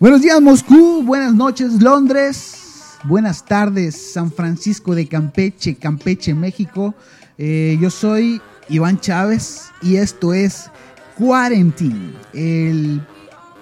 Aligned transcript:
Buenos 0.00 0.22
días 0.22 0.40
Moscú, 0.40 1.02
buenas 1.02 1.34
noches 1.34 1.82
Londres, 1.82 2.96
buenas 3.04 3.44
tardes 3.44 4.14
San 4.14 4.32
Francisco 4.32 4.94
de 4.94 5.06
Campeche, 5.06 5.74
Campeche, 5.74 6.32
México. 6.32 6.94
Eh, 7.36 7.76
yo 7.78 7.90
soy 7.90 8.40
Iván 8.70 8.98
Chávez 8.98 9.70
y 9.82 9.96
esto 9.96 10.32
es 10.32 10.70
Quarantine, 11.18 12.14
el, 12.32 13.06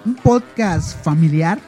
un 0.05 0.15
podcast 0.15 1.03
familiar, 1.03 1.59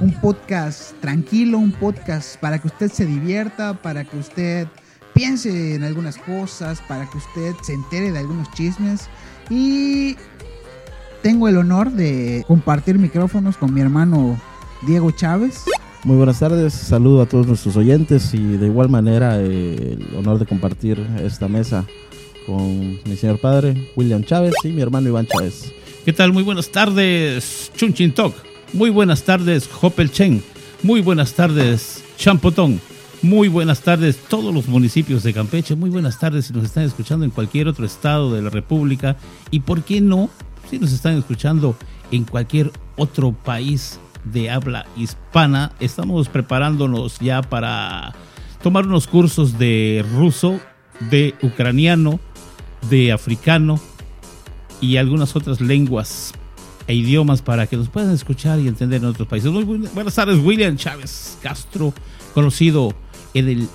un 0.00 0.12
podcast 0.20 0.92
tranquilo, 1.00 1.56
un 1.56 1.72
podcast 1.72 2.38
para 2.38 2.58
que 2.58 2.66
usted 2.66 2.92
se 2.92 3.06
divierta, 3.06 3.80
para 3.80 4.04
que 4.04 4.18
usted 4.18 4.68
piense 5.14 5.74
en 5.74 5.84
algunas 5.84 6.18
cosas, 6.18 6.82
para 6.82 7.08
que 7.08 7.16
usted 7.16 7.54
se 7.62 7.72
entere 7.72 8.12
de 8.12 8.18
algunos 8.18 8.50
chismes. 8.50 9.08
Y 9.48 10.16
tengo 11.22 11.48
el 11.48 11.56
honor 11.56 11.90
de 11.92 12.44
compartir 12.46 12.98
micrófonos 12.98 13.56
con 13.56 13.72
mi 13.72 13.80
hermano 13.80 14.40
Diego 14.86 15.10
Chávez. 15.10 15.64
Muy 16.04 16.16
buenas 16.16 16.38
tardes, 16.38 16.72
saludo 16.72 17.22
a 17.22 17.26
todos 17.26 17.46
nuestros 17.46 17.76
oyentes 17.76 18.32
y 18.32 18.38
de 18.38 18.66
igual 18.66 18.88
manera 18.88 19.40
eh, 19.40 19.98
el 19.98 20.16
honor 20.16 20.38
de 20.38 20.46
compartir 20.46 21.04
esta 21.22 21.48
mesa 21.48 21.84
con 22.46 23.00
mi 23.04 23.16
señor 23.16 23.38
padre 23.38 23.90
William 23.96 24.22
Chávez 24.22 24.54
y 24.62 24.68
mi 24.68 24.82
hermano 24.82 25.08
Iván 25.08 25.26
Chávez. 25.26 25.72
¿Qué 26.04 26.12
tal? 26.12 26.32
Muy 26.32 26.44
buenas 26.44 26.68
tardes, 26.68 27.72
Chunchin 27.76 28.14
Tok. 28.14 28.34
Muy 28.72 28.90
buenas 28.90 29.24
tardes, 29.24 29.68
Hopel 29.80 30.12
Chen. 30.12 30.42
Muy 30.82 31.00
buenas 31.00 31.32
tardes, 31.32 32.04
Champotón. 32.16 32.80
Muy 33.22 33.48
buenas 33.48 33.80
tardes, 33.80 34.18
todos 34.28 34.54
los 34.54 34.68
municipios 34.68 35.24
de 35.24 35.32
Campeche. 35.32 35.74
Muy 35.74 35.90
buenas 35.90 36.20
tardes 36.20 36.46
si 36.46 36.52
nos 36.52 36.64
están 36.64 36.84
escuchando 36.84 37.24
en 37.24 37.32
cualquier 37.32 37.66
otro 37.66 37.84
estado 37.84 38.32
de 38.32 38.42
la 38.42 38.50
República. 38.50 39.16
Y 39.50 39.60
por 39.60 39.82
qué 39.82 40.00
no, 40.00 40.30
si 40.68 40.78
nos 40.78 40.92
están 40.92 41.16
escuchando 41.16 41.76
en 42.10 42.24
cualquier 42.24 42.72
otro 42.96 43.32
país 43.32 43.98
de 44.24 44.50
habla 44.50 44.86
hispana. 44.96 45.72
Estamos 45.80 46.28
preparándonos 46.28 47.18
ya 47.18 47.42
para 47.42 48.14
tomar 48.62 48.86
unos 48.86 49.06
cursos 49.06 49.58
de 49.58 50.04
ruso, 50.14 50.60
de 51.10 51.34
ucraniano, 51.42 52.18
de 52.90 53.12
africano 53.12 53.80
y 54.80 54.96
algunas 54.96 55.36
otras 55.36 55.60
lenguas 55.60 56.32
e 56.86 56.94
idiomas 56.94 57.42
para 57.42 57.66
que 57.66 57.76
nos 57.76 57.88
puedan 57.88 58.12
escuchar 58.12 58.60
y 58.60 58.68
entender 58.68 59.02
en 59.02 59.08
otros 59.08 59.28
países. 59.28 59.50
Muy 59.50 59.64
buenas 59.64 60.14
tardes, 60.14 60.38
William 60.38 60.76
Chávez 60.76 61.38
Castro, 61.42 61.92
conocido 62.34 62.94
en 63.34 63.48
el 63.48 63.68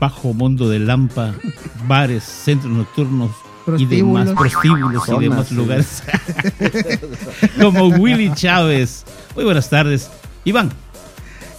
bajo 0.00 0.32
mundo 0.32 0.68
de 0.68 0.78
Lampa, 0.78 1.34
bares, 1.86 2.24
centros 2.24 2.72
nocturnos 2.72 3.30
y 3.76 3.86
demás 3.86 4.30
prostíbulos 4.30 5.08
y 5.08 5.18
demás 5.20 5.52
lugares. 5.52 6.02
Como 7.60 7.88
Willy 7.88 8.32
Chávez. 8.34 9.04
Muy 9.34 9.44
buenas 9.44 9.68
tardes. 9.68 10.10
Iván. 10.44 10.70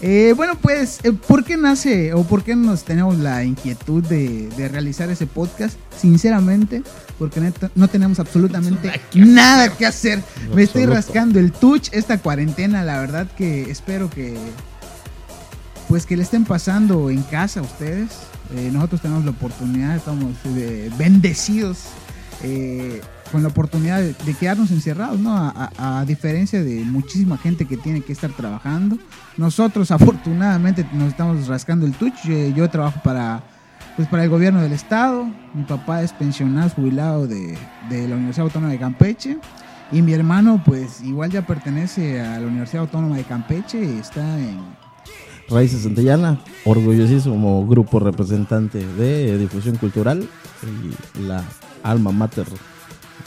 Eh, 0.02 0.34
bueno, 0.36 0.56
pues, 0.56 1.00
eh, 1.04 1.12
¿por 1.12 1.44
qué 1.44 1.58
nace 1.58 2.14
o 2.14 2.24
por 2.24 2.44
qué 2.44 2.56
nos 2.56 2.84
tenemos 2.86 3.18
la 3.18 3.44
inquietud 3.44 4.02
de, 4.02 4.48
de 4.56 4.70
realizar 4.70 5.10
ese 5.10 5.28
podcast? 5.28 5.78
Sinceramente, 5.98 6.84
porque 7.18 7.52
no 7.76 7.88
tenemos 7.90 8.20
absolutamente 8.20 9.02
nada 9.14 9.76
que 9.76 9.86
hacer. 9.86 10.24
Me 10.56 10.64
estoy 10.64 10.86
rascando 10.86 11.38
el 11.38 11.52
touch 11.52 11.90
esta 11.92 12.18
cuarentena, 12.18 12.84
la 12.84 13.00
verdad 13.00 13.28
que 13.38 13.70
espero 13.70 14.10
que 14.10 14.38
pues 15.90 16.06
que 16.06 16.16
le 16.16 16.24
estén 16.24 16.46
pasando 16.46 17.10
en 17.10 17.24
casa 17.24 17.60
a 17.60 17.64
ustedes. 17.64 18.12
Eh, 18.56 18.70
nosotros 18.72 19.02
tenemos 19.02 19.26
la 19.26 19.32
oportunidad, 19.32 19.96
estamos 19.96 20.34
eh, 20.46 20.90
bendecidos 20.98 21.86
eh, 22.44 23.02
con 23.32 23.42
la 23.44 23.50
oportunidad 23.50 24.00
de, 24.00 24.14
de 24.14 24.34
quedarnos 24.34 24.72
encerrados, 24.72 25.20
¿no? 25.20 25.36
A, 25.38 25.72
a- 25.78 26.00
a 26.00 26.06
diferencia 26.06 26.64
de 26.64 26.84
muchísima 26.84 27.38
gente 27.38 27.66
que 27.66 27.78
tiene 27.78 28.02
que 28.02 28.14
estar 28.14 28.32
trabajando. 28.32 28.98
Nosotros 29.38 29.92
afortunadamente 29.92 30.86
nos 30.94 31.10
estamos 31.10 31.48
rascando 31.48 31.86
el 31.86 31.94
touch. 31.94 32.26
Eh, 32.28 32.54
yo 32.56 32.70
trabajo 32.70 33.00
para, 33.04 33.44
pues, 33.96 34.08
para 34.08 34.24
el 34.24 34.30
gobierno 34.30 34.62
del 34.62 34.72
estado. 34.72 35.26
Mi 35.54 35.64
papá 35.64 36.02
es 36.02 36.12
pensionado, 36.14 36.70
jubilado 36.70 37.28
de, 37.28 37.58
de 37.90 38.08
la 38.08 38.16
Universidad 38.16 38.46
Autónoma 38.48 38.72
de 38.72 38.80
Campeche. 38.80 39.38
Y 39.92 40.02
mi 40.04 40.14
hermano, 40.14 40.62
pues 40.66 41.02
igual 41.02 41.32
ya 41.32 41.46
pertenece 41.46 42.22
a 42.22 42.40
la 42.40 42.46
Universidad 42.48 42.82
Autónoma 42.84 43.18
de 43.18 43.24
Campeche 43.24 43.84
y 43.84 43.98
está 44.00 44.40
en, 44.40 44.60
Raíces 45.50 45.82
Santillana, 45.82 46.40
orgullosísimo 46.64 47.66
grupo 47.68 48.00
representante 48.00 48.86
de 48.86 49.36
difusión 49.40 49.78
cultural 49.78 50.30
y 51.18 51.22
la 51.24 51.44
alma 51.84 52.12
mater 52.12 52.46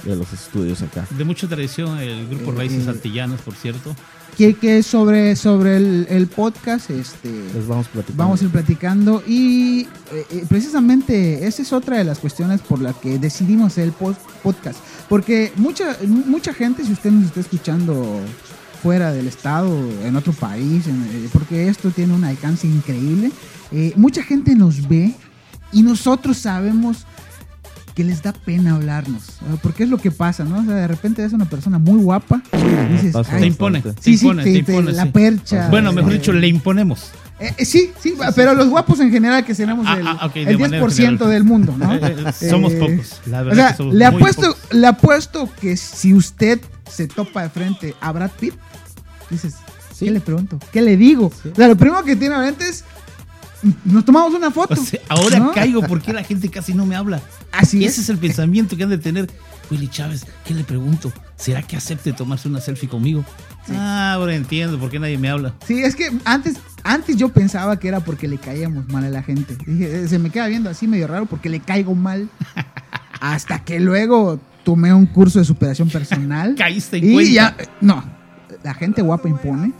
de 0.05 0.17
los 0.17 0.33
estudios 0.33 0.83
acá. 0.83 1.07
De 1.11 1.25
mucha 1.25 1.47
tradición, 1.49 1.99
el 1.99 2.27
grupo 2.29 2.53
Eh, 2.53 2.57
Raíces 2.57 2.87
eh. 2.87 2.91
Antillanas, 2.91 3.41
por 3.43 3.55
cierto. 3.55 3.95
que, 4.37 4.55
que 4.55 4.83
sobre, 4.83 5.37
sobre 5.37 5.77
el, 5.77 6.07
el 6.09 6.27
podcast, 6.27 6.91
este, 6.91 7.29
Les 7.55 7.67
vamos 7.69 7.87
platicando. 7.89 8.23
vamos 8.25 8.41
a 8.41 8.45
ir 8.45 8.51
platicando 8.51 9.23
y 9.27 9.83
eh, 10.11 10.27
eh, 10.31 10.45
precisamente 10.49 11.47
esa 11.47 11.62
es 11.62 11.73
otra 11.73 11.99
de 11.99 12.05
las 12.05 12.19
cuestiones 12.19 12.61
por 12.62 12.81
la 12.81 12.95
que 12.95 13.19
decidimos 13.19 13.73
hacer 13.73 13.85
el 13.85 13.93
pod- 13.95 14.17
podcast. 14.43 14.79
Porque 15.09 15.53
mucha, 15.57 15.97
mucha 16.07 16.55
gente, 16.55 16.85
si 16.85 16.93
usted 16.93 17.11
nos 17.12 17.27
está 17.27 17.41
escuchando 17.41 18.21
fuera 18.83 19.12
del 19.12 19.29
estado, 19.29 19.71
en 20.03 20.17
otro 20.17 20.33
país, 20.33 20.87
en- 20.89 21.03
eh, 21.12 21.29
porque 21.33 21.69
esto 21.69 21.91
tiene 21.91 22.15
un 22.15 22.25
alcance 22.25 22.67
increíble, 22.67 23.31
eh, 23.71 23.93
mucha 23.97 24.23
gente 24.23 24.57
nos 24.57 24.89
ve 24.89 25.15
y 25.73 25.83
nosotros 25.83 26.39
sabemos 26.39 27.07
que 27.95 28.05
les 28.05 28.23
da 28.23 28.33
pena 28.33 28.75
hablarnos. 28.77 29.23
¿no? 29.49 29.57
Porque 29.57 29.83
es 29.85 29.89
lo 29.91 29.99
que 29.99 30.11
pasa, 30.11 30.45
¿no? 30.45 30.61
O 30.61 30.65
sea, 30.65 30.75
de 30.75 30.89
repente 30.89 31.23
ves 31.23 31.33
a 31.33 31.37
una 31.37 31.45
persona 31.45 31.79
muy 31.79 32.01
guapa 32.03 32.43
y 32.53 32.93
dices, 32.93 33.13
Pasa 33.13 33.35
"Ay, 33.35 33.41
Te 33.43 33.47
impone, 33.49 33.83
te 33.83 33.91
Sí, 34.01 34.17
sí, 34.17 34.25
impone, 34.27 34.45
te- 34.45 34.53
te 34.53 34.63
te- 34.63 34.73
impone. 34.73 34.93
la 34.93 35.03
sí. 35.05 35.09
percha. 35.11 35.69
Bueno, 35.69 35.93
mejor 35.93 36.13
eh, 36.13 36.15
dicho, 36.19 36.33
le 36.33 36.49
imponemos. 36.49 37.11
eh, 37.39 37.53
eh, 37.59 37.65
sí, 37.65 37.93
sí, 38.01 38.15
pero 38.37 38.55
los 38.55 38.69
guapos 38.69 39.01
en 39.01 39.11
general 39.11 39.45
que 39.45 39.55
tenemos 39.55 39.85
Ah, 39.89 39.97
el, 39.99 40.07
ah, 40.07 40.19
ok, 40.27 40.33
de 40.35 40.41
el 40.43 40.59
manera 40.59 40.83
10% 40.87 40.95
general. 40.95 41.31
del 41.31 41.45
mundo, 41.45 41.75
¿no? 41.77 41.93
Eh, 41.95 42.17
eh, 42.41 42.49
somos 42.51 42.73
Eh, 42.73 42.79
pocos. 42.79 43.21
La 43.27 43.43
O 43.43 43.45
verdad 43.45 43.57
sea, 43.63 43.71
que 43.73 43.77
somos 43.77 43.95
le 43.95 44.11
muy 44.11 44.17
apuesto, 44.21 44.43
pocos. 44.55 44.75
le 44.75 44.87
apuesto 44.87 45.49
que 45.61 45.77
si 45.77 46.15
usted 46.15 46.61
se 46.91 47.09
topa 47.09 47.43
de 47.43 47.51
frente 47.51 47.95
a 48.01 48.13
Brad 48.13 48.31
Pitt, 48.41 48.55
dices, 49.31 49.55
Sí. 49.95 50.07
¿qué 50.07 50.11
le 50.13 50.21
pregunto? 50.21 50.59
¿Qué 50.73 50.81
le 50.83 50.97
digo? 50.97 51.31
Sí. 51.43 51.51
O 51.53 51.55
sea, 51.55 51.69
lo 51.69 51.77
primero 51.77 52.03
que 52.05 52.17
tiene 52.17 52.35
a 52.35 52.39
la 52.39 52.45
mente 52.45 52.69
es, 52.69 52.85
nos 53.84 54.05
tomamos 54.05 54.34
una 54.34 54.50
foto. 54.50 54.75
O 54.81 54.84
sea, 54.84 55.00
ahora 55.09 55.39
¿no? 55.39 55.53
caigo 55.53 55.83
porque 55.83 56.12
la 56.12 56.25
gente 56.25 56.49
casi 56.49 56.75
no 56.75 56.87
me 56.87 56.97
habla. 56.97 57.21
Así 57.53 57.84
es. 57.84 57.93
ese 57.93 58.03
es 58.03 58.09
el 58.09 58.19
pensamiento 58.19 58.77
que 58.77 58.83
han 58.83 58.91
de 58.91 58.99
tener. 58.99 59.31
Willy 59.71 59.89
Chávez, 59.89 60.27
¿qué 60.45 60.53
le 60.53 60.65
pregunto? 60.65 61.11
¿Será 61.37 61.62
que 61.62 61.77
acepte 61.77 62.12
tomarse 62.12 62.47
una 62.49 62.61
selfie 62.61 62.89
conmigo? 62.89 63.25
Sí. 63.67 63.73
Ah, 63.75 64.12
ahora 64.15 64.34
entiendo 64.34 64.78
por 64.78 64.91
qué 64.91 64.99
nadie 64.99 65.17
me 65.17 65.31
habla. 65.31 65.55
Sí, 65.67 65.83
es 65.83 65.97
que 65.97 66.11
antes, 66.25 66.56
antes 66.84 67.17
yo 67.17 67.31
pensaba 67.31 67.78
que 67.78 67.89
era 67.89 68.00
porque 68.00 68.28
le 68.28 68.37
caíamos 68.39 68.87
mal 68.89 69.05
a 69.05 69.09
la 69.09 69.23
gente. 69.23 69.56
Dije, 69.65 70.05
eh, 70.05 70.09
se 70.09 70.19
me 70.19 70.29
queda 70.31 70.47
viendo 70.49 70.69
así 70.69 70.87
medio 70.87 71.06
raro 71.06 71.27
porque 71.27 71.49
le 71.49 71.61
caigo 71.61 71.94
mal. 71.94 72.29
Hasta 73.21 73.61
que 73.65 73.81
luego 73.81 74.41
tomé 74.65 74.93
un 74.93 75.06
curso 75.06 75.39
de 75.39 75.44
superación 75.44 75.89
personal. 75.91 76.55
Caíste 76.56 76.99
en 76.99 77.11
y 77.11 77.12
cuenta. 77.15 77.33
ya, 77.33 77.56
no, 77.81 78.05
la 78.62 78.75
gente 78.75 79.00
guapa 79.00 79.29
impone. 79.29 79.73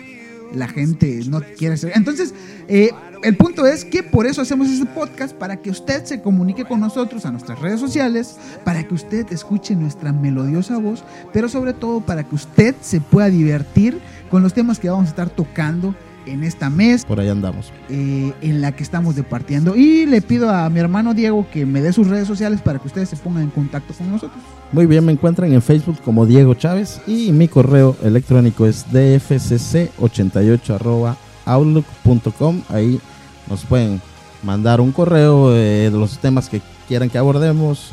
La 0.55 0.69
gente 0.69 1.21
no 1.29 1.41
quiere 1.57 1.77
ser. 1.77 1.93
Entonces, 1.95 2.35
eh, 2.69 2.91
el 3.23 3.37
punto 3.37 3.67
es 3.67 3.85
que 3.85 4.03
por 4.03 4.27
eso 4.27 4.43
hacemos 4.43 4.69
este 4.69 4.87
podcast, 4.87 5.35
para 5.35 5.57
que 5.57 5.71
usted 5.71 6.05
se 6.05 6.21
comunique 6.21 6.65
con 6.65 6.81
nosotros 6.81 7.25
a 7.25 7.31
nuestras 7.31 7.61
redes 7.61 7.79
sociales, 7.81 8.37
para 8.65 8.87
que 8.87 8.95
usted 8.95 9.31
escuche 9.33 9.75
nuestra 9.77 10.13
melodiosa 10.13 10.79
voz, 10.79 11.05
pero 11.33 11.49
sobre 11.49 11.73
todo 11.73 12.01
para 12.01 12.25
que 12.25 12.35
usted 12.35 12.75
se 12.81 13.01
pueda 13.01 13.29
divertir 13.29 14.01
con 14.31 14.43
los 14.43 14.55
temas 14.55 14.79
que 14.79 14.91
vamos 14.91 15.07
a 15.07 15.11
estar 15.11 15.31
tocando 15.31 15.95
en 16.27 16.43
esta 16.45 16.71
mes 16.71 17.05
Por 17.05 17.21
ahí 17.21 17.29
andamos. 17.29 17.73
eh, 17.89 18.33
en 18.43 18.61
la 18.61 18.73
que 18.73 18.83
estamos 18.83 19.15
departiendo. 19.17 19.77
Y 19.77 20.07
le 20.07 20.21
pido 20.23 20.51
a 20.51 20.69
mi 20.71 20.81
hermano 20.81 21.15
Diego 21.15 21.47
que 21.53 21.67
me 21.67 21.81
dé 21.83 21.93
sus 21.93 22.09
redes 22.09 22.27
sociales 22.29 22.61
para 22.63 22.79
que 22.79 22.87
ustedes 22.89 23.09
se 23.09 23.17
pongan 23.17 23.43
en 23.45 23.51
contacto 23.51 23.95
con 23.95 24.11
nosotros. 24.11 24.41
Muy 24.73 24.87
bien, 24.87 25.05
me 25.05 25.13
encuentran 25.13 25.53
en 25.53 25.63
Facebook 25.63 25.99
como 26.05 26.27
Diego 26.27 26.55
Chávez 26.55 27.01
y 27.07 27.31
mi 27.33 27.49
correo 27.49 27.97
electrónico 28.03 28.67
es 28.67 28.87
dfcc88 28.93 31.17
outlook.com. 31.45 32.63
Ahí 32.69 33.01
nos 33.49 33.65
pueden 33.65 34.01
mandar 34.43 34.81
un 34.81 34.93
correo 34.93 35.55
eh, 35.55 35.91
de 35.91 35.99
los 35.99 36.19
temas 36.19 36.49
que 36.49 36.61
quieran 36.89 37.11
que 37.11 37.19
abordemos. 37.19 37.93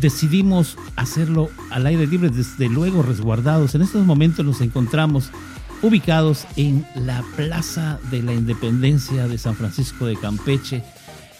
decidimos 0.00 0.76
hacerlo 0.96 1.50
al 1.70 1.86
aire 1.86 2.06
libre, 2.06 2.30
desde 2.30 2.68
luego 2.68 3.02
resguardados. 3.02 3.74
En 3.74 3.82
estos 3.82 4.04
momentos 4.06 4.44
nos 4.44 4.60
encontramos 4.60 5.30
ubicados 5.82 6.46
en 6.56 6.86
la 6.94 7.22
Plaza 7.36 7.98
de 8.10 8.22
la 8.22 8.32
Independencia 8.32 9.28
de 9.28 9.38
San 9.38 9.54
Francisco 9.54 10.06
de 10.06 10.16
Campeche, 10.16 10.82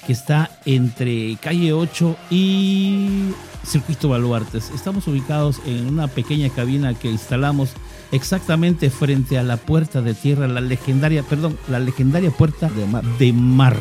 que 0.06 0.12
está 0.12 0.50
entre 0.64 1.36
calle 1.40 1.72
8 1.72 2.16
y 2.30 3.30
Circuito 3.64 4.08
Baluartes. 4.08 4.70
Estamos 4.74 5.06
ubicados 5.08 5.60
en 5.66 5.86
una 5.86 6.08
pequeña 6.08 6.48
cabina 6.50 6.94
que 6.94 7.10
instalamos 7.10 7.70
exactamente 8.12 8.90
frente 8.90 9.38
a 9.38 9.42
la 9.42 9.56
puerta 9.56 10.00
de 10.00 10.14
tierra, 10.14 10.48
la 10.48 10.60
legendaria, 10.60 11.22
perdón, 11.22 11.58
la 11.68 11.78
legendaria 11.78 12.30
puerta 12.30 12.68
De 12.68 12.86
mar. 12.86 13.04
de 13.18 13.32
mar, 13.32 13.76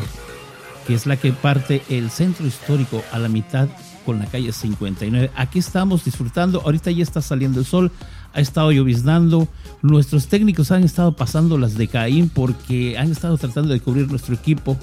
que 0.85 0.93
es 0.93 1.05
la 1.05 1.17
que 1.17 1.31
parte 1.31 1.81
el 1.89 2.09
centro 2.11 2.45
histórico 2.45 3.01
a 3.11 3.19
la 3.19 3.29
mitad 3.29 3.69
con 4.05 4.19
la 4.19 4.25
calle 4.25 4.51
59. 4.51 5.31
Aquí 5.35 5.59
estamos 5.59 6.05
disfrutando, 6.05 6.61
ahorita 6.61 6.91
ya 6.91 7.03
está 7.03 7.21
saliendo 7.21 7.59
el 7.59 7.65
sol, 7.65 7.91
ha 8.33 8.39
estado 8.39 8.71
lloviznando, 8.71 9.47
nuestros 9.81 10.27
técnicos 10.27 10.71
han 10.71 10.83
estado 10.83 11.15
pasando 11.15 11.57
las 11.57 11.75
de 11.75 11.87
Caín 11.87 12.29
porque 12.29 12.97
han 12.97 13.11
estado 13.11 13.37
tratando 13.37 13.73
de 13.73 13.79
cubrir 13.79 14.09
nuestro 14.09 14.35
equipo 14.35 14.77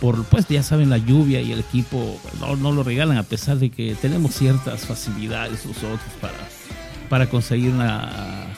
por, 0.00 0.24
pues 0.24 0.48
ya 0.48 0.62
saben, 0.64 0.90
la 0.90 0.98
lluvia 0.98 1.40
y 1.40 1.52
el 1.52 1.60
equipo 1.60 2.20
no, 2.40 2.56
no 2.56 2.72
lo 2.72 2.82
regalan 2.82 3.18
a 3.18 3.22
pesar 3.22 3.58
de 3.58 3.70
que 3.70 3.94
tenemos 3.94 4.34
ciertas 4.34 4.84
facilidades 4.84 5.64
nosotros 5.64 6.00
para, 6.20 6.34
para 7.08 7.28
conseguir 7.28 7.70
una 7.70 8.48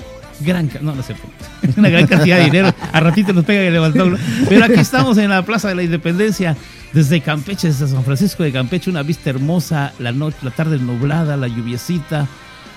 gran, 0.40 0.70
no, 0.80 0.94
no 0.94 1.02
sé, 1.02 1.14
una 1.76 1.88
gran 1.90 2.06
cantidad 2.06 2.38
de 2.38 2.44
dinero. 2.44 2.74
A 2.92 3.00
ratito 3.00 3.32
nos 3.32 3.44
pega 3.44 3.62
el 3.62 3.72
levantón. 3.72 4.16
Pero 4.48 4.64
aquí 4.64 4.80
estamos 4.80 5.18
en 5.18 5.30
la 5.30 5.44
Plaza 5.44 5.68
de 5.68 5.74
la 5.74 5.82
Independencia, 5.82 6.56
desde 6.94 7.20
Campeche, 7.20 7.66
desde 7.68 7.88
San 7.88 8.04
Francisco 8.04 8.42
de 8.44 8.52
Campeche, 8.52 8.88
una 8.90 9.02
vista 9.02 9.28
hermosa, 9.30 9.92
la 9.98 10.12
noche, 10.12 10.36
la 10.42 10.50
tarde 10.52 10.78
nublada, 10.78 11.36
la 11.36 11.48
lluviecita. 11.48 12.26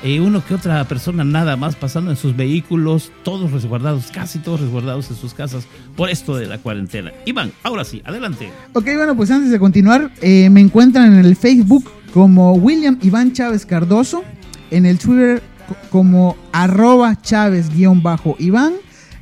eh, 0.04 0.19
uno 0.19 0.46
que 0.46 0.54
otra 0.54 0.84
persona 0.88 1.24
nada 1.24 1.56
más 1.56 1.75
pasando 1.75 2.12
en 2.12 2.18
sus 2.18 2.36
vehículos, 2.36 3.12
todos 3.24 3.52
resguardados, 3.52 4.12
casi 4.14 4.38
todos 4.38 4.62
resguardados 4.62 5.10
en 5.10 5.16
sus 5.16 5.34
casas 5.34 5.66
por 5.96 6.10
esto 6.12 6.36
de 6.36 6.46
la 6.46 6.60
cuarentena. 6.60 7.12
Iván, 7.25 7.52
ahora 7.64 7.84
sí, 7.84 8.04
adelante. 8.06 8.52
Ok, 8.74 8.86
bueno, 8.96 9.16
pues 9.16 9.31
antes 9.31 9.50
de 9.50 9.58
continuar, 9.58 10.12
eh, 10.22 10.50
me 10.52 10.62
encuentran 10.62 11.14
en 11.18 11.25
el 11.25 11.36
Facebook 11.36 11.90
como 12.14 12.54
William 12.54 13.00
Iván 13.02 13.34
Chávez 13.34 13.66
Cardoso, 13.66 14.24
en 14.69 14.86
el 14.86 15.00
Twitter 15.00 15.42
co- 15.68 15.75
como 15.90 16.38
arroba 16.52 17.19
Chávez-Iván 17.19 18.74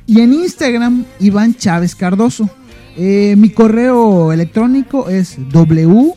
y 0.06 0.20
en 0.20 0.32
Instagram 0.34 1.04
Iván 1.20 1.54
Chávez 1.54 1.94
Cardoso. 1.94 2.50
Eh, 2.96 3.34
mi 3.36 3.50
correo 3.50 4.32
electrónico 4.32 5.10
es 5.10 5.36
w 5.50 6.14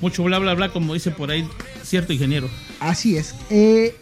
Mucho 0.00 0.24
bla, 0.24 0.38
bla, 0.38 0.54
bla, 0.54 0.70
como 0.70 0.94
dice 0.94 1.10
por 1.10 1.30
ahí 1.30 1.46
cierto 1.82 2.12
ingeniero. 2.12 2.48
así 2.80 3.16
es. 3.16 3.34
Eh, 3.50 3.96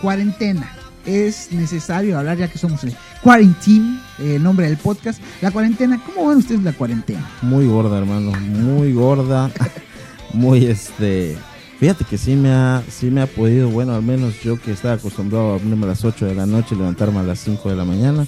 cuarentena 0.00 0.77
es 1.08 1.50
necesario 1.52 2.18
hablar 2.18 2.36
ya 2.36 2.48
que 2.48 2.58
somos 2.58 2.84
el 2.84 2.94
Quarantine, 3.22 3.98
eh, 4.18 4.36
el 4.36 4.42
nombre 4.42 4.66
del 4.66 4.76
podcast 4.76 5.20
la 5.40 5.50
cuarentena, 5.50 6.00
¿cómo 6.04 6.28
ven 6.28 6.38
ustedes 6.38 6.62
la 6.62 6.72
cuarentena? 6.72 7.28
Muy 7.42 7.66
gorda, 7.66 7.98
hermano. 7.98 8.32
Muy 8.32 8.92
gorda. 8.92 9.50
muy 10.32 10.66
este. 10.66 11.36
Fíjate 11.80 12.04
que 12.04 12.18
sí 12.18 12.34
me 12.34 12.50
ha, 12.50 12.82
sí 12.90 13.06
me 13.06 13.22
ha 13.22 13.26
podido, 13.26 13.70
bueno, 13.70 13.94
al 13.94 14.02
menos 14.02 14.40
yo 14.42 14.60
que 14.60 14.72
estaba 14.72 14.94
acostumbrado 14.94 15.46
a 15.46 15.52
dormirme 15.52 15.84
a 15.84 15.88
las 15.90 16.04
8 16.04 16.26
de 16.26 16.34
la 16.34 16.44
noche 16.44 16.74
y 16.74 16.78
levantarme 16.78 17.20
a 17.20 17.22
las 17.22 17.38
5 17.38 17.70
de 17.70 17.76
la 17.76 17.84
mañana, 17.84 18.26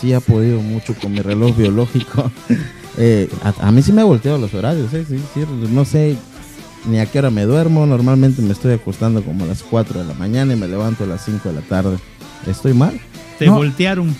sí 0.00 0.12
ha 0.12 0.20
podido 0.20 0.60
mucho 0.60 0.94
con 0.94 1.12
mi 1.12 1.20
reloj 1.20 1.56
biológico. 1.56 2.30
Eh, 2.96 3.28
a, 3.42 3.66
a 3.66 3.72
mí 3.72 3.82
sí 3.82 3.92
me 3.92 4.02
ha 4.02 4.04
volteado 4.04 4.38
los 4.38 4.54
horarios, 4.54 4.94
eh, 4.94 5.04
sí, 5.04 5.20
sí, 5.34 5.44
no 5.72 5.84
sé 5.84 6.16
ni 6.86 6.98
a 6.98 7.06
qué 7.06 7.18
hora 7.18 7.30
me 7.30 7.42
duermo, 7.42 7.86
normalmente 7.86 8.42
me 8.42 8.52
estoy 8.52 8.74
acostando 8.74 9.22
como 9.22 9.44
a 9.44 9.48
las 9.48 9.62
4 9.62 10.00
de 10.00 10.06
la 10.06 10.14
mañana 10.14 10.52
y 10.52 10.56
me 10.56 10.68
levanto 10.68 11.04
a 11.04 11.06
las 11.06 11.24
5 11.24 11.48
de 11.48 11.54
la 11.54 11.60
tarde. 11.62 11.98
¿Estoy 12.46 12.74
mal? 12.74 13.00
Te 13.38 13.46
No. 13.46 13.54
voltearon. 13.56 14.14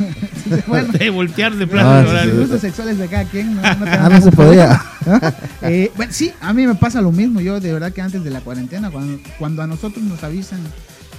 Bueno. 0.66 0.88
Te 0.98 1.10
voltearon 1.10 1.58
de 1.58 1.64
Ah, 1.64 1.68
plano 1.68 1.92
de 1.94 2.02
sí, 2.04 2.08
horario. 2.10 2.22
sí. 2.32 2.36
Los 2.38 2.40
gustos 2.48 2.60
sexuales 2.62 2.98
de 2.98 3.06
cada 3.08 3.24
quien 3.24 3.54
no, 3.54 3.62
no 3.62 3.86
Ah, 3.86 4.08
no 4.10 4.20
se 4.20 4.30
podía. 4.32 4.82
Eh, 5.62 5.92
bueno, 5.96 6.12
sí, 6.14 6.32
a 6.40 6.52
mí 6.54 6.66
me 6.66 6.74
pasa 6.74 7.00
lo 7.02 7.12
mismo. 7.12 7.40
Yo 7.40 7.60
de 7.60 7.72
verdad 7.72 7.92
que 7.92 8.00
antes 8.00 8.24
de 8.24 8.30
la 8.30 8.40
cuarentena, 8.40 8.90
cuando, 8.90 9.18
cuando 9.38 9.62
a 9.62 9.66
nosotros 9.66 10.02
nos 10.04 10.22
avisan 10.24 10.60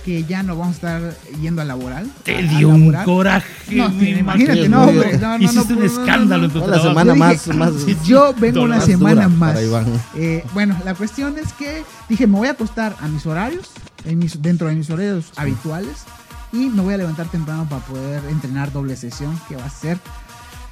que 0.03 0.23
ya 0.23 0.43
no 0.43 0.55
vamos 0.57 0.73
a 0.73 0.75
estar 0.75 1.15
yendo 1.41 1.61
a 1.61 1.65
laboral. 1.65 2.07
Te 2.23 2.35
a- 2.35 2.39
a 2.39 2.41
dio 2.57 2.69
un 2.69 2.91
coraje. 3.05 3.47
No, 3.75 3.87
imagínate, 4.03 4.69
no, 4.69 4.83
hombre. 4.85 5.13
No, 5.17 5.19
no, 5.19 5.37
no, 5.39 5.43
Hiciste 5.45 5.73
no, 5.73 5.79
un 5.79 5.85
no, 5.85 5.93
no, 5.95 6.01
escándalo 6.01 6.37
no. 6.41 6.45
en 6.45 6.51
tu 6.63 6.67
la 6.67 6.79
semana 6.81 7.13
Yo 7.13 7.15
más, 7.15 7.45
dije, 7.45 7.57
más, 7.57 7.71
Yo 8.05 8.33
vengo 8.39 8.61
una 8.63 8.81
semana 8.81 9.27
más. 9.29 9.57
Eh, 10.15 10.43
bueno, 10.53 10.75
la 10.83 10.93
cuestión 10.95 11.35
es 11.43 11.53
que 11.53 11.83
dije, 12.09 12.27
me 12.27 12.37
voy 12.37 12.47
a 12.47 12.51
acostar 12.51 12.95
a 13.01 13.07
mis 13.07 13.25
horarios, 13.25 13.69
en 14.05 14.19
mis- 14.19 14.41
dentro 14.41 14.67
de 14.67 14.75
mis 14.75 14.89
horarios 14.89 15.25
habituales, 15.37 15.89
y 16.55 16.69
me 16.69 16.81
voy 16.81 16.93
a 16.93 16.97
levantar 16.97 17.27
temprano 17.27 17.67
para 17.69 17.83
poder 17.85 18.23
entrenar 18.29 18.71
doble 18.71 18.95
sesión, 18.95 19.37
que 19.47 19.57
va 19.57 19.65
a 19.65 19.69
ser. 19.69 19.99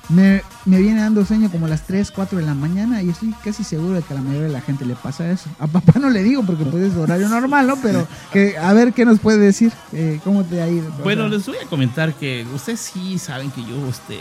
Me, 0.09 0.41
me 0.65 0.79
viene 0.79 0.99
dando 0.99 1.25
sueño 1.25 1.49
como 1.49 1.65
a 1.65 1.69
las 1.69 1.87
3, 1.87 2.11
4 2.11 2.37
de 2.37 2.45
la 2.45 2.53
mañana 2.53 3.01
y 3.01 3.09
estoy 3.09 3.33
casi 3.43 3.63
seguro 3.63 3.93
de 3.93 4.01
que 4.01 4.13
a 4.13 4.17
la 4.17 4.21
mayoría 4.21 4.47
de 4.47 4.53
la 4.53 4.61
gente 4.61 4.85
le 4.85 4.95
pasa 4.95 5.29
eso. 5.31 5.49
A 5.59 5.67
papá 5.67 5.97
no 5.99 6.09
le 6.09 6.23
digo 6.23 6.43
porque 6.43 6.65
pues 6.65 6.91
es 6.91 6.97
horario 6.97 7.29
normal, 7.29 7.67
¿no? 7.67 7.77
Pero 7.81 8.05
que, 8.31 8.57
a 8.57 8.73
ver 8.73 8.93
qué 8.93 9.05
nos 9.05 9.19
puede 9.19 9.37
decir, 9.37 9.71
eh, 9.93 10.19
cómo 10.23 10.43
te 10.43 10.61
ha 10.61 10.67
ido. 10.67 10.91
Bueno, 11.03 11.27
les 11.29 11.45
voy 11.45 11.57
a 11.57 11.67
comentar 11.67 12.13
que 12.13 12.45
ustedes 12.53 12.81
sí 12.81 13.17
saben 13.17 13.49
que 13.51 13.61
yo 13.61 13.87
este, 13.89 14.19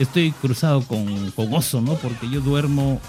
estoy 0.00 0.32
cruzado 0.32 0.82
con, 0.82 1.30
con 1.32 1.54
oso, 1.54 1.80
¿no? 1.80 1.94
Porque 1.94 2.28
yo 2.28 2.40
duermo 2.40 3.00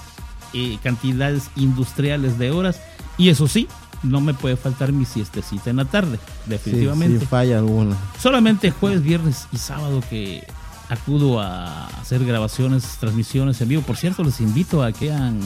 eh, 0.53 0.77
cantidades 0.83 1.49
industriales 1.55 2.37
de 2.37 2.51
horas 2.51 2.79
y 3.17 3.29
eso 3.29 3.47
sí, 3.47 3.67
no 4.03 4.21
me 4.21 4.33
puede 4.33 4.55
faltar 4.57 4.91
mi 4.91 5.05
siestecita 5.05 5.69
en 5.69 5.77
la 5.77 5.85
tarde, 5.85 6.17
Sí, 6.17 6.49
definitivamente. 6.49 7.19
sí, 7.19 7.25
falla 7.25 7.57
alguna. 7.59 7.95
Solamente 8.19 8.69
jueves, 8.71 9.01
viernes 9.03 9.47
y 9.51 9.57
sábado 9.57 10.01
que 10.09 10.45
acudo 10.89 11.39
a 11.41 11.87
hacer 11.87 12.23
grabaciones, 12.25 12.83
transmisiones 12.99 13.59
en 13.61 13.69
vivo. 13.69 13.81
Por 13.81 13.95
cierto, 13.97 14.23
les 14.23 14.39
invito 14.41 14.83
a 14.83 14.91
que 14.91 15.11
hagan 15.11 15.39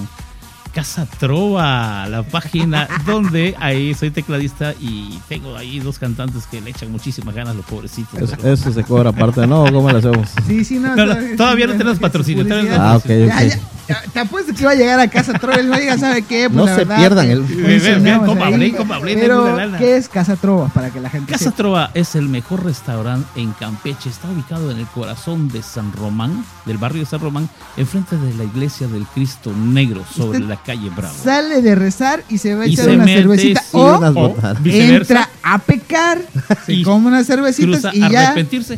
Casa 0.77 1.07
Trova, 1.07 2.07
la 2.07 2.21
página 2.21 2.87
donde 3.07 3.55
ahí 3.59 3.95
soy 3.95 4.11
tecladista 4.11 4.75
y 4.79 5.17
tengo 5.27 5.57
ahí 5.57 5.79
dos 5.79 5.97
cantantes 5.97 6.45
que 6.45 6.61
le 6.61 6.69
echan 6.69 6.91
muchísimas 6.91 7.33
ganas 7.33 7.55
los 7.55 7.65
pobrecitos. 7.65 8.21
Eso, 8.21 8.35
pero- 8.37 8.53
eso 8.53 8.71
se 8.71 8.83
cobra 8.83 9.09
aparte, 9.09 9.47
¿no? 9.47 9.65
¿Cómo 9.71 9.89
lo 9.89 9.97
hacemos? 9.97 10.29
Sí, 10.45 10.63
sí, 10.63 10.77
no. 10.77 10.95
No, 10.95 11.15
todavía 11.35 11.65
sí, 11.65 11.71
no 11.71 11.77
tenemos 11.79 11.97
patrocinio, 11.97 12.45
Ah, 12.79 12.97
ok, 12.97 13.05
Ya, 13.07 13.25
ok. 13.25 13.27
ya, 13.27 13.59
ya, 13.87 14.03
te 14.13 14.19
apuesto 14.19 14.53
que 14.53 14.61
iba 14.61 14.71
a 14.71 14.75
llegar 14.75 14.99
a 14.99 15.07
casa 15.09 15.33
Trova 15.33 15.59
y 15.61 15.65
no 15.65 15.75
diga, 15.79 15.97
¿sabe 15.97 16.21
qué? 16.21 16.43
Pues 16.47 16.55
No 16.57 16.65
la 16.65 16.71
se 16.75 16.77
verdad 16.85 16.97
pierdan 16.97 17.31
el- 17.31 17.41
Vean, 17.41 18.03
vean, 18.03 18.25
cómo 18.25 18.43
hablé, 18.43 18.75
cómo 18.75 18.93
hablé 18.93 19.15
de 19.15 19.21
Pero. 19.21 19.57
¿qué 19.79 19.97
es 19.97 20.07
Casa 20.09 20.35
Trova? 20.35 20.67
Para 20.67 20.91
que 20.91 20.99
la 20.99 21.09
gente 21.09 21.31
Casa 21.31 21.45
sepa. 21.45 21.55
Trova 21.55 21.91
es 21.95 22.13
el 22.15 22.29
mejor 22.29 22.63
restaurante 22.65 23.27
en 23.41 23.51
Campeche. 23.53 24.09
Está 24.09 24.27
ubicado 24.29 24.69
en 24.69 24.77
el 24.77 24.85
corazón 24.87 25.47
de 25.49 25.63
San 25.63 25.91
Román, 25.93 26.45
del 26.65 26.77
barrio 26.77 26.99
de 26.99 27.05
San 27.07 27.19
Román, 27.21 27.49
enfrente 27.77 28.15
de 28.17 28.33
la 28.35 28.43
iglesia 28.43 28.87
del 28.87 29.05
Cristo 29.07 29.51
Negro, 29.55 30.03
sobre 30.13 30.39
Usted 30.39 30.49
la 30.49 30.57
calle 30.67 30.91
Bravo. 30.95 31.15
Sale 31.23 31.61
de 31.63 31.73
rezar 31.73 32.23
y 32.29 32.37
se 32.37 32.53
va 32.53 32.63
a 32.63 32.67
Y 32.67 32.73
echar 32.73 32.85
se 32.85 32.95
una 32.95 33.05
mete, 33.05 33.21
cervecita. 33.21 33.61
sí, 33.61 33.67
o 33.73 34.35
entra 34.65 35.29
a 35.41 35.57
pecar, 35.59 36.19
se 36.65 36.73
Y 36.73 36.83
come 36.83 37.07
unas 37.07 37.25
cervecitas 37.25 37.93
y 37.95 37.99
ya, 38.01 38.35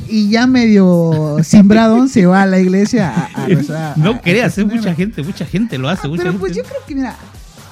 y 0.08 0.30
ya 0.30 0.48
medio 0.48 1.38
cimbradón 1.44 2.08
se 2.16 2.26
va 2.26 2.44
a 2.44 2.46
la 2.46 2.60
iglesia 2.60 3.10
a, 3.36 3.44
a 3.44 3.46
rezar. 3.48 3.98
No 3.98 4.12
a- 4.12 4.22
creas, 4.22 4.58
a- 4.58 4.62
eh, 4.62 4.66
mucha 4.66 4.96
gente, 4.96 5.22
mucha 5.24 5.46
gente 5.46 5.78
lo 5.78 5.90
hace. 5.90 6.04
Ah, 6.06 6.10
mucha 6.10 6.22
pero 6.24 6.32
gente. 6.34 6.40
pues 6.40 6.56
yo 6.56 6.64
creo 6.64 6.80
que, 6.88 6.96
mira, 6.96 7.16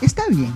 está 0.01 0.23
bien. 0.29 0.51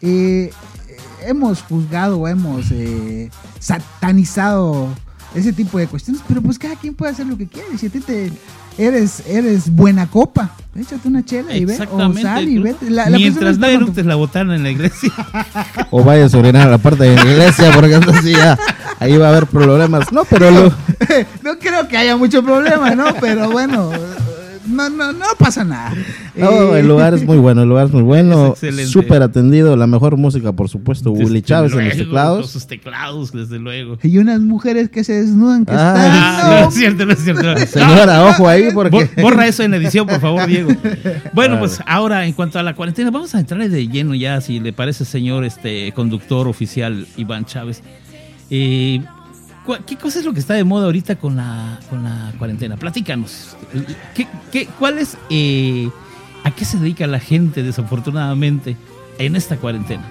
Eh, 0.00 0.50
eh, 0.88 0.96
hemos 1.26 1.62
juzgado 1.62 2.26
hemos 2.28 2.66
eh, 2.70 3.30
satanizado 3.60 4.88
ese 5.34 5.52
tipo 5.52 5.78
de 5.78 5.86
cuestiones, 5.86 6.22
pero 6.26 6.40
pues 6.42 6.58
cada 6.58 6.76
quien 6.76 6.94
puede 6.94 7.12
hacer 7.12 7.26
lo 7.26 7.36
que 7.36 7.46
quiere. 7.46 7.76
Si 7.78 7.86
a 7.86 7.90
ti 7.90 8.00
te 8.00 8.32
eres, 8.78 9.22
eres 9.26 9.70
buena 9.74 10.06
copa, 10.06 10.52
échate 10.76 11.08
una 11.08 11.24
chela 11.24 11.54
y 11.56 11.64
ve, 11.64 11.78
o 11.90 12.12
sal 12.14 12.48
y 12.48 12.58
vete. 12.58 12.90
La- 12.90 13.10
la 13.10 13.16
Mientras 13.18 13.56
persona 13.56 13.66
no 13.66 13.72
eructes 13.72 14.06
la 14.06 14.14
botana 14.14 14.54
en 14.56 14.62
la 14.62 14.70
iglesia. 14.70 15.12
O 15.90 16.04
vayas 16.04 16.34
a 16.34 16.38
orinar 16.38 16.68
a 16.68 16.70
la 16.72 16.78
parte 16.78 17.04
de 17.04 17.16
la 17.16 17.24
iglesia, 17.24 17.70
porque 17.74 17.94
entonces 17.94 18.36
ya 18.36 18.58
ahí 19.00 19.16
va 19.16 19.26
a 19.26 19.30
haber 19.30 19.46
problemas. 19.46 20.12
No, 20.12 20.24
pero 20.24 20.50
lo, 20.50 20.64
no 21.42 21.58
creo 21.58 21.88
que 21.88 21.96
haya 21.96 22.16
mucho 22.16 22.42
problema, 22.42 22.94
¿no? 22.94 23.06
Pero 23.20 23.50
bueno, 23.50 23.90
no, 24.68 24.88
no, 24.90 25.12
no 25.12 25.24
pasa 25.38 25.64
nada. 25.64 25.94
No, 26.36 26.74
Eh, 26.76 26.80
el 26.80 26.88
lugar 26.88 27.14
es 27.14 27.24
muy 27.24 27.38
bueno, 27.38 27.62
el 27.62 27.68
lugar 27.68 27.86
es 27.86 27.92
muy 27.92 28.02
bueno, 28.02 28.54
súper 28.86 29.22
atendido, 29.22 29.76
la 29.76 29.86
mejor 29.86 30.16
música, 30.16 30.52
por 30.52 30.68
supuesto, 30.68 31.10
Willy 31.12 31.26
Desde 31.40 31.42
Chávez 31.42 31.72
en 31.72 31.84
los 31.88 31.96
teclados. 31.96 32.40
Con 32.42 32.48
sus 32.48 32.66
teclados, 32.66 33.32
desde 33.32 33.58
luego. 33.58 33.98
Y 34.02 34.18
unas 34.18 34.40
mujeres 34.40 34.88
que 34.88 35.02
se 35.04 35.14
desnudan 35.14 35.64
que 35.64 35.72
Ah, 35.72 35.94
están. 35.96 36.10
Ah, 36.12 36.40
no, 36.54 36.60
no 36.62 36.68
es 36.68 36.74
cierto, 36.74 37.06
no 37.06 37.12
es 37.12 37.18
cierto. 37.24 37.56
Señora, 37.66 38.24
ojo 38.26 38.48
ahí, 38.48 38.68
porque... 38.72 39.10
Bo- 39.16 39.22
Borra 39.22 39.46
eso 39.46 39.62
en 39.62 39.74
edición, 39.74 40.06
por 40.06 40.20
favor, 40.20 40.46
Diego. 40.46 40.70
Bueno, 41.32 41.54
Vale. 41.54 41.58
pues 41.68 41.80
ahora 41.86 42.26
en 42.26 42.32
cuanto 42.32 42.58
a 42.58 42.62
la 42.62 42.74
cuarentena, 42.74 43.10
vamos 43.10 43.34
a 43.34 43.40
entrar 43.40 43.68
de 43.68 43.88
lleno 43.88 44.14
ya, 44.14 44.40
si 44.40 44.60
le 44.60 44.72
parece, 44.72 45.04
señor 45.04 45.44
este 45.44 45.92
conductor 45.92 46.46
oficial 46.48 47.06
Iván 47.16 47.44
Chávez. 47.44 47.82
Eh, 48.50 49.02
¿Qué 49.86 49.96
cosa 49.96 50.18
es 50.18 50.24
lo 50.24 50.32
que 50.32 50.40
está 50.40 50.54
de 50.54 50.64
moda 50.64 50.86
ahorita 50.86 51.16
con 51.16 51.36
la, 51.36 51.78
con 51.90 52.02
la 52.02 52.32
cuarentena? 52.38 52.76
Platícanos. 52.76 53.56
¿Qué, 54.14 54.26
qué, 54.50 54.66
¿Cuál 54.78 54.98
es, 54.98 55.18
eh, 55.28 55.90
a 56.44 56.50
qué 56.50 56.64
se 56.64 56.78
dedica 56.78 57.06
la 57.06 57.20
gente 57.20 57.62
desafortunadamente 57.62 58.76
en 59.18 59.36
esta 59.36 59.58
cuarentena? 59.58 60.08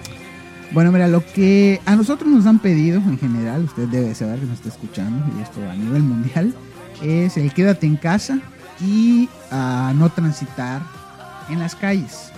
Bueno, 0.71 0.91
mira, 0.91 1.07
lo 1.07 1.25
que 1.25 1.81
a 1.85 1.95
nosotros 1.95 2.29
nos 2.29 2.45
han 2.45 2.59
pedido 2.59 2.97
en 2.97 3.17
general, 3.17 3.63
usted 3.63 3.87
debe 3.87 4.13
saber 4.13 4.39
que 4.39 4.45
nos 4.45 4.55
está 4.55 4.69
escuchando, 4.69 5.25
y 5.37 5.41
esto 5.41 5.59
a 5.67 5.73
nivel 5.73 6.03
mundial, 6.03 6.53
es 7.01 7.37
el 7.37 7.53
quédate 7.53 7.87
en 7.87 7.95
casa 7.95 8.39
y 8.79 9.29
a 9.49 9.93
no 9.95 10.09
transitar 10.09 10.81
en 11.49 11.59
las 11.59 11.73
calles. 11.75 12.31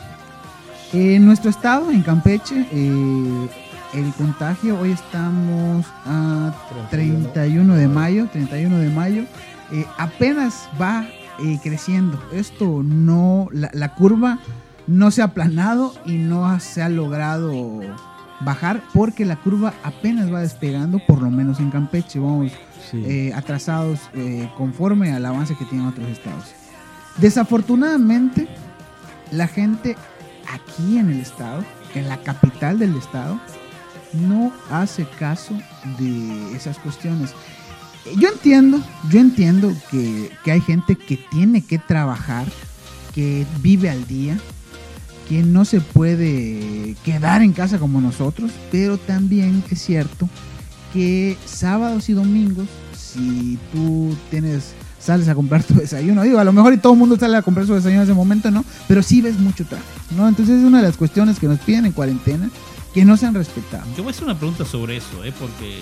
En 0.93 1.25
nuestro 1.25 1.49
estado, 1.49 1.91
en 1.91 2.01
Campeche, 2.01 2.67
eh, 2.71 3.49
el 3.93 4.13
contagio, 4.13 4.79
hoy 4.79 4.91
estamos 4.91 5.85
a 6.05 6.53
31 6.91 7.75
de 7.75 7.87
mayo, 7.87 8.27
31 8.31 8.77
de 8.77 8.89
mayo, 8.89 9.23
eh, 9.71 9.85
apenas 9.97 10.69
va 10.79 11.07
eh, 11.39 11.59
creciendo. 11.63 12.21
Esto 12.33 12.81
no, 12.83 13.47
la, 13.51 13.69
la 13.73 13.93
curva 13.95 14.39
no 14.87 15.11
se 15.11 15.21
ha 15.21 15.25
aplanado 15.25 15.93
y 16.05 16.17
no 16.17 16.59
se 16.59 16.81
ha 16.81 16.89
logrado 16.89 17.79
bajar 18.41 18.81
porque 18.93 19.25
la 19.25 19.35
curva 19.35 19.73
apenas 19.83 20.31
va 20.33 20.41
despegando, 20.41 20.99
por 21.07 21.21
lo 21.21 21.29
menos 21.29 21.59
en 21.59 21.71
Campeche. 21.71 22.19
Vamos 22.19 22.51
Sí. 22.89 23.03
eh, 23.05 23.31
atrasados 23.35 23.99
conforme 24.57 25.11
al 25.11 25.23
avance 25.25 25.53
que 25.55 25.65
tienen 25.65 25.85
otros 25.85 26.07
estados. 26.07 26.45
Desafortunadamente, 27.17 28.47
la 29.31 29.47
gente 29.47 29.95
aquí 30.51 30.97
en 30.97 31.09
el 31.11 31.19
estado, 31.19 31.63
en 31.93 32.07
la 32.09 32.17
capital 32.17 32.79
del 32.79 32.95
estado, 32.95 33.39
no 34.13 34.51
hace 34.71 35.05
caso 35.17 35.53
de 35.99 36.55
esas 36.55 36.77
cuestiones. 36.79 37.31
Yo 38.17 38.29
entiendo, 38.29 38.79
yo 39.09 39.19
entiendo 39.19 39.73
que, 39.91 40.31
que 40.43 40.51
hay 40.51 40.61
gente 40.61 40.95
que 40.95 41.17
tiene 41.17 41.61
que 41.61 41.77
trabajar, 41.77 42.45
que 43.13 43.45
vive 43.61 43.89
al 43.89 44.07
día, 44.07 44.37
que 45.27 45.43
no 45.43 45.63
se 45.63 45.79
puede 45.79 46.95
quedar 47.05 47.43
en 47.43 47.53
casa 47.53 47.77
como 47.77 48.01
nosotros, 48.01 48.51
pero 48.71 48.97
también 48.97 49.63
es 49.69 49.79
cierto 49.79 50.27
que 50.91 51.37
sábados 51.45 52.09
y 52.09 52.13
domingos, 52.13 52.67
si 52.97 53.59
tú 53.71 54.15
tienes, 54.31 54.73
sales 54.99 55.27
a 55.27 55.35
comprar 55.35 55.63
tu 55.63 55.75
desayuno, 55.75 56.23
digo, 56.23 56.39
a 56.39 56.43
lo 56.43 56.51
mejor 56.51 56.73
y 56.73 56.77
todo 56.77 56.93
el 56.93 56.99
mundo 56.99 57.15
sale 57.15 57.37
a 57.37 57.43
comprar 57.43 57.67
su 57.67 57.75
desayuno 57.75 58.01
en 58.01 58.09
ese 58.09 58.15
momento, 58.15 58.49
¿no? 58.49 58.65
Pero 58.87 59.03
sí 59.03 59.21
ves 59.21 59.37
mucho 59.37 59.65
tráfico, 59.65 60.15
¿no? 60.17 60.27
Entonces 60.27 60.59
es 60.59 60.63
una 60.63 60.79
de 60.79 60.87
las 60.87 60.97
cuestiones 60.97 61.37
que 61.37 61.47
nos 61.47 61.59
piden 61.59 61.85
en 61.85 61.91
cuarentena 61.91 62.49
que 62.93 63.05
no 63.05 63.17
se 63.17 63.25
han 63.25 63.33
respetado. 63.35 63.85
Yo 63.95 64.03
voy 64.03 64.07
a 64.07 64.11
hacer 64.11 64.23
una 64.25 64.37
pregunta 64.37 64.65
sobre 64.65 64.97
eso, 64.97 65.23
¿eh? 65.23 65.33
porque 65.37 65.81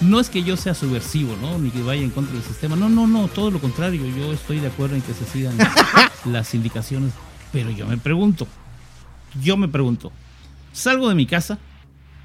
no 0.00 0.20
es 0.20 0.30
que 0.30 0.42
yo 0.42 0.56
sea 0.56 0.74
subversivo, 0.74 1.36
¿no? 1.40 1.58
Ni 1.58 1.70
que 1.70 1.82
vaya 1.82 2.02
en 2.02 2.10
contra 2.10 2.34
del 2.34 2.42
sistema. 2.42 2.76
No, 2.76 2.88
no, 2.88 3.06
no, 3.06 3.28
todo 3.28 3.50
lo 3.50 3.60
contrario. 3.60 4.04
Yo 4.06 4.32
estoy 4.32 4.60
de 4.60 4.68
acuerdo 4.68 4.96
en 4.96 5.02
que 5.02 5.14
se 5.14 5.24
sigan 5.24 5.56
las 6.24 6.54
indicaciones. 6.54 7.12
Pero 7.52 7.70
yo 7.70 7.86
me 7.86 7.96
pregunto, 7.96 8.46
yo 9.42 9.56
me 9.56 9.68
pregunto, 9.68 10.12
salgo 10.72 11.08
de 11.08 11.14
mi 11.14 11.26
casa, 11.26 11.58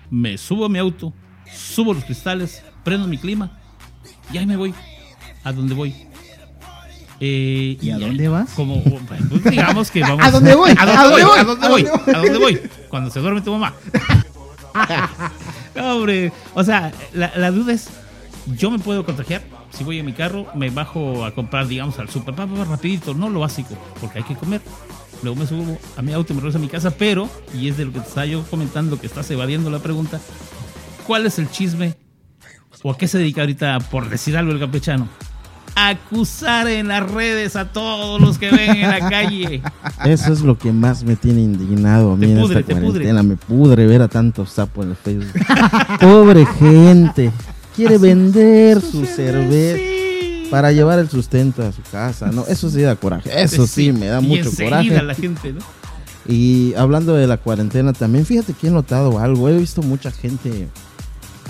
me 0.10 0.38
subo 0.38 0.66
a 0.66 0.70
mi 0.70 0.80
auto, 0.80 1.14
subo 1.54 1.94
los 1.94 2.04
cristales, 2.04 2.62
prendo 2.84 3.08
mi 3.08 3.18
clima 3.18 3.58
y 4.32 4.38
ahí 4.38 4.46
me 4.46 4.58
voy. 4.58 4.74
¿A 5.44 5.52
dónde 5.52 5.74
voy? 5.74 5.94
Eh, 7.20 7.78
¿Y 7.80 7.90
a 7.92 7.98
dónde 8.00 8.28
vas? 8.28 8.52
Como, 8.52 8.84
pues, 8.84 9.44
digamos 9.46 9.92
que 9.92 10.02
vamos 10.02 10.20
¿A 10.26 10.32
dónde 10.32 10.56
voy? 10.56 10.72
¿A 10.78 10.86
dónde 10.86 10.94
¿A 10.94 11.08
voy? 11.10 11.22
dónde 11.22 11.26
voy? 11.26 11.40
¿A 11.40 11.44
dónde 11.44 11.68
voy? 11.70 11.86
¿A 12.14 12.18
dónde 12.20 12.38
voy? 12.38 12.62
Cuando 12.90 13.10
se 13.12 13.20
duerme 13.22 13.42
tu 13.42 13.52
mamá. 13.52 13.74
Hombre, 15.76 16.32
o 16.54 16.64
sea, 16.64 16.92
la, 17.14 17.52
duda 17.52 17.74
es, 17.74 17.90
yo 18.58 18.72
me 18.72 18.80
puedo 18.80 19.06
contagiar 19.06 19.42
si 19.72 19.84
voy 19.84 20.00
en 20.00 20.06
mi 20.06 20.14
carro, 20.14 20.48
me 20.54 20.70
bajo 20.70 21.26
a 21.26 21.34
comprar, 21.34 21.68
digamos, 21.68 21.98
al 21.98 22.10
super, 22.10 22.36
pa, 22.36 22.46
pa, 22.46 22.56
pa, 22.56 22.64
rapidito, 22.66 23.14
no 23.14 23.30
lo 23.30 23.40
básico, 23.40 23.76
porque 24.00 24.20
hay 24.20 24.24
que 24.24 24.36
comer. 24.36 24.62
Luego 25.24 25.40
me 25.40 25.48
subo 25.48 25.78
a 25.98 26.02
mi 26.02 26.14
auto 26.14 26.34
y 26.34 26.36
me 26.36 26.42
regreso 26.42 26.60
a 26.60 26.62
mi 26.62 26.68
casa, 26.68 26.92
pero, 26.92 27.30
y 27.54 27.70
es 27.70 27.78
de 27.78 27.86
lo 27.86 27.94
que 27.94 28.00
te 28.00 28.08
estaba 28.08 28.26
yo 28.26 28.44
comentando, 28.44 29.00
que 29.00 29.08
estás 29.08 29.30
evadiendo 29.32 29.72
la 29.72 29.80
pregunta, 29.80 30.20
¿cuál 31.08 31.26
es 31.26 31.40
el 31.40 31.50
chisme 31.50 31.96
o 32.84 32.92
a 32.92 32.98
qué 32.98 33.08
se 33.08 33.18
dedica 33.18 33.42
ahorita, 33.42 33.80
por 33.80 34.10
decir 34.10 34.38
algo, 34.38 34.52
el 34.52 34.60
campechano? 34.60 35.08
Acusar 35.76 36.68
en 36.68 36.88
las 36.88 37.10
redes 37.10 37.56
a 37.56 37.72
todos 37.72 38.22
los 38.22 38.38
que 38.38 38.52
ven 38.52 38.72
en 38.78 38.90
la 38.90 39.10
calle. 39.10 39.62
Eso 40.06 40.32
es 40.32 40.42
lo 40.42 40.58
que 40.58 40.72
más 40.72 41.04
me 41.04 41.16
tiene 41.16 41.42
indignado 41.42 42.12
a 42.14 42.16
mí 42.16 42.28
Te 42.28 42.34
en 42.34 42.40
pudre, 42.42 42.60
esta 42.60 42.74
pudre. 42.76 42.86
cuarentena. 42.86 43.24
Me 43.24 43.36
pudre 43.38 43.88
ver 43.88 44.02
a 44.04 44.08
tantos 44.08 44.52
sapos 44.52 44.86
en 44.86 44.92
el 44.92 44.98
Facebook. 44.98 45.34
Pobre 46.00 46.46
gente. 46.46 47.32
Quiere 47.76 47.98
vender 47.98 48.82
su 48.82 49.06
cerveza 49.06 49.78
Sí. 49.78 50.48
para 50.52 50.72
llevar 50.72 51.00
el 51.00 51.10
sustento 51.10 51.64
a 51.64 51.72
su 51.72 51.82
casa. 51.92 52.28
No, 52.32 52.46
eso 52.48 52.70
sí 52.70 52.82
da 52.82 52.96
coraje. 52.96 53.32
Eso 53.42 53.66
sí, 53.66 53.92
me 53.92 54.06
da 54.08 54.22
Y 54.22 54.28
mucho 54.28 54.52
coraje. 54.56 55.02
la 55.02 55.16
gente, 55.16 55.54
¿no? 55.54 55.60
Y 56.28 56.74
hablando 56.76 57.16
de 57.16 57.26
la 57.28 57.38
cuarentena 57.38 57.92
también, 57.94 58.26
fíjate 58.28 58.54
que 58.54 58.68
he 58.68 58.72
notado 58.72 59.18
algo. 59.20 59.50
He 59.50 59.58
visto 59.58 59.82
mucha 59.82 60.12
gente, 60.12 60.68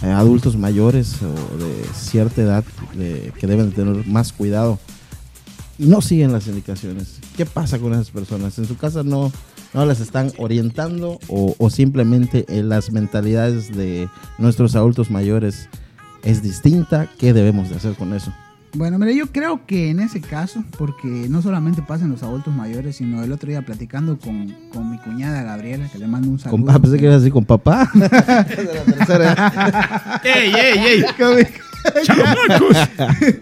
eh, 0.03 0.07
adultos 0.11 0.57
mayores 0.57 1.15
o 1.21 1.57
de 1.57 1.83
cierta 1.95 2.41
edad, 2.41 2.63
de- 2.95 3.31
que 3.39 3.47
deben 3.47 3.71
tener 3.71 4.05
más 4.07 4.33
cuidado 4.33 4.77
y 5.79 5.85
no 5.87 6.01
siguen 6.01 6.31
las 6.31 6.47
indicaciones. 6.47 7.19
¿Qué 7.35 7.45
pasa 7.45 7.79
con 7.79 7.93
esas 7.93 8.11
personas? 8.11 8.57
En 8.59 8.65
su 8.65 8.77
casa 8.77 9.01
no, 9.03 9.31
no 9.73 9.85
las 9.85 9.99
están 10.01 10.31
orientando 10.37 11.19
o, 11.27 11.55
o 11.57 11.69
simplemente 11.69 12.45
eh, 12.47 12.61
las 12.63 12.91
mentalidades 12.91 13.75
de 13.75 14.07
nuestros 14.37 14.75
adultos 14.75 15.09
mayores 15.09 15.67
es 16.23 16.43
distinta. 16.43 17.09
¿Qué 17.17 17.33
debemos 17.33 17.69
de 17.69 17.77
hacer 17.77 17.93
con 17.95 18.13
eso? 18.13 18.31
Bueno, 18.75 18.97
mira, 18.97 19.11
yo 19.11 19.27
creo 19.27 19.63
que 19.67 19.91
en 19.91 19.99
ese 19.99 20.19
caso, 20.19 20.63
porque 20.79 21.07
no 21.07 21.43
solamente 21.43 21.83
pasa 21.83 22.05
en 22.05 22.11
los 22.11 22.23
adultos 22.23 22.55
mayores, 22.55 22.95
sino 22.95 23.23
el 23.23 23.31
otro 23.31 23.49
día 23.49 23.61
platicando 23.61 24.17
con, 24.17 24.51
con 24.71 24.89
mi 24.89 24.97
cuñada 24.97 25.43
Gabriela, 25.43 25.87
que 25.91 25.99
le 25.99 26.07
mando 26.07 26.29
un 26.29 26.39
saludo. 26.39 26.65
Con, 26.65 26.75
ah, 26.75 26.79
pensé 26.79 26.97
que 26.97 27.03
ibas 27.03 27.15
a 27.15 27.19
decir 27.19 27.33
con 27.33 27.45
papá. 27.45 27.91
De 27.93 28.09
la 28.09 28.45
tercera. 28.85 30.21
¡Ey, 30.23 30.53
ey, 30.55 30.79
ey! 30.87 31.05
¡Chamacos! 32.03 32.77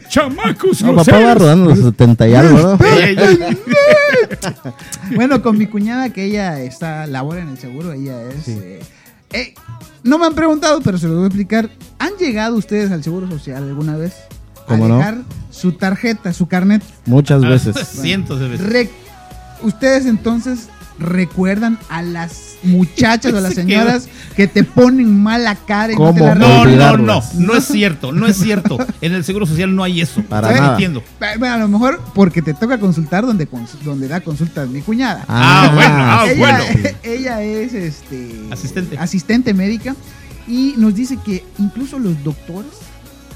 ¡Chamacos! 0.10 0.82
No, 0.82 0.96
papá 0.96 1.20
va 1.20 1.34
rodando 1.36 1.70
los 1.70 1.80
70 1.80 2.28
y 2.28 2.34
algo, 2.34 2.58
¿no? 2.58 2.78
Bueno, 5.16 5.42
con 5.42 5.58
mi 5.58 5.68
cuñada, 5.68 6.10
que 6.10 6.26
ella 6.26 6.60
está, 6.62 7.08
labora 7.08 7.42
en 7.42 7.50
el 7.50 7.58
seguro, 7.58 7.94
ella 7.94 8.22
es... 8.24 8.44
Sí. 8.44 8.58
eh, 8.60 8.80
eh, 9.34 9.54
no 10.04 10.18
me 10.18 10.26
han 10.26 10.36
preguntado, 10.36 10.82
pero 10.82 10.98
se 10.98 11.08
lo 11.08 11.14
voy 11.16 11.24
a 11.24 11.28
explicar. 11.28 11.70
¿Han 12.00 12.18
llegado 12.18 12.58
ustedes 12.58 12.92
al 12.92 13.02
Seguro 13.04 13.30
Social 13.30 13.64
alguna 13.64 13.96
vez? 13.96 14.14
¿Cómo 14.72 14.86
a 14.86 14.88
no? 14.90 14.98
dejar 14.98 15.18
su 15.52 15.74
tarjeta, 15.74 16.34
su 16.34 16.48
carnet. 16.48 16.82
Muchas 17.06 17.44
Ah, 17.44 17.50
veces. 17.50 17.76
Cientos 18.02 18.40
de 18.40 18.48
veces. 18.48 18.68
Re- 18.68 18.90
ustedes 19.64 20.06
entonces 20.06 20.70
recuerdan 21.00 21.80
a 21.90 22.04
las 22.04 22.56
muchachas 22.64 23.34
o 23.34 23.38
a 23.38 23.42
las 23.42 23.54
Se 23.56 23.62
señoras 23.64 24.08
que 24.36 24.46
te 24.48 24.64
ponen 24.64 25.22
mala 25.24 25.56
cara 25.56 25.92
y 25.94 25.96
no 25.96 26.14
te 26.14 26.20
¿Cómo 26.20 26.36
la 26.36 26.36
No, 26.36 26.66
no, 26.66 26.98
no, 26.98 27.24
no 27.40 27.56
es 27.56 27.66
cierto, 27.66 28.12
no 28.12 28.28
es 28.28 28.38
cierto. 28.38 28.78
En 29.02 29.14
el 29.14 29.24
Seguro 29.24 29.46
Social 29.48 29.76
no 29.76 29.84
hay 29.84 30.00
eso. 30.02 30.22
Para 30.24 30.52
nada. 30.52 30.68
mintiendo. 30.70 31.04
Bueno, 31.40 31.56
a 31.56 31.58
lo 31.58 31.68
mejor 31.68 32.02
porque 32.14 32.42
te 32.44 32.54
toca 32.54 32.80
consultar 32.80 33.26
donde, 33.26 33.48
donde 33.84 34.08
da 34.08 34.22
consultas 34.22 34.70
mi 34.70 34.82
cuñada. 34.82 35.26
Ah, 35.28 35.72
bueno, 35.74 35.96
ah, 35.98 36.26
ella, 36.28 36.38
bueno. 36.38 36.64
ella 37.04 37.42
es 37.42 37.74
este 37.74 38.32
Asistente. 38.52 38.98
asistente 39.00 39.54
médica 39.56 39.96
y 40.48 40.76
nos 40.78 40.94
dice 40.94 41.18
que 41.26 41.44
incluso 41.58 41.98
los 41.98 42.24
doctores 42.24 42.72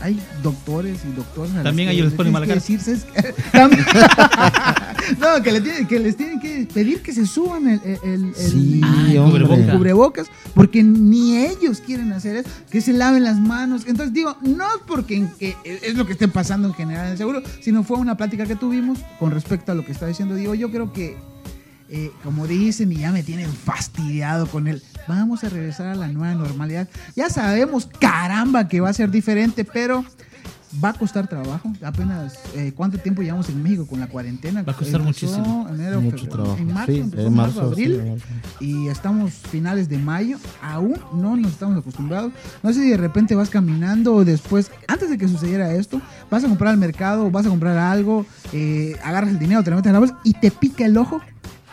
hay 0.06 0.20
doctores 0.44 1.00
y 1.10 1.16
doctoras 1.16 1.64
También 1.64 1.90
ellos 1.90 2.06
les 2.06 2.14
ponen 2.14 2.34
tienes 2.34 2.34
mala 2.34 2.46
que 2.48 2.54
decir, 2.54 2.80
"¿Sabes 2.80 3.06
qué?". 3.06 3.34
También- 3.52 3.86
no 5.20 5.42
que, 5.44 5.52
le 5.52 5.62
tienen- 5.62 5.88
que 5.88 6.00
les 6.00 6.16
tienen 6.18 6.40
que 6.40 6.68
pedir 6.74 7.02
que 7.02 7.14
se 7.14 7.26
suban 7.26 7.68
el, 7.68 7.82
el- 7.84 8.00
el- 8.04 8.24
el- 8.26 8.52
Sí, 8.52 8.82
Ay, 8.84 9.18
hombre. 9.18 9.44
cubrebocas. 9.46 9.76
cubrebocas 9.76 10.28
porque 10.54 10.84
ni 10.84 11.38
ellos 11.38 11.82
quieren 11.86 12.12
hacer 12.14 12.36
eso, 12.38 12.50
que 12.70 12.82
se 12.82 12.94
laven 12.94 13.24
las 13.24 13.40
manos. 13.40 13.84
Entonces 13.88 14.14
digo, 14.14 14.36
no 14.42 14.66
es 14.66 14.82
porque 14.88 15.16
en 15.18 15.28
que 15.40 15.56
es 15.64 15.96
lo 15.96 16.06
que 16.06 16.14
esté 16.14 16.28
pasando 16.28 16.68
en 16.68 16.74
general 16.74 17.06
en 17.08 17.12
el 17.14 17.18
seguro, 17.18 17.42
sino 17.62 17.84
fue 17.84 17.98
una 17.98 18.16
plática 18.18 18.46
que 18.46 18.56
tuvimos 18.56 19.00
con 19.20 19.32
respecto 19.32 19.72
a 19.72 19.76
lo 19.76 19.86
que 19.86 19.92
está 19.92 20.08
diciendo. 20.08 20.36
Digo, 20.36 20.54
yo 20.56 20.70
creo 20.72 20.92
que, 20.94 21.18
eh, 21.90 22.12
como 22.24 22.48
dicen, 22.48 22.92
y 22.92 22.98
ya 22.98 23.12
me 23.12 23.24
tienen 23.24 23.52
fastidiado 23.52 24.48
con 24.48 24.68
él, 24.68 24.82
vamos 25.08 25.44
a 25.44 25.50
regresar 25.50 25.88
a 25.88 25.96
la 25.96 26.08
nueva 26.08 26.34
normalidad. 26.36 26.88
Ya 27.16 27.30
sabemos, 27.30 27.88
caramba, 28.00 28.68
que 28.68 28.80
va 28.82 28.90
a 28.90 28.94
ser 28.94 29.12
diferente, 29.12 29.64
pero 29.66 30.04
va 30.84 30.90
a 30.90 30.94
costar 30.94 31.28
trabajo. 31.28 31.72
Apenas, 31.84 32.38
eh, 32.54 32.74
¿cuánto 32.76 32.98
tiempo 32.98 33.22
llevamos 33.22 33.48
en 33.50 33.64
México 33.64 33.88
con 33.88 34.00
la 34.00 34.08
cuarentena? 34.08 34.62
Va 34.64 34.74
a 34.74 34.76
costar 34.76 35.00
Empezó 35.00 35.28
muchísimo. 35.28 35.68
Enero, 35.70 36.02
Mucho 36.02 36.18
febrero, 36.18 36.36
trabajo. 36.44 36.58
En 36.58 36.74
marzo, 36.74 36.92
Sí, 36.92 37.00
empezó 37.00 37.28
en 37.28 37.34
marzo, 37.34 37.56
marzo, 37.62 37.72
abril. 37.72 37.92
sí, 37.94 38.00
en 38.02 38.10
marzo. 38.10 38.26
y 38.60 38.88
estamos 38.90 39.32
finales 39.34 39.88
de 39.88 39.98
mayo, 40.00 40.38
aún 40.62 41.00
no 41.14 41.38
nos 41.38 41.52
estamos 41.54 41.78
acostumbrados. 41.78 42.34
No 42.62 42.74
sé 42.74 42.82
si 42.82 42.90
de 42.90 42.98
repente 42.98 43.36
vas 43.36 43.50
caminando 43.50 44.16
o 44.16 44.26
después, 44.26 44.70
antes 44.88 45.10
de 45.10 45.18
que 45.18 45.28
sucediera 45.30 45.72
esto, 45.74 46.02
vas 46.30 46.44
a 46.44 46.48
comprar 46.50 46.72
al 46.72 46.78
mercado, 46.78 47.32
vas 47.32 47.46
a 47.46 47.50
comprar 47.50 47.78
algo, 47.78 48.26
eh, 48.52 48.98
agarras 49.04 49.30
el 49.30 49.40
dinero, 49.40 49.64
te 49.64 49.70
lo 49.70 49.78
metes 49.78 49.88
en 49.90 49.94
la 49.94 50.00
bolsa 50.00 50.18
y 50.26 50.34
te 50.34 50.52
pica 50.52 50.86
el 50.86 50.98
ojo 50.98 51.22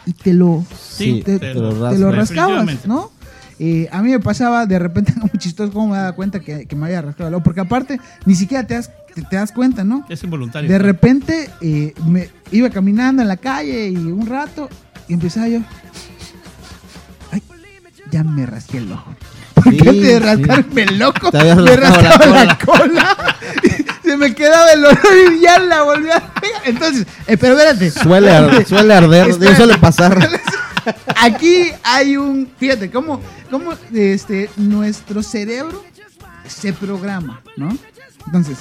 y 0.06 0.12
te 0.12 0.32
lo, 0.32 0.64
Sí, 0.78 1.22
te, 1.24 1.38
te 1.38 1.52
te 1.52 1.54
lo 1.54 1.72
lo, 1.72 1.88
rasca. 1.88 2.10
rascabas. 2.10 2.86
¿no? 2.86 3.10
Eh, 3.58 3.88
a 3.92 4.02
mí 4.02 4.10
me 4.10 4.18
pasaba 4.20 4.66
de 4.66 4.78
repente 4.78 5.12
muy 5.20 5.30
chistoso 5.38 5.72
cómo 5.72 5.88
me 5.88 5.96
daba 5.98 6.12
cuenta 6.12 6.40
que, 6.40 6.66
que 6.66 6.74
me 6.76 6.86
había 6.86 7.02
rascado 7.02 7.28
el 7.28 7.34
ojo, 7.34 7.44
porque 7.44 7.60
aparte 7.60 8.00
ni 8.24 8.34
siquiera 8.34 8.66
te 8.66 8.74
das, 8.74 8.90
te, 9.14 9.22
te 9.22 9.36
das 9.36 9.52
cuenta, 9.52 9.84
¿no? 9.84 10.04
Es 10.08 10.22
involuntario. 10.24 10.68
De 10.68 10.78
repente 10.78 11.50
eh, 11.60 11.94
me 12.06 12.28
iba 12.50 12.70
caminando 12.70 13.22
en 13.22 13.28
la 13.28 13.36
calle 13.36 13.88
y 13.88 13.96
un 13.96 14.26
rato 14.26 14.68
y 15.08 15.14
empezaba 15.14 15.48
yo. 15.48 15.60
Ay, 17.30 17.42
ya 18.10 18.24
me 18.24 18.46
rasqué 18.46 18.78
el 18.78 18.90
ojo. 18.92 19.14
Porque 19.54 19.70
Sí, 19.78 19.88
antes 19.88 20.02
de 20.02 20.14
sí. 20.14 20.18
rascarme 20.18 20.82
el 20.82 21.02
habías 21.02 21.56
me 21.58 21.76
rascado 21.76 22.34
la 22.34 22.44
rascaba 22.44 22.44
la 22.44 22.58
cola. 22.58 23.16
Se 24.12 24.16
me 24.18 24.34
quedaba 24.34 24.70
el 24.72 24.84
olor 24.84 24.98
y 25.34 25.40
ya 25.40 25.58
la 25.58 25.82
volví 25.82 26.10
a 26.10 26.20
pegar. 26.34 26.62
Entonces, 26.66 27.06
eh, 27.26 27.36
pero 27.38 27.54
espérate. 27.58 27.90
Suele, 27.90 28.30
ar- 28.30 28.66
suele 28.66 28.92
arder, 28.94 29.30
Espérate. 29.30 29.56
suele 29.56 29.78
pasar. 29.78 30.28
Aquí 31.20 31.70
hay 31.82 32.16
un. 32.16 32.50
Fíjate, 32.58 32.90
cómo, 32.90 33.20
cómo 33.50 33.72
este, 33.94 34.50
nuestro 34.56 35.22
cerebro 35.22 35.82
se 36.46 36.72
programa, 36.72 37.40
¿no? 37.56 37.76
Entonces, 38.26 38.58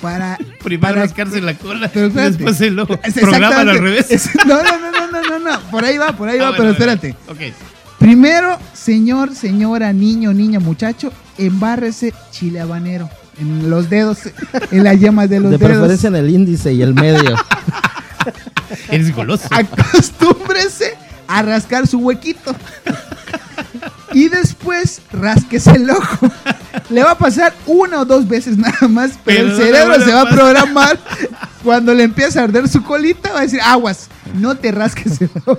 para. 0.00 0.38
Primero 0.62 0.94
para- 0.94 1.02
rascarse 1.06 1.40
la 1.40 1.54
cola 1.54 1.88
Pero 1.92 2.06
y 2.06 2.08
espérate. 2.10 2.32
después 2.36 2.60
el 2.60 2.78
ojo. 2.78 2.98
Es 3.02 3.14
Programa 3.14 3.60
al 3.60 3.78
revés. 3.78 4.06
es- 4.10 4.30
no, 4.46 4.62
no, 4.62 4.78
no, 4.78 4.90
no, 4.90 5.10
no, 5.10 5.22
no, 5.22 5.38
no. 5.50 5.60
Por 5.70 5.84
ahí 5.84 5.98
va, 5.98 6.12
por 6.12 6.28
ahí 6.28 6.38
Ah, 6.38 6.50
va, 6.50 6.56
bueno, 6.56 6.74
pero 6.76 6.86
bueno. 6.86 6.92
espérate. 6.92 7.16
Ok. 7.50 7.54
Primero, 7.98 8.58
señor, 8.72 9.34
señora, 9.34 9.92
niño, 9.92 10.32
niña, 10.32 10.60
muchacho, 10.60 11.12
embárrese 11.38 12.12
chile 12.30 12.60
habanero 12.60 13.08
en 13.38 13.70
los 13.70 13.88
dedos, 13.90 14.18
en 14.70 14.84
las 14.84 14.98
yemas 15.00 15.28
de 15.28 15.40
los 15.40 15.50
De 15.52 15.58
dedos. 15.58 15.70
preferencia 15.72 16.08
en 16.08 16.16
el 16.16 16.30
índice 16.30 16.72
y 16.72 16.82
el 16.82 16.94
medio. 16.94 17.36
Eres 18.90 19.14
goloso. 19.14 19.48
Acostúmbrese 19.50 20.94
a 21.26 21.42
rascar 21.42 21.86
su 21.86 21.98
huequito. 21.98 22.54
Y 24.12 24.28
después 24.28 25.00
rasquese 25.12 25.70
el 25.72 25.90
ojo. 25.90 26.30
Le 26.90 27.02
va 27.02 27.12
a 27.12 27.18
pasar 27.18 27.54
una 27.66 28.00
o 28.00 28.04
dos 28.04 28.28
veces 28.28 28.58
nada 28.58 28.86
más, 28.88 29.12
pero, 29.24 29.46
Pero 29.46 29.50
el 29.50 29.56
cerebro 29.56 30.04
se 30.04 30.12
va 30.12 30.22
a 30.22 30.30
programar. 30.30 30.98
Cuando 31.64 31.94
le 31.94 32.02
empieza 32.02 32.40
a 32.40 32.44
arder 32.44 32.68
su 32.68 32.82
colita, 32.82 33.32
va 33.32 33.38
a 33.40 33.42
decir, 33.42 33.60
aguas, 33.62 34.08
no 34.40 34.56
te 34.56 34.72
rasques 34.72 35.20
el 35.20 35.30
ojo. 35.44 35.58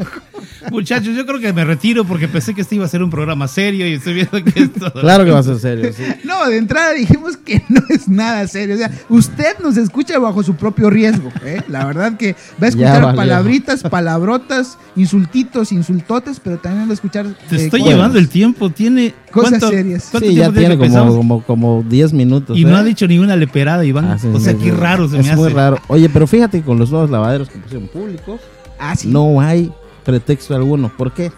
Muchachos, 0.72 1.15
yo 1.15 1.25
creo 1.25 1.39
que 1.39 1.51
me 1.53 1.63
retiro 1.65 2.05
porque 2.05 2.27
pensé 2.27 2.53
que 2.53 2.62
este 2.62 2.75
iba 2.75 2.86
a 2.86 2.88
ser 2.88 3.03
un 3.03 3.10
programa 3.10 3.48
serio 3.48 3.88
y 3.88 3.93
estoy 3.93 4.13
viendo 4.13 4.43
que 4.43 4.63
esto. 4.63 4.91
Claro 4.93 5.25
que 5.25 5.32
va 5.32 5.39
a 5.39 5.43
ser 5.43 5.60
serio, 5.60 5.91
sí. 5.96 6.03
No, 6.24 6.46
de 6.50 6.58
entrada 6.58 6.93
dijimos 6.93 7.38
que 7.38 7.62
no 7.70 7.82
es 7.89 8.08
nada 8.08 8.48
serio. 8.48 8.75
O 8.75 8.77
sea, 8.77 8.91
usted 9.10 9.60
nos 9.62 9.77
escucha 9.77 10.17
bajo 10.20 10.41
su 10.43 10.55
propio 10.55 10.89
riesgo. 10.89 11.32
¿eh? 11.43 11.62
La 11.67 11.86
verdad 11.86 12.17
que 12.17 12.34
va 12.62 12.67
a 12.67 12.70
escuchar 12.70 13.15
palabritas, 13.15 13.84
palabrotas, 13.84 14.77
insultitos, 14.96 15.72
insultotes, 15.72 16.39
pero 16.39 16.58
también 16.58 16.88
va 16.88 16.91
a 16.91 16.96
escuchar. 16.96 17.25
Te 17.50 17.55
eh, 17.55 17.65
estoy 17.65 17.82
cosas- 17.82 17.96
llevando 17.96 18.20
el 18.20 18.29
tiempo. 18.29 18.70
Tiene. 18.70 19.13
Cosas 19.33 19.49
¿cuánto- 19.49 19.69
serias. 19.69 20.07
cuánto 20.11 20.29
Sí, 20.29 20.35
ya 20.35 20.51
tiene 20.51 20.77
que 20.77 20.87
como, 20.89 21.15
como, 21.17 21.43
como 21.43 21.83
10 21.89 22.13
minutos. 22.13 22.57
Y 22.57 22.65
no 22.65 22.71
¿eh? 22.77 22.79
ha 22.79 22.83
dicho 22.83 23.07
ninguna 23.07 23.35
leperada, 23.35 23.83
Iván. 23.83 24.05
Ah, 24.05 24.17
sí, 24.19 24.27
o 24.31 24.39
sea, 24.39 24.53
sí, 24.53 24.59
qué 24.59 24.65
sí. 24.65 24.71
raro 24.71 25.07
se 25.09 25.19
es 25.19 25.25
me 25.27 25.35
muy 25.35 25.47
hace. 25.47 25.55
raro. 25.55 25.79
Oye, 25.87 26.07
pero 26.09 26.27
fíjate 26.27 26.59
que 26.59 26.65
con 26.65 26.77
los 26.77 26.91
nuevos 26.91 27.09
lavaderos 27.09 27.49
que 27.49 27.57
pusieron 27.59 27.87
públicos, 27.87 28.39
Ah, 28.79 28.95
sí. 28.95 29.07
no 29.07 29.41
hay 29.41 29.71
pretexto 30.05 30.55
alguno. 30.55 30.91
¿Por 30.95 31.13
qué? 31.13 31.31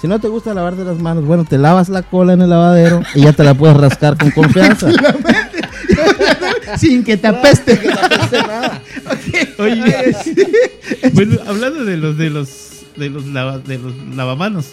Si 0.00 0.08
no 0.08 0.18
te 0.18 0.28
gusta 0.28 0.52
lavarte 0.54 0.84
las 0.84 0.98
manos, 0.98 1.24
bueno, 1.24 1.44
te 1.48 1.56
lavas 1.56 1.88
la 1.88 2.02
cola 2.02 2.32
en 2.34 2.42
el 2.42 2.50
lavadero 2.50 3.00
y 3.14 3.22
ya 3.22 3.32
te 3.32 3.44
la 3.44 3.54
puedes 3.54 3.76
rascar 3.76 4.18
con 4.18 4.30
confianza. 4.32 4.88
Sin 6.78 7.02
que 7.04 7.16
te 7.16 7.28
apeste. 7.28 7.80
Oye, 9.58 9.84
bueno, 11.14 11.36
hablando 11.46 11.84
de 11.84 11.96
los 11.96 12.16
de 12.18 12.30
los 12.30 12.48
de 12.96 13.10
los 13.10 13.24
lava- 13.26 13.58
de 13.58 13.78
los 13.78 13.92
lavamanos, 14.14 14.72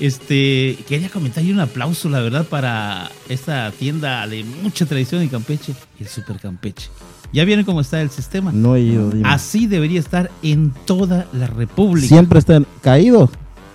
este 0.00 0.78
quería 0.88 1.08
comentar 1.08 1.44
y 1.44 1.52
un 1.52 1.60
aplauso, 1.60 2.08
la 2.08 2.20
verdad, 2.20 2.44
para 2.46 3.10
esta 3.28 3.70
tienda 3.70 4.26
de 4.26 4.44
mucha 4.62 4.86
tradición 4.86 5.22
en 5.22 5.28
Campeche, 5.28 5.74
el 6.00 6.08
Super 6.08 6.38
Campeche. 6.38 6.88
Ya 7.32 7.44
viene 7.44 7.64
cómo 7.64 7.80
está 7.80 8.00
el 8.00 8.10
sistema. 8.10 8.52
No 8.52 8.76
he 8.76 8.82
ido, 8.82 9.10
dime. 9.10 9.28
Así 9.28 9.66
debería 9.66 9.98
estar 9.98 10.30
en 10.42 10.72
toda 10.86 11.26
la 11.32 11.48
República. 11.48 12.06
Siempre 12.06 12.38
está 12.38 12.62
caído 12.80 13.28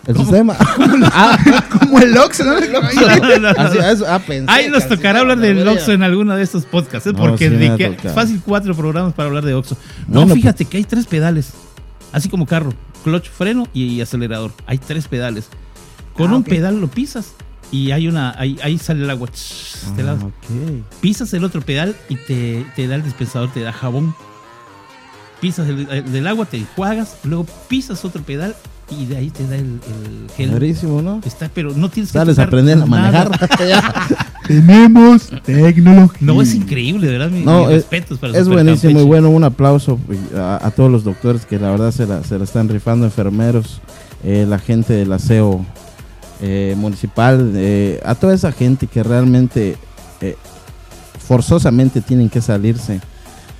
el 0.08 0.16
sistema. 0.18 0.56
Ah, 1.12 1.38
Como 1.80 2.00
el 2.00 2.18
Ox, 2.18 2.40
¿no? 2.46 2.60
No, 2.60 2.82
no, 2.82 3.40
no. 3.40 3.50
así, 3.50 3.78
eso, 3.78 4.06
ah, 4.08 4.20
pensé 4.20 4.52
Ahí 4.52 4.66
que 4.66 4.72
nos 4.72 4.88
tocará 4.88 5.20
hablar 5.20 5.40
del. 5.40 5.68
Oxxo 5.68 5.92
en 5.92 6.04
alguno 6.04 6.36
de 6.36 6.44
estos 6.44 6.66
podcasts, 6.66 7.08
¿eh? 7.08 7.14
Porque 7.14 7.50
sí 7.50 8.10
fácil 8.10 8.42
cuatro 8.46 8.74
programas 8.76 9.14
para 9.14 9.28
hablar 9.28 9.44
de 9.46 9.54
Oxxo. 9.54 9.76
No, 10.08 10.22
Bueno, 10.22 10.36
fíjate 10.36 10.66
que 10.66 10.78
hay 10.78 10.84
tres 10.84 11.06
pedales, 11.06 11.52
así 12.12 12.30
como 12.30 12.46
carro, 12.46 12.74
clutch, 13.04 13.30
freno 13.30 13.68
y 13.74 14.02
acelerador. 14.02 14.52
Hay 14.66 14.78
tres 14.78 15.08
pedales. 15.08 15.50
Con 16.20 16.32
Ah, 16.32 16.36
un 16.38 16.44
pedal 16.44 16.80
lo 16.80 16.88
pisas 16.88 17.32
y 17.72 17.92
hay 17.92 18.08
una, 18.08 18.34
ahí, 18.38 18.58
ahí 18.64 18.78
sale 18.78 19.04
el 19.04 19.10
agua. 19.10 19.28
de 19.96 20.02
Ah, 20.02 20.06
lado. 20.06 20.32
Pisas 21.02 21.34
el 21.34 21.44
otro 21.44 21.62
pedal 21.62 21.96
y 22.10 22.16
te, 22.16 22.66
te 22.76 22.88
da 22.88 22.96
el 22.96 23.04
dispensador, 23.04 23.52
te 23.54 23.62
da 23.62 23.72
jabón. 23.74 24.14
Pisas 25.42 25.68
el, 25.70 25.88
el 25.90 26.12
del 26.12 26.28
agua, 26.28 26.46
te 26.46 26.58
enjuagas, 26.58 27.16
luego 27.24 27.46
pisas 27.70 28.04
otro 28.04 28.22
pedal 28.24 28.56
y 28.92 29.06
de 29.06 29.16
ahí 29.18 29.30
te 29.30 29.48
da 29.48 29.56
el, 29.56 29.80
el 29.88 30.30
gel. 30.36 30.50
Padrísimo, 30.52 31.02
¿no? 31.02 31.22
Está, 31.26 31.50
pero 31.54 31.72
no 31.74 31.90
tienes 31.90 32.12
que 32.12 32.18
Sales 32.20 32.38
a 32.38 32.44
tocar 32.46 32.48
aprender 32.48 32.82
a 32.82 32.86
manejar. 32.86 33.30
Tenemos 34.48 35.30
tecnología. 35.46 36.18
No, 36.22 36.42
es 36.42 36.54
increíble, 36.56 37.06
de 37.08 37.14
verdad. 37.18 37.30
Mi, 37.32 37.46
No, 37.46 37.60
mis 37.62 37.68
es- 37.70 37.74
respetos 37.76 38.18
para 38.20 38.38
Es 38.38 38.48
buenísimo 38.48 38.92
y 38.92 38.94
Campeche. 38.96 39.08
bueno, 39.08 39.30
un 39.30 39.44
aplauso 39.44 39.98
pues, 40.06 40.20
a, 40.36 40.66
a 40.66 40.72
todos 40.72 40.92
los 40.92 41.04
doctores 41.04 41.46
que 41.46 41.60
la 41.60 41.70
verdad 41.72 41.92
se 41.92 42.06
la, 42.08 42.24
se 42.24 42.38
la 42.38 42.44
están 42.44 42.68
rifando, 42.68 43.06
enfermeros, 43.06 43.80
eh, 44.24 44.46
la 44.50 44.58
gente 44.60 44.94
del 44.94 45.14
aseo 45.14 45.66
eh, 46.42 46.74
municipal, 46.78 47.54
eh, 47.56 48.00
a 48.06 48.16
toda 48.16 48.34
esa 48.34 48.52
gente 48.52 48.88
que 48.88 49.04
realmente 49.04 49.76
eh, 50.22 50.36
forzosamente 51.20 52.02
tienen 52.02 52.30
que 52.30 52.42
salirse 52.42 53.02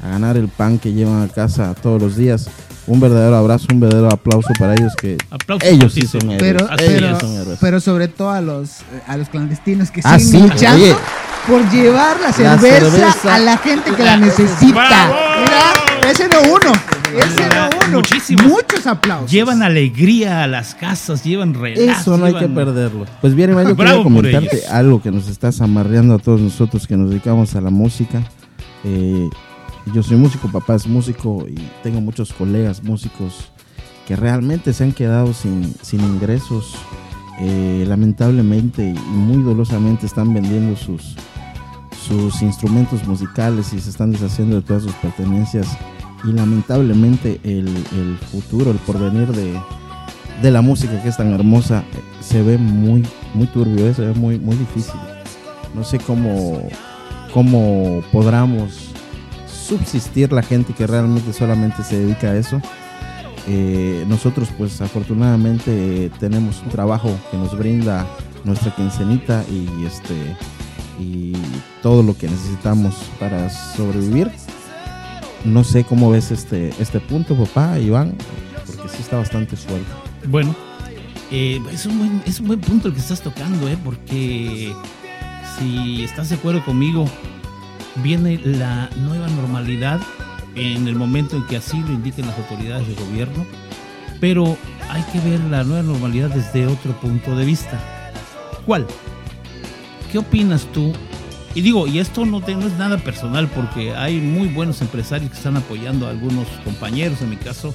a 0.02 0.10
ganar 0.10 0.38
el 0.38 0.48
pan 0.48 0.80
que 0.80 0.94
llevan 0.94 1.22
a 1.22 1.28
casa 1.28 1.76
todos 1.82 2.02
los 2.02 2.16
días. 2.16 2.50
Un 2.90 3.00
verdadero 3.00 3.36
abrazo, 3.38 3.68
un 3.72 3.80
verdadero 3.80 4.08
aplauso 4.12 4.50
para 4.58 4.74
ellos 4.74 4.94
que 5.00 5.18
ellos 5.62 5.94
sí 5.94 6.02
son 6.08 6.32
héroes. 6.32 6.64
Pero, 6.78 7.10
es, 7.12 7.20
son 7.20 7.32
héroes. 7.38 7.58
pero 7.62 7.80
sobre 7.80 8.08
todo 8.08 8.32
a 8.32 8.42
los, 8.42 8.82
eh, 8.82 9.02
a 9.08 9.16
los 9.18 9.30
clandestinos 9.30 9.92
que 9.92 10.02
Ah, 10.04 10.18
siguen 10.20 10.44
sí, 10.48 10.50
luchando 10.50 10.84
oye. 10.86 10.96
por 11.48 11.70
llevar 11.72 12.18
la 12.20 12.28
La 12.44 12.58
cerveza, 12.58 13.36
a 13.36 13.40
la 13.40 13.58
gente 13.58 13.92
que 13.94 14.04
la 14.04 14.18
necesita. 14.18 14.74
¡Bravo! 14.74 15.14
Mira, 15.40 16.10
ese 16.12 16.28
no 16.28 16.42
uno, 16.42 16.72
ese 17.16 17.50
no 17.56 17.70
uno. 17.88 17.98
muchísimos. 17.98 18.46
Muchos 18.48 18.88
aplausos. 18.88 19.30
Llevan 19.32 19.62
alegría 19.62 20.44
a 20.44 20.48
las 20.48 20.74
casas, 20.74 21.24
llevan 21.24 21.54
relax. 21.54 22.02
Eso 22.02 22.18
no 22.18 22.26
hay 22.26 22.34
que 22.34 22.48
perderlo. 22.48 23.06
Pues 23.22 23.36
bien, 23.36 23.52
Iván, 23.52 23.68
yo 23.68 23.76
quería 23.76 24.02
comentarte 24.02 24.58
ellos. 24.58 24.70
algo 24.72 25.00
que 25.02 25.12
nos 25.12 25.28
estás 25.28 25.62
amarreando 25.62 26.16
a 26.16 26.18
todos 26.20 26.42
nosotros 26.42 26.88
que 26.88 26.98
nos 26.98 27.12
dedicamos 27.12 27.56
a 27.56 27.62
la 27.62 27.70
música. 27.70 28.24
Eh, 28.84 29.30
yo 29.94 30.04
soy 30.04 30.18
músico, 30.18 30.52
papá 30.52 30.76
es 30.76 30.88
músico 30.88 31.46
y 31.48 31.56
tengo 31.84 32.02
muchos 32.02 32.34
colegas 32.34 32.84
músicos 32.84 33.50
que 34.08 34.16
realmente 34.16 34.74
se 34.74 34.84
han 34.84 34.92
quedado 34.92 35.34
sin, 35.34 35.74
sin 35.82 36.02
ingresos. 36.02 36.76
Eh, 37.42 37.86
lamentablemente 37.88 38.90
y 38.90 39.16
muy 39.16 39.42
dolosamente 39.44 40.06
están 40.06 40.34
vendiendo 40.34 40.76
sus, 40.76 41.16
sus 42.06 42.42
instrumentos 42.42 43.08
musicales 43.08 43.72
y 43.72 43.80
se 43.80 43.90
están 43.90 44.12
deshaciendo 44.12 44.58
de 44.58 44.62
todas 44.62 44.84
sus 44.84 44.94
pertenencias. 44.94 45.68
Y 46.26 46.34
lamentablemente 46.34 47.40
el, 47.44 47.68
el 47.68 48.18
futuro, 48.32 48.72
el 48.72 48.78
porvenir 48.78 49.28
de, 49.28 49.58
de 50.42 50.52
la 50.52 50.62
música 50.62 51.02
que 51.02 51.10
es 51.10 51.18
tan 51.18 51.32
hermosa 51.34 51.84
eh, 51.94 52.02
se 52.22 52.42
ve 52.42 52.58
muy 52.58 53.06
muy 53.34 53.48
turbio, 53.48 53.88
eh, 53.88 53.94
se 53.94 54.06
ve 54.06 54.14
muy 54.14 54.38
muy 54.40 54.56
difícil. 54.56 55.00
No 55.76 55.84
sé 55.84 56.00
cómo 56.00 56.68
cómo 57.34 58.02
podamos 58.12 58.89
subsistir 59.70 60.34
la 60.34 60.42
gente 60.42 60.74
que 60.74 60.88
realmente 60.88 61.32
solamente 61.32 61.84
se 61.84 62.00
dedica 62.00 62.32
a 62.32 62.36
eso. 62.36 62.60
Eh, 63.48 64.04
nosotros 64.08 64.50
pues 64.58 64.82
afortunadamente 64.82 66.12
tenemos 66.20 66.62
un 66.64 66.70
trabajo 66.70 67.16
que 67.32 67.38
nos 67.38 67.58
brinda 67.58 68.06
nuestra 68.44 68.76
quincenita 68.76 69.44
y 69.50 69.86
este 69.86 70.36
y 71.00 71.34
todo 71.82 72.04
lo 72.04 72.18
que 72.18 72.28
necesitamos 72.28 72.96
para 73.20 73.50
sobrevivir. 73.50 74.32
No 75.46 75.64
sé 75.64 75.84
cómo 75.84 76.10
ves 76.10 76.32
este 76.32 76.74
este 76.80 77.00
punto, 77.00 77.36
papá, 77.36 77.80
Iván, 77.80 78.16
porque 78.66 78.90
sí 78.90 79.02
está 79.02 79.18
bastante 79.18 79.56
suelto. 79.56 79.92
Bueno, 80.28 80.54
eh, 81.32 81.62
es, 81.72 81.86
un 81.86 82.22
es 82.26 82.40
un 82.40 82.48
buen 82.48 82.60
punto 82.60 82.88
el 82.88 82.94
que 82.96 83.00
estás 83.00 83.22
tocando, 83.22 83.70
¿eh? 83.70 83.78
Porque 83.84 84.74
si 85.58 86.04
estás 86.04 86.30
de 86.30 86.36
acuerdo 86.36 86.64
conmigo, 86.66 87.06
viene 88.04 88.40
la 88.44 88.90
nueva 88.98 89.28
normalidad 89.28 90.00
en 90.56 90.88
el 90.88 90.96
momento 90.96 91.36
en 91.36 91.46
que 91.48 91.58
así 91.58 91.80
lo 91.80 91.94
indiquen 91.94 92.28
las 92.28 92.38
autoridades 92.38 92.88
de 92.88 92.96
gobierno, 92.96 93.46
pero 94.20 94.58
hay 94.90 95.04
que 95.12 95.20
ver 95.20 95.40
la 95.42 95.64
nueva 95.64 95.84
normalidad 95.84 96.30
desde 96.30 96.68
otro 96.68 97.00
punto 97.00 97.36
de 97.36 97.46
vista. 97.46 97.80
¿Cuál? 98.66 98.86
¿Qué 100.12 100.18
opinas 100.18 100.66
tú? 100.74 100.94
Y 101.56 101.62
digo, 101.62 101.88
y 101.88 102.00
esto 102.00 102.26
no, 102.26 102.40
es 102.40 102.78
nada 102.78 102.98
personal 102.98 103.48
porque 103.48 103.94
hay 103.96 104.20
muy 104.20 104.50
buenos 104.50 104.82
empresarios 104.82 105.32
que 105.32 105.38
están 105.38 105.58
apoyando 105.58 106.08
a 106.08 106.12
algunos 106.12 106.48
compañeros, 106.64 107.22
en 107.22 107.32
mi 107.32 107.38
caso, 107.38 107.74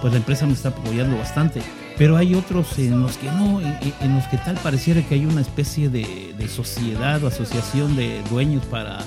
pues 0.00 0.12
la 0.12 0.18
empresa 0.18 0.46
me 0.46 0.52
está 0.52 0.68
apoyando 0.68 1.16
bastante. 1.16 1.60
Pero 1.98 2.16
hay 2.16 2.34
otros 2.34 2.78
en 2.78 3.02
los 3.02 3.18
que 3.18 3.26
no, 3.26 3.60
en, 3.60 4.14
los 4.14 4.24
que 4.28 4.38
tal 4.38 4.56
pareciera 4.56 5.02
que 5.02 5.16
hay 5.16 5.26
una 5.26 5.42
especie 5.42 5.90
de, 5.90 6.34
sociedad 6.48 7.22
o 7.22 7.28
asociación 7.28 7.94
de 7.94 8.22
dueños 8.30 8.64
para, 8.66 9.00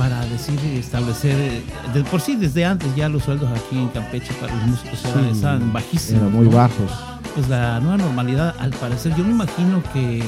para 0.00 0.24
decir, 0.24 0.58
establecer, 0.78 1.62
de 1.92 2.04
por 2.04 2.22
sí 2.22 2.34
desde 2.34 2.64
antes 2.64 2.96
ya 2.96 3.06
los 3.10 3.24
sueldos 3.24 3.50
aquí 3.50 3.76
en 3.76 3.88
Campeche 3.88 4.32
para 4.40 4.54
los 4.54 4.68
músicos 4.68 5.04
estaban 5.30 5.74
bajísimos. 5.74 6.22
Eran 6.22 6.32
muy 6.32 6.46
bajos. 6.46 6.90
Pues 7.34 7.50
la 7.50 7.78
nueva 7.80 7.98
normalidad, 7.98 8.54
al 8.58 8.70
parecer, 8.70 9.14
yo 9.14 9.24
me 9.24 9.32
imagino 9.32 9.82
que, 9.92 10.22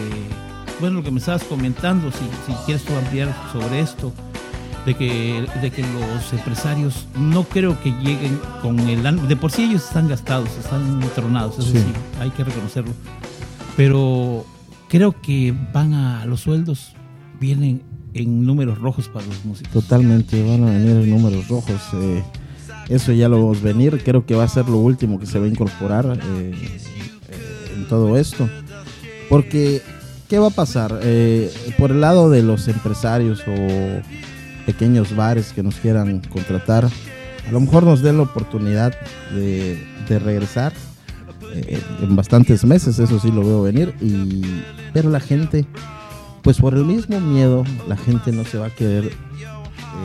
bueno, 0.79 0.97
lo 0.97 1.03
que 1.03 1.11
me 1.11 1.21
estabas 1.21 1.43
comentando, 1.45 2.13
si, 2.13 2.19
si 2.47 2.53
quieres 2.67 2.85
tú 2.85 2.95
ampliar 2.95 3.35
sobre 3.51 3.81
esto, 3.81 4.13
de 4.85 4.95
que, 4.95 5.47
de 5.63 5.71
que 5.71 5.81
los 5.81 6.31
empresarios 6.35 7.07
no 7.17 7.45
creo 7.45 7.81
que 7.83 7.93
lleguen 7.93 8.39
con 8.61 8.79
el... 8.79 9.27
De 9.27 9.37
por 9.37 9.53
sí 9.53 9.63
ellos 9.63 9.87
están 9.87 10.07
gastados, 10.07 10.51
están 10.51 11.01
tronados, 11.15 11.59
eso 11.61 11.73
sí. 11.73 11.83
hay 12.21 12.29
que 12.29 12.45
reconocerlo. 12.45 12.93
Pero 13.79 14.45
creo 14.91 15.19
que 15.23 15.55
van 15.73 15.95
a 15.95 16.27
los 16.27 16.41
sueldos, 16.41 16.93
vienen 17.41 17.83
en 18.15 18.45
números 18.45 18.79
rojos 18.79 19.09
para 19.09 19.27
los 19.27 19.45
músicos. 19.45 19.73
Totalmente, 19.73 20.43
van 20.43 20.65
a 20.65 20.73
venir 20.73 20.91
en 20.91 21.11
números 21.11 21.49
rojos. 21.49 21.81
Eh, 21.95 22.23
eso 22.89 23.13
ya 23.13 23.29
lo 23.29 23.39
vamos 23.39 23.59
a 23.59 23.65
venir, 23.65 24.03
creo 24.05 24.27
que 24.27 24.35
va 24.35 24.45
a 24.45 24.49
ser 24.49 24.69
lo 24.69 24.79
último 24.79 25.19
que 25.19 25.27
se 25.27 25.39
va 25.39 25.47
a 25.47 25.49
incorporar 25.49 26.19
eh, 26.37 26.53
eh, 26.53 27.75
en 27.77 27.89
todo 27.89 28.17
esto. 28.19 28.49
Porque, 29.29 29.83
¿qué 30.29 30.39
va 30.39 30.49
a 30.49 30.51
pasar? 30.51 31.01
por 31.79 31.91
el 31.91 32.01
lado 32.01 32.29
de 32.29 32.43
los 32.43 32.69
empresarios 32.69 33.43
o 33.47 34.03
pequeños 34.67 35.15
bares 35.17 35.53
que 35.53 35.63
nos 35.63 35.77
quieran 35.77 36.21
contratar, 36.21 36.89
a 37.47 37.53
lo 37.53 37.61
mejor 37.61 37.85
nos 37.85 38.03
den 38.03 38.17
la 38.19 38.25
oportunidad 38.25 38.95
de, 39.35 39.79
regresar 40.09 40.75
eh, 41.55 41.81
en 42.03 42.15
bastantes 42.15 42.65
meses, 42.67 42.99
eso 42.99 43.19
sí 43.19 43.33
lo 43.33 43.41
veo 43.41 43.63
venir, 43.63 43.95
y, 44.03 44.43
pero 44.93 45.09
la 45.09 45.21
gente, 45.21 45.65
pues 46.43 46.59
por 46.59 46.75
el 46.75 46.85
mismo 46.85 47.21
miedo, 47.21 47.65
la 47.89 47.97
gente 47.97 48.33
no 48.33 48.45
se 48.45 48.59
va 48.59 48.67
a 48.67 48.71
querer 48.71 49.13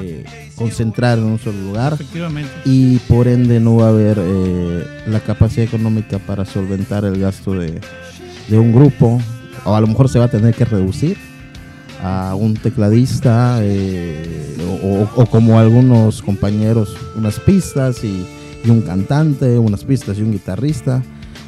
eh, 0.02 0.26
concentrar 0.56 1.18
en 1.18 1.26
un 1.26 1.40
solo 1.40 1.60
lugar 1.62 1.98
y 2.66 2.98
por 3.00 3.28
ende 3.28 3.60
no 3.60 3.78
va 3.78 3.88
a 3.88 3.90
haber 3.90 4.18
eh, 4.20 4.86
la 5.08 5.20
capacidad 5.20 5.66
económica 5.66 6.20
para 6.20 6.46
solventar 6.46 7.06
el 7.06 7.20
gasto 7.20 7.54
de, 7.54 7.82
de 8.48 8.58
un 8.58 8.72
grupo, 8.72 9.20
o 9.66 9.76
a 9.76 9.82
lo 9.82 9.88
mejor 9.88 10.10
se 10.10 10.20
va 10.20 10.26
a 10.26 10.30
tener 10.30 10.54
que 10.54 10.66
reducir 10.66 11.18
a 12.02 12.36
un 12.36 12.54
tecladista 12.56 13.60
eh, 13.62 14.56
o, 14.84 15.26
como 15.26 15.60
algunos 15.60 16.22
compañeros 16.22 16.96
unas 17.16 17.40
pistas 17.40 18.04
y, 18.04 18.26
un 18.68 18.82
cantante, 18.82 19.58
unas 19.58 19.86
pistas 19.86 20.18
y 20.18 20.24
un 20.24 20.34
guitarrista. 20.34 21.02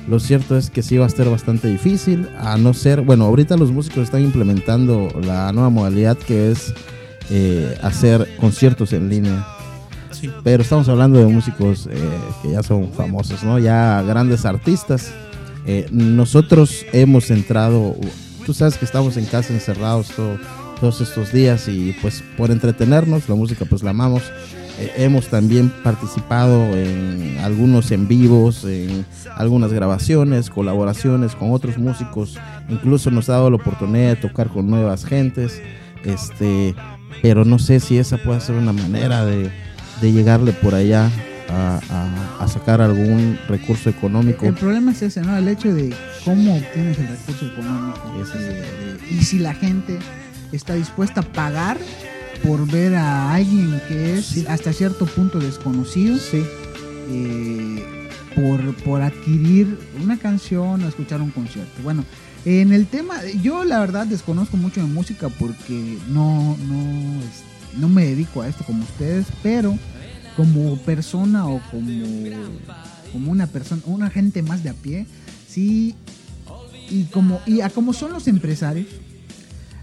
Lo 0.09 0.19
cierto 0.19 0.57
es 0.57 0.69
que 0.69 0.81
sí 0.81 0.97
va 0.97 1.05
a 1.05 1.09
ser 1.09 1.29
bastante 1.29 1.67
difícil, 1.67 2.27
a 2.39 2.57
no 2.57 2.73
ser, 2.73 3.01
bueno, 3.01 3.25
ahorita 3.25 3.57
los 3.57 3.71
músicos 3.71 4.05
están 4.05 4.23
implementando 4.23 5.09
la 5.23 5.51
nueva 5.53 5.69
modalidad 5.69 6.17
que 6.17 6.51
es 6.51 6.73
eh, 7.29 7.77
hacer 7.83 8.27
conciertos 8.39 8.91
en 8.93 9.09
línea. 9.09 9.45
Pero 10.43 10.63
estamos 10.63 10.89
hablando 10.89 11.19
de 11.19 11.27
músicos 11.27 11.87
eh, 11.91 11.95
que 12.41 12.51
ya 12.51 12.63
son 12.63 12.91
famosos, 12.91 13.43
¿no? 13.43 13.59
Ya 13.59 14.01
grandes 14.01 14.45
artistas. 14.45 15.13
nosotros 15.91 16.85
hemos 16.91 17.29
entrado 17.29 17.95
tú 18.49 18.55
sabes 18.55 18.77
que 18.77 18.85
estamos 18.85 19.15
en 19.15 19.25
casa 19.25 19.53
encerrados 19.53 20.07
todos 20.79 21.01
estos 21.01 21.31
días 21.31 21.67
y 21.67 21.95
pues 22.01 22.23
por 22.35 22.49
entretenernos, 22.49 23.29
la 23.29 23.35
música 23.35 23.63
pues 23.65 23.83
la 23.83 23.91
amamos. 23.91 24.23
Eh, 24.79 24.93
hemos 24.97 25.27
también 25.27 25.69
participado 25.83 26.63
en 26.75 27.37
algunos 27.43 27.91
en 27.91 28.07
vivos, 28.07 28.63
en 28.63 29.05
algunas 29.35 29.73
grabaciones, 29.73 30.49
colaboraciones 30.49 31.35
con 31.35 31.51
otros 31.51 31.77
músicos. 31.77 32.37
Incluso 32.69 33.11
nos 33.11 33.29
ha 33.29 33.33
dado 33.33 33.49
la 33.49 33.57
oportunidad 33.57 34.09
de 34.09 34.15
tocar 34.15 34.47
con 34.47 34.69
nuevas 34.69 35.05
gentes. 35.05 35.61
Este, 36.05 36.73
pero 37.21 37.43
no 37.43 37.59
sé 37.59 37.81
si 37.81 37.97
esa 37.97 38.17
puede 38.17 38.39
ser 38.39 38.55
una 38.55 38.71
manera 38.71 39.25
de, 39.25 39.51
de 40.01 40.11
llegarle 40.13 40.53
por 40.53 40.73
allá 40.75 41.11
a, 41.49 42.47
sacar 42.47 42.81
algún 42.81 43.37
recurso 43.47 43.89
económico. 43.89 44.45
El 44.45 44.55
problema 44.55 44.91
es 44.91 45.01
ese, 45.01 45.21
¿no? 45.21 45.37
El 45.37 45.47
hecho 45.47 45.73
de 45.73 45.93
cómo 46.25 46.55
obtienes 46.55 46.97
el 46.97 47.07
recurso 47.07 47.45
económico. 47.45 48.01
y 49.09 49.23
si 49.23 49.39
la 49.39 49.53
gente 49.53 49.99
está 50.51 50.73
dispuesta 50.73 51.21
a 51.21 51.23
pagar 51.23 51.77
por 52.43 52.65
ver 52.69 52.95
a 52.95 53.33
alguien 53.33 53.81
que 53.87 54.17
es 54.17 54.47
hasta 54.47 54.73
cierto 54.73 55.05
punto 55.05 55.39
desconocido. 55.39 56.17
Sí. 56.17 56.43
Eh, 57.11 57.99
por, 58.35 58.75
por 58.83 59.01
adquirir 59.01 59.77
una 60.01 60.17
canción 60.17 60.83
o 60.83 60.87
escuchar 60.87 61.21
un 61.21 61.31
concierto. 61.31 61.81
Bueno, 61.83 62.05
en 62.45 62.71
el 62.71 62.87
tema, 62.87 63.15
yo 63.43 63.63
la 63.63 63.79
verdad 63.79 64.07
desconozco 64.07 64.57
mucho 64.57 64.81
de 64.81 64.87
música 64.87 65.29
porque 65.29 65.97
no, 66.09 66.57
no, 66.67 67.19
no 67.77 67.89
me 67.89 68.05
dedico 68.05 68.41
a 68.41 68.47
esto 68.47 68.63
como 68.63 68.83
ustedes, 68.83 69.27
pero 69.43 69.77
como 70.35 70.77
persona 70.77 71.47
o 71.47 71.61
como, 71.69 71.91
como 73.11 73.31
una 73.31 73.47
persona, 73.47 73.81
una 73.85 74.09
gente 74.09 74.41
más 74.41 74.63
de 74.63 74.69
a 74.69 74.73
pie, 74.73 75.05
sí, 75.47 75.95
y 76.89 77.03
como, 77.05 77.41
y 77.45 77.61
a 77.61 77.69
como 77.69 77.93
son 77.93 78.13
los 78.13 78.27
empresarios, 78.27 78.87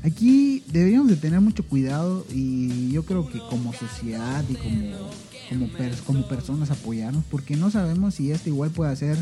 aquí 0.07 0.63
deberíamos 0.73 1.09
de 1.09 1.17
tener 1.17 1.41
mucho 1.41 1.65
cuidado 1.65 2.25
y 2.33 2.91
yo 2.93 3.03
creo 3.05 3.29
que 3.29 3.39
como 3.51 3.73
sociedad 3.73 4.45
y 4.49 4.55
como, 4.55 5.69
como, 5.69 5.69
como 6.07 6.29
personas 6.29 6.71
apoyarnos, 6.71 7.25
porque 7.31 7.57
no 7.57 7.71
sabemos 7.71 8.15
si 8.15 8.31
esto 8.31 8.49
igual 8.49 8.71
puede 8.71 8.95
ser 8.97 9.19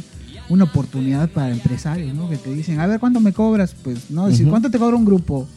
una 0.51 0.65
oportunidad 0.65 1.31
para 1.31 1.51
empresarios, 1.53 2.15
¿no? 2.15 2.29
Que 2.29 2.37
te 2.37 2.53
dicen, 2.53 2.81
a 2.81 2.87
ver, 2.87 3.01
¿cuánto 3.01 3.21
me 3.21 3.33
cobras? 3.33 3.75
Pues, 3.83 4.11
no, 4.11 4.27
decir, 4.27 4.47
¿cuánto 4.49 4.71
te 4.71 4.79
cobra 4.79 4.97
un 4.97 5.07
grupo? 5.07 5.49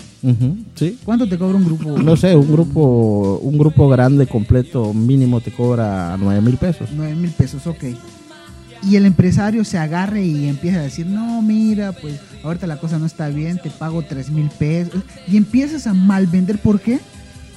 ¿Sí? 0.75 0.97
¿Cuánto 1.03 1.27
te 1.27 1.37
cobra 1.37 1.57
un 1.57 1.65
grupo? 1.65 1.97
No 1.97 2.15
sé, 2.15 2.35
un 2.35 2.51
grupo, 2.51 3.39
un 3.43 3.57
grupo 3.57 3.89
grande, 3.89 4.27
completo, 4.27 4.93
mínimo 4.93 5.41
te 5.41 5.51
cobra 5.51 6.17
9 6.17 6.41
mil 6.41 6.57
pesos. 6.57 6.89
9 6.95 7.15
mil 7.15 7.31
pesos, 7.31 7.67
ok. 7.67 7.83
Y 8.83 8.95
el 8.95 9.05
empresario 9.05 9.63
se 9.65 9.77
agarre 9.77 10.23
y 10.23 10.47
empieza 10.47 10.79
a 10.79 10.83
decir, 10.83 11.05
no, 11.07 11.41
mira, 11.41 11.91
pues 11.91 12.19
ahorita 12.43 12.67
la 12.67 12.77
cosa 12.77 12.99
no 12.99 13.05
está 13.05 13.29
bien, 13.29 13.59
te 13.61 13.69
pago 13.69 14.03
3 14.03 14.29
mil 14.29 14.49
pesos. 14.49 15.01
Y 15.27 15.37
empiezas 15.37 15.87
a 15.87 15.93
mal 15.93 16.27
vender, 16.27 16.59
¿por 16.59 16.79
qué? 16.79 16.99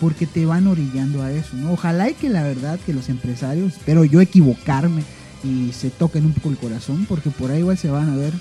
Porque 0.01 0.27
te 0.27 0.47
van 0.47 0.67
orillando 0.67 1.23
a 1.23 1.31
eso, 1.31 1.57
¿no? 1.57 1.73
Ojalá 1.73 2.11
y 2.11 2.15
que 2.15 2.29
la 2.29 2.43
verdad 2.43 2.79
que 2.85 2.95
los 2.95 3.09
empresarios, 3.09 3.75
espero 3.75 4.05
yo 4.05 4.21
equivocarme 4.21 5.03
y 5.45 5.73
se 5.73 5.91
toquen 5.91 6.27
un 6.27 6.33
poco 6.33 6.51
el 6.51 6.57
corazón, 6.57 7.07
porque 7.09 7.31
por 7.31 7.51
ahí 7.51 7.61
igual 7.61 7.79
se 7.79 7.91
van 7.91 8.11
a 8.11 8.17
ver 8.17 8.33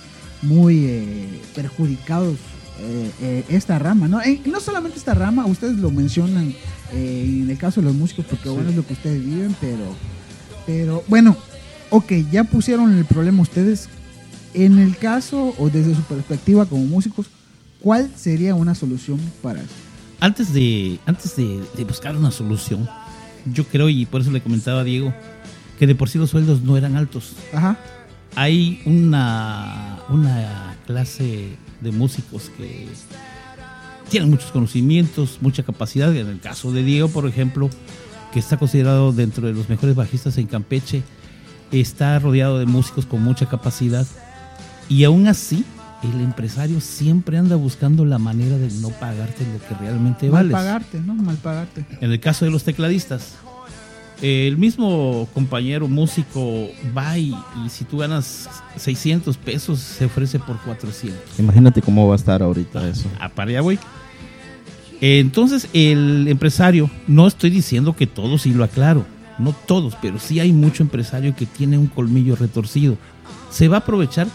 muy 0.41 0.85
eh, 0.85 1.41
perjudicados 1.55 2.37
eh, 2.79 3.11
eh, 3.21 3.43
esta 3.49 3.77
rama, 3.77 4.07
¿no? 4.07 4.21
no 4.45 4.59
solamente 4.61 4.97
esta 4.97 5.13
rama, 5.13 5.45
ustedes 5.45 5.77
lo 5.77 5.91
mencionan 5.91 6.53
en 6.93 7.49
el 7.49 7.57
caso 7.57 7.81
de 7.81 7.87
los 7.87 7.95
músicos, 7.95 8.25
porque 8.25 8.49
bueno, 8.49 8.69
es 8.69 8.75
lo 8.75 8.85
que 8.85 8.93
ustedes 8.93 9.23
viven, 9.23 9.55
pero, 9.59 9.95
pero 10.65 11.03
bueno, 11.07 11.37
ok, 11.89 12.11
ya 12.31 12.43
pusieron 12.43 12.97
el 12.97 13.05
problema 13.05 13.41
ustedes. 13.41 13.89
En 14.53 14.79
el 14.79 14.97
caso 14.97 15.53
o 15.57 15.69
desde 15.69 15.95
su 15.95 16.01
perspectiva 16.01 16.65
como 16.65 16.83
músicos, 16.85 17.27
¿cuál 17.79 18.09
sería 18.15 18.55
una 18.55 18.73
solución 18.73 19.19
para 19.43 19.59
eso? 19.59 19.69
Antes 20.19 20.53
de, 20.53 20.99
antes 21.05 21.35
de, 21.35 21.63
de 21.77 21.83
buscar 21.83 22.17
una 22.17 22.31
solución, 22.31 22.89
yo 23.45 23.63
creo, 23.65 23.89
y 23.89 24.05
por 24.05 24.21
eso 24.21 24.31
le 24.31 24.41
comentaba 24.41 24.81
a 24.81 24.83
Diego, 24.83 25.13
que 25.77 25.87
de 25.87 25.95
por 25.95 26.09
sí 26.09 26.17
los 26.17 26.31
sueldos 26.31 26.61
no 26.61 26.77
eran 26.77 26.97
altos. 26.97 27.33
Ajá. 27.53 27.77
Hay 28.35 28.81
una, 28.85 29.99
una 30.09 30.77
clase 30.85 31.49
de 31.81 31.91
músicos 31.91 32.51
que 32.57 32.87
tienen 34.09 34.29
muchos 34.29 34.51
conocimientos, 34.51 35.37
mucha 35.41 35.63
capacidad. 35.63 36.15
En 36.15 36.27
el 36.27 36.39
caso 36.39 36.71
de 36.71 36.83
Diego, 36.83 37.07
por 37.09 37.27
ejemplo, 37.27 37.69
que 38.33 38.39
está 38.39 38.57
considerado 38.57 39.13
dentro 39.13 39.47
de 39.47 39.53
los 39.53 39.69
mejores 39.69 39.95
bajistas 39.95 40.37
en 40.37 40.47
Campeche, 40.47 41.03
está 41.71 42.17
rodeado 42.19 42.59
de 42.59 42.65
músicos 42.65 43.05
con 43.05 43.23
mucha 43.23 43.47
capacidad. 43.47 44.05
Y 44.87 45.03
aún 45.03 45.27
así, 45.27 45.65
el 46.03 46.21
empresario 46.21 46.79
siempre 46.81 47.37
anda 47.37 47.55
buscando 47.55 48.05
la 48.05 48.17
manera 48.17 48.57
de 48.57 48.69
no 48.81 48.89
pagarte 48.89 49.45
lo 49.45 49.59
que 49.67 49.75
realmente 49.75 50.29
vale. 50.29 50.51
Mal 50.51 50.63
pagarte, 50.63 50.99
¿no? 51.01 51.13
Mal 51.15 51.37
pagarte. 51.37 51.85
En 52.01 52.11
el 52.11 52.19
caso 52.19 52.45
de 52.45 52.51
los 52.51 52.63
tecladistas, 52.63 53.35
el 54.21 54.57
mismo 54.57 55.27
compañero 55.33 55.87
músico 55.87 56.67
va 56.97 57.17
y, 57.17 57.33
si 57.69 57.85
tú 57.85 57.99
ganas 57.99 58.49
600 58.75 59.37
pesos 59.37 59.79
se 59.79 60.05
ofrece 60.05 60.39
por 60.39 60.57
400. 60.59 61.39
Imagínate 61.39 61.81
cómo 61.81 62.07
va 62.07 62.15
a 62.15 62.17
estar 62.17 62.41
ahorita 62.41 62.87
eso. 62.87 63.09
A 63.19 63.29
para 63.29 63.51
allá, 63.51 63.61
güey. 63.61 63.79
Entonces, 65.01 65.69
el 65.71 66.27
empresario, 66.27 66.89
no 67.07 67.27
estoy 67.27 67.49
diciendo 67.49 67.95
que 67.95 68.07
todos, 68.07 68.45
y 68.45 68.53
lo 68.53 68.65
aclaro, 68.65 69.05
no 69.39 69.53
todos, 69.53 69.95
pero 70.01 70.19
sí 70.19 70.39
hay 70.39 70.51
mucho 70.51 70.83
empresario 70.83 71.35
que 71.35 71.45
tiene 71.45 71.77
un 71.77 71.87
colmillo 71.87 72.35
retorcido. 72.35 72.97
Se 73.49 73.67
va 73.67 73.77
a 73.77 73.79
aprovechar, 73.79 74.27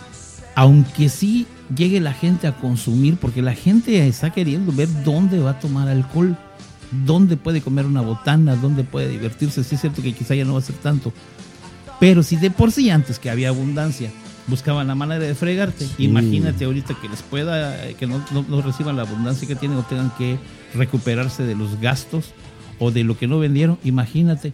aunque 0.55 1.09
sí 1.09 1.47
llegue 1.77 2.01
la 2.01 2.13
gente 2.13 2.47
a 2.47 2.57
consumir, 2.57 3.17
porque 3.17 3.43
la 3.43 3.55
gente 3.55 4.07
está 4.07 4.31
queriendo 4.31 4.73
ver 4.73 4.89
dónde 5.05 5.39
va 5.39 5.51
a 5.51 5.61
tomar 5.61 5.89
alcohol, 5.89 6.37
dónde 7.05 7.37
puede 7.37 7.61
comer 7.61 7.87
una 7.87 8.01
botana, 8.01 8.57
dónde 8.57 8.85
puede 8.85 9.09
divertirse. 9.09 9.63
Sí 9.63 9.75
es 9.75 9.81
cierto 9.83 10.03
que 10.03 10.13
quizá 10.13 10.35
ya 10.35 10.45
no 10.45 10.55
va 10.55 10.61
a 10.61 10.63
ser 10.63 10.77
tanto, 10.77 11.13
pero 12.01 12.23
si 12.23 12.37
de 12.37 12.51
por 12.51 12.73
sí 12.73 12.91
antes 12.91 13.19
que 13.19 13.31
había 13.31 13.51
abundancia 13.51 14.11
buscaban 14.47 14.87
la 14.87 14.95
manera 14.95 15.25
de 15.25 15.35
fregarte, 15.35 15.87
imagínate 15.99 16.65
ahorita 16.65 16.95
que 17.01 17.09
les 17.09 17.23
pueda, 17.23 17.77
que 17.95 18.07
no, 18.07 18.23
no 18.31 18.63
reciban 18.63 18.97
la 18.97 19.03
abundancia 19.03 19.49
que 19.49 19.57
tienen 19.57 19.79
o 19.79 19.83
tengan 19.83 20.13
que 20.19 20.39
recuperarse 20.75 21.45
de 21.45 21.55
los 21.55 21.81
gastos 21.81 22.33
o 22.79 22.91
de 22.91 23.05
lo 23.05 23.17
que 23.17 23.27
no 23.27 23.39
vendieron, 23.39 23.79
imagínate 23.85 24.53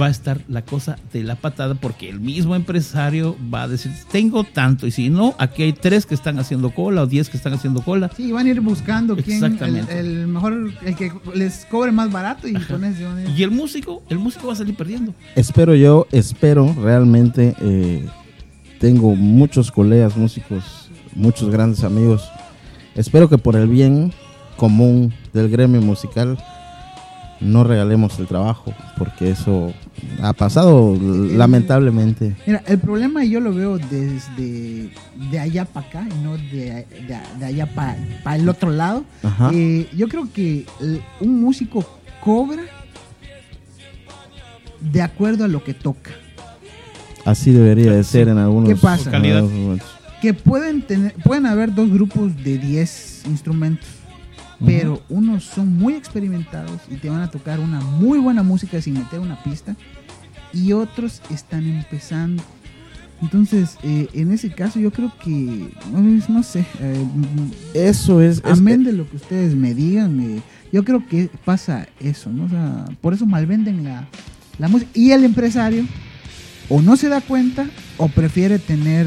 va 0.00 0.06
a 0.06 0.10
estar 0.10 0.40
la 0.48 0.62
cosa 0.62 0.98
de 1.12 1.22
la 1.22 1.36
patada 1.36 1.74
porque 1.74 2.08
el 2.08 2.20
mismo 2.20 2.54
empresario 2.54 3.36
va 3.52 3.62
a 3.62 3.68
decir, 3.68 3.92
tengo 4.10 4.44
tanto, 4.44 4.86
y 4.86 4.90
si 4.90 5.08
no, 5.10 5.34
aquí 5.38 5.62
hay 5.62 5.72
tres 5.72 6.06
que 6.06 6.14
están 6.14 6.38
haciendo 6.38 6.70
cola 6.70 7.02
o 7.02 7.06
diez 7.06 7.28
que 7.28 7.36
están 7.36 7.54
haciendo 7.54 7.82
cola. 7.82 8.10
Sí, 8.16 8.32
van 8.32 8.46
a 8.46 8.50
ir 8.50 8.60
buscando 8.60 9.16
quién, 9.16 9.42
el, 9.90 10.26
mejor, 10.26 10.72
el 10.84 10.96
que 10.96 11.12
les 11.34 11.64
cobre 11.66 11.92
más 11.92 12.10
barato 12.10 12.48
y 12.48 12.54
con 12.54 12.84
eso 12.84 13.04
Y 13.36 13.42
el 13.42 13.50
músico, 13.50 14.02
el 14.08 14.18
músico 14.18 14.48
va 14.48 14.52
a 14.52 14.56
salir 14.56 14.76
perdiendo. 14.76 15.14
Espero 15.34 15.74
yo, 15.74 16.06
espero 16.12 16.74
realmente, 16.80 17.54
eh, 17.60 18.06
tengo 18.78 19.14
muchos 19.14 19.70
colegas 19.70 20.16
músicos, 20.16 20.90
muchos 21.14 21.50
grandes 21.50 21.84
amigos, 21.84 22.28
espero 22.94 23.28
que 23.28 23.38
por 23.38 23.56
el 23.56 23.68
bien 23.68 24.12
común 24.56 25.12
del 25.32 25.48
gremio 25.48 25.80
musical, 25.80 26.38
no 27.40 27.64
regalemos 27.64 28.18
el 28.18 28.26
trabajo, 28.26 28.74
porque 28.96 29.30
eso 29.30 29.72
ha 30.22 30.32
pasado 30.32 30.96
lamentablemente. 31.00 32.34
Mira, 32.46 32.62
el 32.66 32.78
problema 32.78 33.24
yo 33.24 33.40
lo 33.40 33.52
veo 33.52 33.78
desde 33.78 34.90
de 35.30 35.38
allá 35.38 35.64
para 35.64 35.86
acá 35.86 36.08
y 36.10 36.24
no 36.24 36.36
de, 36.36 36.86
allá 37.44 37.66
para 37.74 38.36
el 38.36 38.48
otro 38.48 38.70
lado. 38.70 39.04
Eh, 39.52 39.88
yo 39.94 40.08
creo 40.08 40.28
que 40.32 40.66
un 41.20 41.40
músico 41.40 41.84
cobra 42.20 42.62
de 44.80 45.02
acuerdo 45.02 45.44
a 45.44 45.48
lo 45.48 45.62
que 45.62 45.74
toca. 45.74 46.12
Así 47.24 47.50
debería 47.50 47.92
de 47.92 48.04
ser 48.04 48.28
en 48.28 48.38
algunos 48.38 48.68
¿Qué 48.68 48.76
pasa? 48.76 49.10
Que 50.22 50.32
pueden 50.32 50.82
tener 50.82 51.12
pueden 51.14 51.44
haber 51.44 51.74
dos 51.74 51.90
grupos 51.90 52.34
de 52.42 52.56
10 52.56 53.24
instrumentos 53.26 53.86
pero 54.64 55.02
unos 55.08 55.44
son 55.44 55.76
muy 55.76 55.94
experimentados 55.94 56.80
y 56.90 56.96
te 56.96 57.10
van 57.10 57.20
a 57.20 57.30
tocar 57.30 57.60
una 57.60 57.80
muy 57.80 58.18
buena 58.18 58.42
música 58.42 58.80
sin 58.80 58.94
meter 58.94 59.20
una 59.20 59.42
pista 59.42 59.76
y 60.52 60.72
otros 60.72 61.20
están 61.30 61.66
empezando. 61.66 62.42
Entonces, 63.22 63.78
eh, 63.82 64.08
en 64.12 64.30
ese 64.30 64.50
caso 64.50 64.78
yo 64.78 64.90
creo 64.90 65.12
que, 65.22 65.70
no, 66.28 66.42
sé, 66.42 66.64
eh, 66.80 67.06
eso 67.74 68.20
es... 68.20 68.42
Amén 68.44 68.84
de 68.84 68.92
lo 68.92 69.08
que 69.08 69.16
ustedes 69.16 69.54
me 69.54 69.74
digan, 69.74 70.20
eh, 70.20 70.42
yo 70.72 70.84
creo 70.84 71.06
que 71.06 71.30
pasa 71.44 71.88
eso, 72.00 72.30
¿no? 72.30 72.44
O 72.44 72.48
sea, 72.48 72.84
por 73.00 73.14
eso 73.14 73.24
malvenden 73.24 73.84
la, 73.84 74.06
la 74.58 74.68
música. 74.68 74.90
Y 74.94 75.12
el 75.12 75.24
empresario 75.24 75.84
o 76.68 76.82
no 76.82 76.96
se 76.96 77.08
da 77.08 77.20
cuenta 77.20 77.66
o 77.96 78.08
prefiere 78.08 78.58
tener 78.58 79.06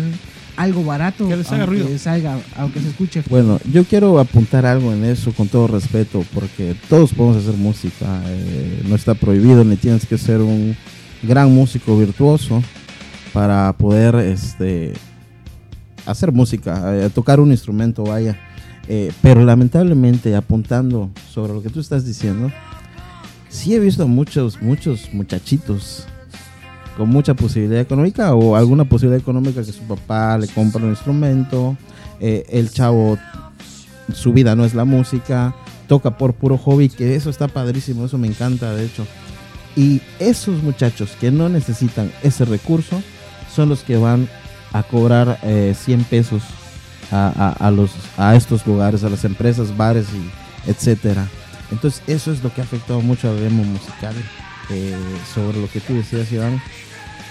algo 0.59 0.83
barato, 0.83 1.25
que 1.29 1.37
les 1.37 1.49
haga 1.53 1.63
aunque 1.63 1.83
ruido. 1.83 1.97
Salga, 1.97 2.37
aunque 2.57 2.81
se 2.81 2.89
escuche. 2.89 3.23
Bueno, 3.29 3.59
yo 3.71 3.85
quiero 3.85 4.19
apuntar 4.19 4.65
algo 4.65 4.91
en 4.91 5.05
eso 5.05 5.31
con 5.31 5.47
todo 5.47 5.67
respeto, 5.67 6.25
porque 6.33 6.75
todos 6.89 7.13
podemos 7.13 7.37
hacer 7.37 7.55
música, 7.55 8.21
eh, 8.27 8.83
no 8.85 8.95
está 8.95 9.13
prohibido, 9.13 9.63
ni 9.63 9.77
tienes 9.77 10.05
que 10.05 10.17
ser 10.17 10.41
un 10.41 10.75
gran 11.23 11.53
músico 11.55 11.97
virtuoso 11.97 12.61
para 13.31 13.71
poder 13.77 14.15
este, 14.15 14.91
hacer 16.05 16.33
música, 16.33 16.93
eh, 16.93 17.09
tocar 17.09 17.39
un 17.39 17.51
instrumento, 17.51 18.03
vaya. 18.03 18.37
Eh, 18.89 19.13
pero 19.21 19.45
lamentablemente, 19.45 20.35
apuntando 20.35 21.09
sobre 21.31 21.53
lo 21.53 21.63
que 21.63 21.69
tú 21.69 21.79
estás 21.79 22.05
diciendo, 22.05 22.51
sí 23.47 23.75
he 23.75 23.79
visto 23.79 24.09
muchos, 24.09 24.61
muchos 24.61 25.13
muchachitos 25.13 26.05
con 26.99 27.07
mucha 27.07 27.33
posibilidad 27.33 27.79
económica 27.79 28.35
o 28.35 28.57
alguna 28.57 28.83
posibilidad 28.83 29.21
económica 29.21 29.63
que 29.63 29.71
su 29.71 29.83
papá 29.83 30.37
le 30.37 30.49
compra 30.49 30.83
un 30.83 30.89
instrumento, 30.89 31.77
eh, 32.19 32.45
el 32.49 32.71
chavo, 32.71 33.17
su 34.13 34.33
vida 34.33 34.53
no 34.53 34.65
es 34.65 34.73
la 34.73 34.83
música, 34.83 35.55
toca 35.87 36.17
por 36.17 36.33
puro 36.33 36.57
hobby, 36.57 36.89
que 36.89 37.15
eso 37.15 37.29
está 37.29 37.47
padrísimo, 37.47 38.03
eso 38.03 38.17
me 38.17 38.27
encanta 38.27 38.75
de 38.75 38.83
hecho. 38.83 39.07
Y 39.77 40.01
esos 40.19 40.61
muchachos 40.61 41.11
que 41.21 41.31
no 41.31 41.47
necesitan 41.47 42.11
ese 42.21 42.43
recurso 42.43 43.01
son 43.49 43.69
los 43.69 43.83
que 43.83 43.95
van 43.95 44.27
a 44.73 44.83
cobrar 44.83 45.39
100 45.41 45.45
eh, 46.01 46.05
pesos 46.09 46.43
a, 47.11 47.71
los, 47.73 47.91
a 48.17 48.35
estos 48.35 48.67
lugares, 48.67 49.05
a 49.05 49.09
las 49.09 49.23
empresas, 49.23 49.77
bares 49.77 50.07
y. 50.13 50.69
Entonces 51.71 52.03
eso 52.07 52.33
es 52.33 52.43
lo 52.43 52.53
que 52.53 52.59
ha 52.59 52.65
afectado 52.65 52.99
mucho 52.99 53.29
al 53.29 53.39
demo 53.39 53.63
musical. 53.63 54.15
Eh, 54.71 54.95
sobre 55.33 55.59
lo 55.59 55.67
que 55.67 55.79
tú 55.79 55.95
decías, 55.95 56.31
Iván, 56.31 56.61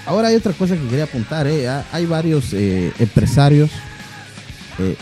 Ahora 0.09 0.29
hay 0.29 0.37
otra 0.37 0.55
cosa 0.55 0.75
que 0.75 0.89
quería 0.89 1.05
apuntar, 1.05 1.47
¿eh? 1.47 1.69
hay 1.93 2.07
varios 2.07 2.55
eh, 2.55 2.95
empresarios 2.99 3.69
eh, 4.79 4.97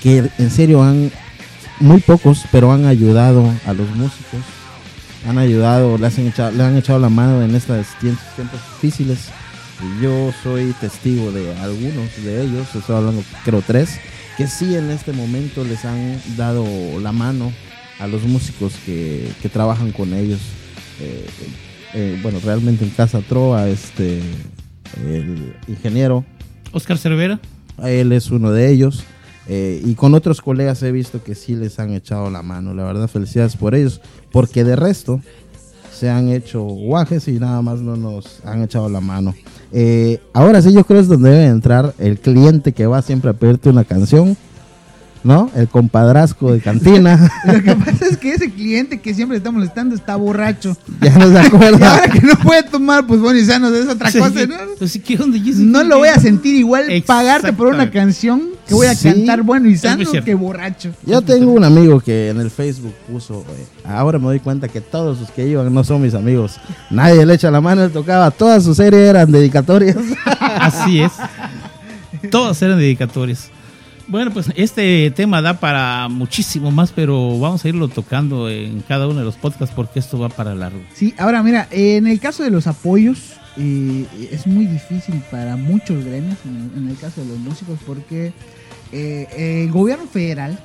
que 0.00 0.30
en 0.38 0.50
serio 0.52 0.84
han, 0.84 1.10
muy 1.80 2.00
pocos, 2.00 2.44
pero 2.52 2.70
han 2.70 2.86
ayudado 2.86 3.52
a 3.66 3.72
los 3.72 3.88
músicos, 3.96 4.38
han 5.28 5.38
ayudado, 5.38 5.98
le 5.98 6.06
han 6.06 6.26
echado, 6.28 6.52
le 6.52 6.62
han 6.62 6.76
echado 6.76 7.00
la 7.00 7.08
mano 7.08 7.42
en 7.42 7.56
estos 7.56 7.88
tiempos, 8.00 8.22
difíciles. 8.80 9.30
yo 10.00 10.32
soy 10.44 10.72
testigo 10.80 11.32
de 11.32 11.52
algunos 11.58 12.08
de 12.22 12.42
ellos, 12.44 12.68
estoy 12.72 12.94
hablando 12.94 13.24
creo 13.44 13.64
tres, 13.66 13.98
que 14.36 14.46
sí 14.46 14.76
en 14.76 14.92
este 14.92 15.12
momento 15.12 15.64
les 15.64 15.84
han 15.84 16.20
dado 16.36 16.64
la 17.00 17.10
mano 17.10 17.52
a 17.98 18.06
los 18.06 18.22
músicos 18.22 18.74
que, 18.86 19.28
trabajan 19.52 19.90
con 19.90 20.14
ellos. 20.14 20.38
Eh, 21.00 21.26
bueno, 22.22 22.38
realmente 22.44 22.84
en 22.84 22.90
Casa 22.90 23.20
Troa, 23.20 23.68
este, 23.68 24.20
el 25.04 25.54
ingeniero. 25.68 26.24
Oscar 26.72 26.98
Cervera. 26.98 27.40
Él 27.84 28.12
es 28.12 28.30
uno 28.30 28.52
de 28.52 28.70
ellos. 28.70 29.04
Eh, 29.48 29.80
y 29.84 29.94
con 29.94 30.14
otros 30.14 30.40
colegas 30.40 30.82
he 30.82 30.90
visto 30.90 31.22
que 31.22 31.34
sí 31.34 31.54
les 31.54 31.78
han 31.78 31.92
echado 31.92 32.30
la 32.30 32.42
mano. 32.42 32.74
La 32.74 32.84
verdad, 32.84 33.08
felicidades 33.08 33.56
por 33.56 33.74
ellos. 33.74 34.00
Porque 34.32 34.64
de 34.64 34.76
resto 34.76 35.20
se 35.92 36.10
han 36.10 36.28
hecho 36.28 36.62
guajes 36.62 37.28
y 37.28 37.38
nada 37.38 37.62
más 37.62 37.80
no 37.80 37.96
nos 37.96 38.44
han 38.44 38.62
echado 38.62 38.88
la 38.88 39.00
mano. 39.00 39.34
Eh, 39.72 40.20
ahora 40.32 40.60
sí, 40.62 40.72
yo 40.72 40.84
creo 40.84 41.00
es 41.00 41.08
donde 41.08 41.30
debe 41.30 41.46
entrar 41.46 41.94
el 41.98 42.18
cliente 42.18 42.72
que 42.72 42.86
va 42.86 43.02
siempre 43.02 43.30
a 43.30 43.34
pedirte 43.34 43.68
una 43.68 43.84
canción 43.84 44.36
¿no? 45.26 45.50
El 45.56 45.68
compadrazgo 45.68 46.52
de 46.52 46.60
cantina. 46.60 47.30
Lo 47.44 47.62
que 47.62 47.74
pasa 47.74 48.06
es 48.08 48.16
que 48.16 48.32
ese 48.32 48.50
cliente 48.50 49.00
que 49.00 49.12
siempre 49.12 49.38
está 49.38 49.50
molestando 49.50 49.94
está 49.94 50.14
borracho. 50.14 50.76
Ya 51.00 51.18
no 51.18 51.28
se 51.30 51.38
acuerda. 51.38 51.78
y 51.80 51.82
ahora 51.82 52.08
que 52.08 52.20
no 52.20 52.36
puede 52.36 52.62
tomar, 52.62 53.06
pues 53.06 53.20
bueno, 53.20 53.38
y 53.38 53.44
ya 53.44 53.58
no 53.58 53.68
es 53.68 53.88
otra 53.88 54.12
cosa, 54.12 54.46
¿no? 54.46 54.56
Pues, 54.78 55.58
no 55.58 55.82
lo 55.82 55.98
voy 55.98 56.08
a 56.08 56.20
sentir 56.20 56.54
igual 56.54 56.86
pagarte 57.04 57.52
por 57.52 57.66
una 57.66 57.90
canción 57.90 58.42
que 58.66 58.74
voy 58.74 58.86
a 58.86 58.94
cantar 58.94 59.42
bueno 59.42 59.68
y 59.68 59.76
sano 59.76 60.10
que 60.24 60.34
borracho. 60.34 60.92
Yo 61.04 61.20
tengo 61.22 61.52
un 61.52 61.64
amigo 61.64 62.00
que 62.00 62.30
en 62.30 62.40
el 62.40 62.50
Facebook 62.50 62.94
puso, 63.10 63.44
ahora 63.84 64.18
me 64.18 64.26
doy 64.26 64.40
cuenta 64.40 64.68
que 64.68 64.80
todos 64.80 65.20
los 65.20 65.30
que 65.30 65.46
iban 65.46 65.72
no 65.74 65.82
son 65.82 66.02
mis 66.02 66.14
amigos. 66.14 66.56
Nadie 66.90 67.26
le 67.26 67.34
echa 67.34 67.50
la 67.50 67.60
mano, 67.60 67.82
él 67.82 67.90
tocaba, 67.90 68.30
todas 68.30 68.62
sus 68.62 68.76
series 68.76 69.08
eran 69.08 69.30
dedicatorias. 69.30 69.96
Así 70.40 71.00
es. 71.00 71.12
Todas 72.30 72.60
eran 72.62 72.78
dedicatorias. 72.78 73.50
Bueno, 74.08 74.32
pues 74.32 74.52
este 74.54 75.10
tema 75.10 75.42
da 75.42 75.58
para 75.58 76.08
muchísimo 76.08 76.70
más, 76.70 76.92
pero 76.92 77.38
vamos 77.40 77.64
a 77.64 77.68
irlo 77.68 77.88
tocando 77.88 78.48
en 78.48 78.80
cada 78.82 79.08
uno 79.08 79.18
de 79.18 79.24
los 79.24 79.36
podcasts 79.36 79.74
porque 79.74 79.98
esto 79.98 80.18
va 80.18 80.28
para 80.28 80.54
largo. 80.54 80.80
Sí, 80.94 81.12
ahora 81.18 81.42
mira, 81.42 81.66
en 81.72 82.06
el 82.06 82.20
caso 82.20 82.44
de 82.44 82.50
los 82.50 82.68
apoyos, 82.68 83.32
eh, 83.56 84.06
es 84.30 84.46
muy 84.46 84.66
difícil 84.66 85.20
para 85.30 85.56
muchos 85.56 86.04
gremios, 86.04 86.36
en 86.44 86.88
el, 86.88 86.96
caso 86.96 87.20
de 87.22 87.28
los 87.28 87.38
músicos, 87.38 87.80
porque 87.84 88.32
eh, 88.92 89.64
el 89.64 89.72
gobierno 89.72 90.06
federal 90.06 90.56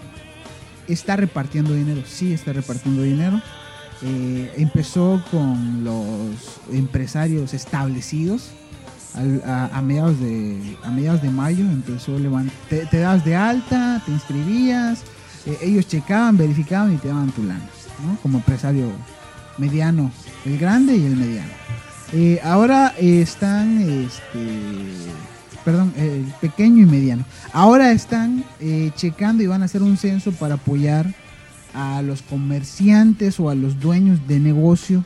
está 0.87 1.15
repartiendo 1.15 1.73
dinero, 1.73 2.03
sí 2.05 2.33
está 2.33 2.53
repartiendo 2.53 3.01
dinero. 3.01 3.41
Eh, 4.03 4.51
empezó 4.57 5.23
con 5.31 5.83
los 5.83 6.59
empresarios 6.71 7.53
establecidos, 7.53 8.49
a, 9.15 9.81
mediados 9.81 10.19
de, 10.19 10.77
a 10.83 10.89
mediados 10.89 11.21
de 11.21 11.29
mayo 11.29 11.65
empezó 11.65 12.17
te, 12.69 12.85
te 12.85 12.97
das 12.99 13.25
de 13.25 13.35
alta, 13.35 14.01
te 14.05 14.11
inscribías, 14.11 15.03
eh, 15.45 15.57
ellos 15.61 15.87
checaban, 15.87 16.37
verificaban 16.37 16.93
y 16.93 16.97
te 16.97 17.09
daban 17.09 17.31
tu 17.31 17.43
lana, 17.43 17.65
como 18.21 18.37
empresario 18.37 18.91
mediano, 19.57 20.11
el 20.45 20.57
grande 20.57 20.95
y 20.95 21.05
el 21.05 21.15
mediano. 21.15 21.51
Eh, 22.13 22.39
ahora 22.43 22.93
están, 22.97 23.81
este, 23.81 24.49
perdón, 25.63 25.93
el 25.97 26.25
pequeño 26.41 26.83
y 26.83 26.85
mediano. 26.85 27.25
Ahora 27.53 27.91
están 27.91 28.43
eh, 28.59 28.91
checando 28.95 29.43
y 29.43 29.47
van 29.47 29.61
a 29.61 29.65
hacer 29.65 29.81
un 29.81 29.97
censo 29.97 30.31
para 30.31 30.55
apoyar 30.55 31.13
a 31.73 32.01
los 32.01 32.21
comerciantes 32.21 33.39
o 33.39 33.49
a 33.49 33.55
los 33.55 33.79
dueños 33.79 34.27
de 34.27 34.39
negocio 34.39 35.05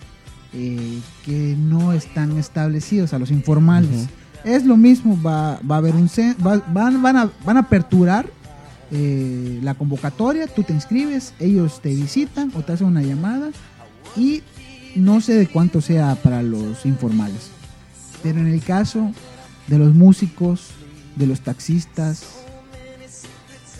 eh, 0.55 0.99
que 1.25 1.55
no 1.57 1.91
están 1.93 2.37
establecidos, 2.37 3.13
a 3.13 3.19
los 3.19 3.29
informales. 3.31 4.07
Es 4.43 4.63
lo 4.65 4.77
mismo, 4.77 5.19
va, 5.21 5.59
va 5.69 5.75
a 5.75 5.77
haber 5.79 5.95
un 5.95 6.07
va- 6.07 6.63
van, 6.71 7.01
van, 7.01 7.17
a, 7.17 7.29
van 7.45 7.57
a 7.57 7.61
aperturar 7.61 8.27
eh, 8.91 9.59
la 9.63 9.73
convocatoria, 9.73 10.47
tú 10.47 10.63
te 10.63 10.71
inscribes, 10.73 11.33
ellos 11.39 11.81
te 11.81 11.89
visitan 11.93 12.51
o 12.55 12.61
te 12.61 12.73
hacen 12.73 12.87
una 12.87 13.01
llamada 13.01 13.49
y 14.15 14.43
no 14.95 15.19
sé 15.19 15.33
de 15.33 15.47
cuánto 15.47 15.81
sea 15.81 16.15
para 16.15 16.41
los 16.43 16.85
informales. 16.85 17.49
Pero 18.23 18.39
en 18.39 18.47
el 18.47 18.61
caso 18.61 19.11
de 19.67 19.79
los 19.79 19.93
músicos, 19.95 20.67
de 21.15 21.27
los 21.27 21.41
taxistas, 21.41 22.23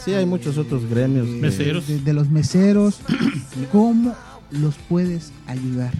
Sí, 0.03 0.13
hay 0.13 0.25
muchos 0.27 0.57
otros 0.59 0.88
gremios. 0.88 1.25
de- 1.27 1.33
Meseros. 1.39 1.88
de, 1.88 1.99
de 1.99 2.13
los 2.13 2.29
meseros, 2.29 2.99
¿cómo 3.71 4.13
los 4.51 4.75
puedes 4.89 5.31
ayudar? 5.47 5.93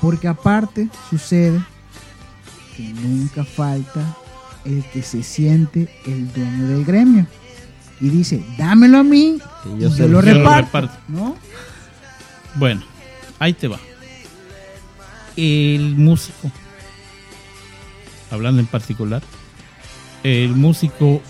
Porque 0.00 0.28
aparte 0.28 0.88
sucede 1.10 1.60
que 2.76 2.84
nunca 2.94 3.44
falta 3.44 4.16
el 4.64 4.84
que 4.92 5.02
se 5.02 5.22
siente 5.22 5.88
el 6.06 6.32
dueño 6.32 6.68
del 6.68 6.84
gremio 6.84 7.26
y 8.00 8.10
dice, 8.10 8.44
dámelo 8.56 8.98
a 8.98 9.02
mí 9.02 9.38
Y 9.64 9.76
y 9.76 9.80
yo 9.80 9.88
lo 9.88 9.96
yo 9.96 10.08
lo 10.08 10.20
reparto, 10.20 10.80
reparto. 10.80 10.98
¿no? 11.08 11.36
Bueno, 12.54 12.82
ahí 13.38 13.52
te 13.52 13.68
va. 13.68 13.78
El 15.36 15.96
músico, 15.96 16.50
hablando 18.30 18.60
en 18.60 18.66
particular, 18.66 19.22
el 20.24 20.50
músico 20.50 21.22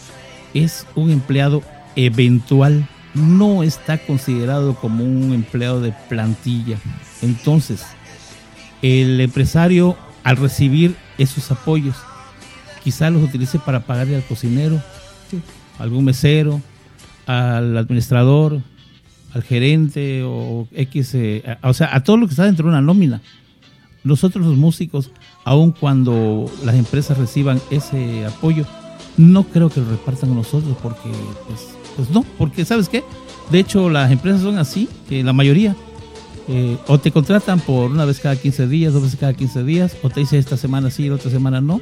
es 0.54 0.86
un 0.94 1.10
empleado 1.10 1.62
eventual, 1.96 2.88
no 3.14 3.62
está 3.62 3.98
considerado 3.98 4.74
como 4.76 5.04
un 5.04 5.32
empleado 5.34 5.80
de 5.80 5.92
plantilla. 6.08 6.78
Entonces, 7.20 7.84
el 8.82 9.20
empresario 9.20 9.96
al 10.24 10.36
recibir 10.36 10.94
esos 11.18 11.50
apoyos, 11.50 11.96
quizá 12.84 13.10
los 13.10 13.22
utilice 13.22 13.58
para 13.58 13.80
pagarle 13.80 14.16
al 14.16 14.24
cocinero, 14.24 14.80
Sí. 15.30 15.40
algún 15.78 16.04
mesero, 16.04 16.60
al 17.26 17.76
administrador, 17.76 18.60
al 19.34 19.42
gerente 19.42 20.22
o 20.24 20.66
X, 20.74 21.14
eh, 21.14 21.42
a- 21.62 21.68
o 21.68 21.74
sea, 21.74 21.94
a 21.94 22.02
todo 22.02 22.16
lo 22.16 22.26
que 22.26 22.30
está 22.32 22.44
dentro 22.44 22.64
de 22.64 22.70
una 22.70 22.80
nómina. 22.80 23.20
Nosotros 24.04 24.46
los 24.46 24.56
músicos, 24.56 25.10
aun 25.44 25.72
cuando 25.72 26.50
las 26.64 26.76
empresas 26.76 27.18
reciban 27.18 27.60
ese 27.70 28.24
apoyo, 28.26 28.64
no 29.16 29.42
creo 29.44 29.68
que 29.68 29.80
lo 29.80 29.90
repartan 29.90 30.30
con 30.30 30.38
nosotros 30.38 30.76
porque, 30.82 31.10
pues, 31.46 31.68
pues 31.96 32.10
no, 32.10 32.22
porque 32.38 32.64
¿sabes 32.64 32.88
qué? 32.88 33.02
De 33.50 33.58
hecho, 33.58 33.90
las 33.90 34.10
empresas 34.12 34.40
son 34.42 34.56
así, 34.58 34.88
que 35.08 35.22
la 35.24 35.32
mayoría, 35.32 35.74
eh, 36.48 36.76
o 36.86 36.98
te 36.98 37.10
contratan 37.12 37.60
por 37.60 37.90
una 37.90 38.04
vez 38.04 38.20
cada 38.20 38.36
15 38.36 38.66
días, 38.68 38.92
dos 38.92 39.02
veces 39.02 39.18
cada 39.20 39.34
15 39.34 39.64
días, 39.64 39.96
o 40.02 40.08
te 40.10 40.20
dice 40.20 40.38
esta 40.38 40.56
semana 40.56 40.90
sí, 40.90 41.08
la 41.08 41.16
otra 41.16 41.30
semana 41.30 41.60
no. 41.60 41.80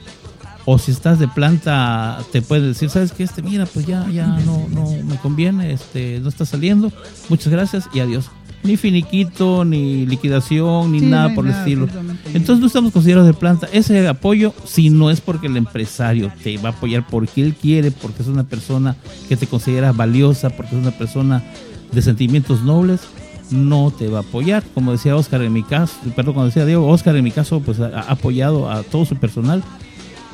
O 0.69 0.79
si 0.79 0.91
estás 0.91 1.21
de 1.21 1.29
planta, 1.29 2.19
te 2.33 2.43
puede 2.43 2.69
decir, 2.69 2.91
¿sabes 2.91 3.13
qué? 3.13 3.23
Este, 3.23 3.41
mira, 3.41 3.67
pues 3.67 3.87
ya, 3.87 4.05
ya 4.11 4.27
no, 4.27 4.67
no 4.69 4.91
me 5.05 5.17
conviene, 5.19 5.73
este, 5.73 6.19
no 6.19 6.29
está 6.29 6.45
saliendo. 6.45 6.91
Muchas 7.29 7.53
gracias 7.53 7.89
y 7.95 8.01
adiós. 8.01 8.25
Ni 8.65 8.77
finiquito, 8.77 9.65
ni 9.65 10.07
liquidación, 10.07 10.91
ni 10.91 10.99
Sí, 10.99 11.07
nada 11.07 11.33
por 11.37 11.45
el 11.45 11.53
nada, 11.53 11.63
estilo. 11.63 11.85
absolutamente 11.85 12.31
Entonces 12.35 12.59
no 12.61 12.67
estamos 12.67 12.93
considerados 12.93 13.29
de 13.29 13.35
planta. 13.35 13.69
Ese 13.73 14.09
apoyo, 14.09 14.53
si 14.65 14.91
no 14.91 15.09
es 15.13 15.21
porque 15.21 15.47
el 15.47 15.57
empresario 15.57 16.33
te 16.43 16.59
va 16.59 16.71
a 16.71 16.73
apoyar 16.73 17.07
porque 17.07 17.43
él 17.43 17.55
quiere, 17.55 17.93
porque 17.93 18.23
es 18.23 18.29
una 18.29 18.43
persona 18.43 18.97
que 19.29 19.37
te 19.37 19.47
considera 19.47 19.93
valiosa, 19.93 20.51
porque 20.51 20.75
es 20.75 20.83
una 20.83 20.91
persona 20.91 21.45
de 21.93 22.03
sentimientos 22.03 22.63
nobles, 22.63 23.03
no 23.51 23.93
te 23.97 24.09
va 24.09 24.19
a 24.19 24.23
apoyar. 24.23 24.63
Como 24.75 24.93
decía 24.93 25.17
Oscar 25.17 25.43
en 25.43 25.53
mi 25.53 25.63
caso, 25.63 25.95
perdón, 26.15 26.35
como 26.35 26.47
decía 26.47 26.65
Diego, 26.65 26.87
Oscar 26.89 27.17
en 27.17 27.25
mi 27.25 27.31
caso, 27.31 27.61
pues 27.61 27.81
ha 27.81 28.01
apoyado 28.01 28.71
a 28.71 28.83
todo 28.83 29.05
su 29.05 29.17
personal 29.17 29.63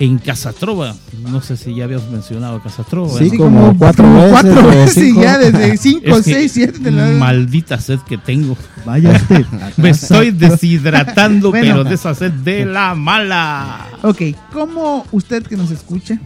en 0.01 0.19
Casatrova. 0.19 0.95
No 1.31 1.41
sé 1.41 1.57
si 1.57 1.75
ya 1.75 1.85
habías 1.85 2.09
mencionado 2.11 2.61
Casatrova. 2.63 3.19
Sí, 3.19 3.37
como 3.37 3.77
cuatro 3.79 4.13
veces 4.13 4.31
cuatro 4.31 4.69
veces 4.69 4.95
cinco. 4.95 5.23
ya 5.23 5.39
desde 5.39 5.77
5, 5.77 6.01
Es 6.17 6.25
que 6.25 6.35
6, 6.49 6.53
7 6.53 6.91
Maldita 6.91 7.79
sed 7.79 8.01
que 8.01 8.19
tengo. 8.19 8.57
Vaya 8.85 9.11
usted. 9.11 9.47
Me 9.77 9.91
estoy 9.91 10.31
deshidratando, 10.33 11.51
Bueno. 11.51 11.67
pero 11.67 11.85
de 11.85 11.95
esa 11.95 12.15
sed 12.15 12.33
de 12.33 12.65
la 12.65 12.95
mala. 12.95 13.87
Ok, 14.03 14.23
¿cómo 14.53 15.07
usted 15.13 15.45
que 15.45 15.57
nos 15.57 15.71
escucha 15.71 16.19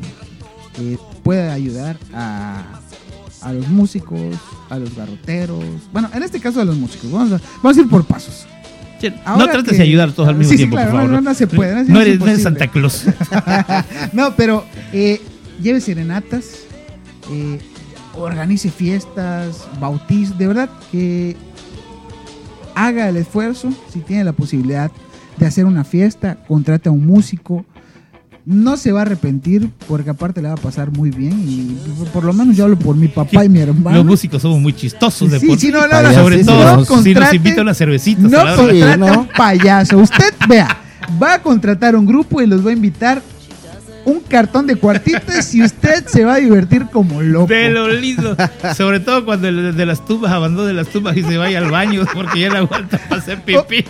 eh, 0.79 0.97
puede 1.23 1.51
ayudar 1.51 1.97
a, 2.15 2.81
a 3.47 3.53
los 3.53 3.69
músicos, 3.69 4.19
a 4.69 4.79
los 4.79 4.95
garroteros? 4.97 5.63
Bueno, 5.93 6.11
en 6.13 6.23
este 6.23 6.41
caso 6.41 6.61
a 6.61 6.65
los 6.65 6.77
músicos. 6.77 7.11
Vamos 7.13 7.33
a, 7.33 7.41
vamos 7.63 7.77
a 7.79 7.81
ir 7.81 7.89
por 7.89 8.05
pasos. 8.05 8.47
No 9.27 9.45
trates 9.47 9.71
que- 9.73 9.77
de 9.77 9.83
ayudar 9.83 10.09
a 10.09 10.13
todos 10.13 10.29
al 10.31 10.37
mismo 10.37 10.51
Sí, 10.51 10.57
sí, 10.57 10.63
tiempo, 10.65 10.77
claro, 10.77 10.91
por 10.91 11.01
no, 11.01 11.07
favor. 11.07 11.23
no, 11.23 11.31
no 11.31 11.35
se 11.35 11.47
puede, 11.47 11.75
no, 11.75 11.81
es 12.01 12.19
No 12.19 12.27
eres. 12.27 12.43
Santa 12.43 12.67
Claus. 12.69 13.05
no, 14.13 14.35
pero 14.37 14.65
eh, 14.93 15.21
lleve 15.63 15.81
serenatas, 15.81 16.47
eh, 17.31 17.59
organice 18.17 18.71
fiestas, 18.71 19.67
bautiz, 19.79 20.37
de 20.39 20.47
verdad 20.49 20.71
que 20.91 21.37
haga 22.75 23.09
el 23.09 23.17
esfuerzo, 23.19 23.71
si 23.93 24.01
tiene 24.01 24.25
la 24.25 24.33
posibilidad 24.33 24.91
de 25.37 25.47
hacer 25.47 25.67
una 25.67 25.85
fiesta, 25.85 26.39
contrate 26.49 26.89
a 26.89 26.93
un 26.93 27.07
músico. 27.07 27.65
No 28.49 28.77
se 28.77 28.93
va 28.93 29.01
a 29.01 29.03
arrepentir 29.03 29.71
porque 29.89 30.11
aparte 30.11 30.41
le 30.41 30.47
va 30.47 30.55
a 30.55 30.57
pasar 30.57 30.93
muy 30.93 31.11
bien 31.11 31.33
y 31.49 31.77
por 32.13 32.23
lo 32.23 32.33
menos 32.33 32.57
yo 32.57 32.63
hablo 32.63 32.79
por 32.79 32.95
mi 32.95 33.09
papá 33.09 33.45
y 33.45 33.49
mi 33.49 33.59
hermano. 33.59 33.97
Los 33.97 34.07
músicos 34.07 34.41
somos 34.41 34.61
muy 34.61 34.73
chistosos 34.73 35.29
de 35.33 35.41
Sí, 35.41 35.49
por 35.49 35.59
sí, 35.59 35.67
sí. 35.67 35.73
no, 35.73 35.85
no, 35.89 36.01
no, 36.01 36.13
Sobre 36.15 36.39
sí, 36.39 36.45
todo 36.47 36.63
no, 36.63 36.71
si 36.71 36.77
nos 36.77 36.89
contrate- 36.89 37.35
invita 37.37 37.61
a 37.61 37.63
unas 37.63 37.77
cervecitas. 37.77 38.31
No 38.31 38.39
a 38.39 38.45
la 38.73 38.97
¿no? 38.97 39.21
un 39.23 39.29
payaso. 39.37 39.99
Usted, 39.99 40.33
vea, 40.49 40.77
va 41.21 41.35
a 41.35 41.43
contratar 41.43 41.97
un 41.97 42.07
grupo 42.07 42.41
y 42.41 42.47
los 42.47 42.65
va 42.65 42.71
a 42.71 42.75
invitar 42.75 43.21
un 44.05 44.21
cartón 44.21 44.69
de 44.69 44.77
cuartitas 44.77 45.53
y 45.53 45.63
usted 45.65 46.07
se 46.07 46.25
va 46.25 46.35
a 46.35 46.37
divertir 46.37 46.87
como 46.93 47.21
loco. 47.23 47.49
De 47.49 47.69
lo 47.71 47.89
lindo. 47.89 48.37
Sobre 48.77 49.01
todo 49.01 49.25
cuando 49.25 49.49
el 49.49 49.75
de 49.77 49.87
las 49.87 50.05
tumbas 50.07 50.31
abandone 50.31 50.73
las 50.73 50.87
tumbas 50.87 51.17
y 51.17 51.25
se 51.25 51.37
vaya 51.37 51.59
al 51.59 51.69
baño 51.73 52.03
porque 52.15 52.39
ya 52.39 52.51
no 52.51 52.59
aguanta 52.59 52.99
para 53.09 53.21
hacer 53.21 53.43
pipí. 53.43 53.85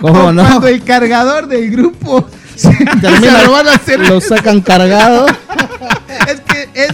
¿Cómo 0.00 0.18
O 0.28 0.32
no? 0.32 0.42
Cuando 0.46 0.68
el 0.68 0.82
cargador 0.82 1.46
del 1.46 1.70
grupo 1.70 2.26
Termina- 3.00 3.38
se 3.40 3.44
lo 3.46 3.52
van 3.52 3.68
a 3.68 3.72
hacer. 3.74 4.00
Lo 4.08 4.20
sacan 4.20 4.60
cargado. 4.60 5.26
Es 6.28 6.40
que 6.40 6.68
es. 6.74 6.92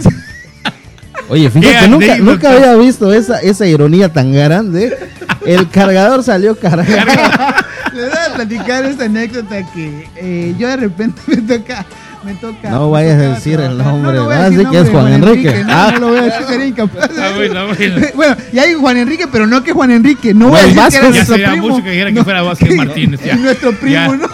Oye, 1.30 1.50
fíjate, 1.50 1.88
nunca, 1.88 2.52
había 2.52 2.74
visto 2.76 3.12
esa, 3.12 3.38
esa 3.40 3.66
ironía 3.66 4.10
tan 4.12 4.32
grande. 4.32 4.96
El 5.44 5.68
cargador 5.68 6.22
salió 6.22 6.56
cargado. 6.58 6.88
Les 7.92 8.08
voy 8.10 8.18
a 8.30 8.34
platicar 8.34 8.84
esta 8.86 9.04
anécdota 9.04 9.56
que 9.74 10.08
eh, 10.16 10.54
yo 10.58 10.68
de 10.68 10.76
repente 10.76 11.20
me 11.26 11.36
toca. 11.38 11.84
Me 12.24 12.34
toca 12.34 12.68
No 12.70 12.86
me 12.86 12.90
vayas 12.92 13.14
a 13.14 13.34
decir 13.34 13.60
el 13.60 13.78
nombre, 13.78 14.16
No, 14.16 14.70
que 14.72 14.78
es 14.80 14.90
Juan 14.90 15.12
Enrique. 15.12 15.62
No, 15.64 15.72
Ah. 15.72 15.90
no 15.94 15.98
lo 16.00 16.08
voy 16.08 16.18
a 16.18 16.22
decir, 16.22 16.46
sería 16.48 16.66
incapaz. 16.66 17.10
Ah, 17.16 17.30
bueno, 17.36 17.66
bueno. 17.68 18.06
Bueno, 18.16 18.36
ya 18.52 18.62
hay 18.62 18.74
Juan 18.74 18.96
Enrique, 18.96 19.26
pero 19.30 19.46
no 19.46 19.62
que 19.62 19.72
Juan 19.72 19.92
Enrique. 19.92 20.34
No 20.34 20.48
voy 20.48 20.58
a 20.58 20.62
decir 20.62 20.74
que 20.74 20.80
era 20.80 20.84
Vasco. 20.84 21.00
Ya 21.00 21.08
nuestro 21.10 21.34
sería 21.36 21.50
primo. 21.52 21.68
mucho 21.68 21.84
que 21.84 21.90
dijera 21.90 22.12
que 22.12 22.24
fuera 22.24 22.42
Vázquez 22.42 22.74
Martínez, 22.74 23.20
ya. 23.24 23.36
Nuestro 23.36 23.72
primo, 23.72 23.92
Ya. 23.94 24.08
¿no? 24.08 24.28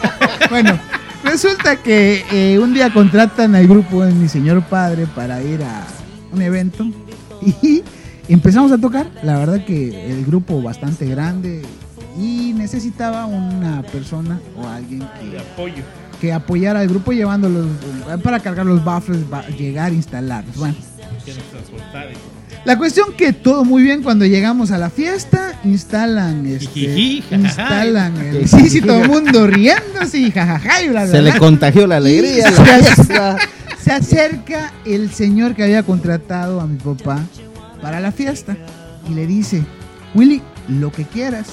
Bueno, 0.49 0.79
resulta 1.25 1.77
que 1.77 2.25
eh, 2.31 2.59
un 2.59 2.75
día 2.75 2.93
contratan 2.93 3.55
al 3.55 3.67
grupo 3.67 4.05
de 4.05 4.13
mi 4.13 4.29
señor 4.29 4.63
padre 4.63 5.07
para 5.07 5.43
ir 5.43 5.63
a 5.63 5.87
un 6.33 6.43
evento 6.43 6.87
y 7.63 7.83
empezamos 8.29 8.73
a 8.73 8.79
tocar. 8.79 9.07
La 9.23 9.39
verdad 9.39 9.65
que 9.65 10.11
el 10.11 10.25
grupo 10.25 10.63
bastante 10.63 11.07
grande 11.07 11.63
y 12.19 12.53
necesitaba 12.55 13.27
una 13.27 13.83
persona 13.83 14.41
o 14.57 14.69
alguien 14.69 15.01
que 15.01 15.39
apoyo. 15.39 15.83
que 16.21 16.33
apoyara 16.33 16.81
al 16.81 16.89
grupo 16.89 17.13
llevándolos 17.13 17.67
eh, 17.67 18.19
para 18.23 18.41
cargar 18.41 18.67
los 18.67 18.85
baffles, 18.85 19.21
llegar, 19.59 19.93
instalarlos. 19.93 20.57
Bueno, 20.57 20.75
la 22.65 22.79
cuestión 22.79 23.13
que 23.17 23.33
todo 23.33 23.65
muy 23.65 23.83
bien 23.83 24.03
cuando 24.03 24.25
llegamos 24.25 24.71
a 24.71 24.79
la 24.79 24.91
fiesta, 24.91 25.59
instalan 25.65 26.47
este, 26.47 27.23
instalan 27.31 28.17
el, 28.17 28.49
sí, 28.49 28.71
sí, 28.71 28.81
todo 28.81 29.03
el 29.03 29.09
mundo 29.09 29.47
riéndose 29.47 30.19
y 30.19 30.31
jajaja 30.31 30.83
y 30.83 30.89
bla, 30.89 31.05
bla, 31.05 31.13
Se 31.13 31.23
le 31.23 31.31
bla. 31.31 31.39
contagió 31.39 31.87
la 31.87 31.97
alegría. 31.97 32.51
La 32.51 32.95
se-. 32.95 33.55
Se 33.85 33.93
acerca 33.93 34.73
el 34.87 35.13
señor 35.13 35.55
que 35.55 35.63
había 35.63 35.83
contratado 35.83 36.59
a 36.59 36.67
mi 36.67 36.79
papá 36.79 37.21
para 37.83 38.01
la 38.01 38.13
fiesta 38.13 38.57
y 39.11 39.13
le 39.13 39.27
dice, 39.27 39.63
Willy, 40.15 40.41
lo 40.69 40.91
que 40.91 41.05
quieras. 41.05 41.49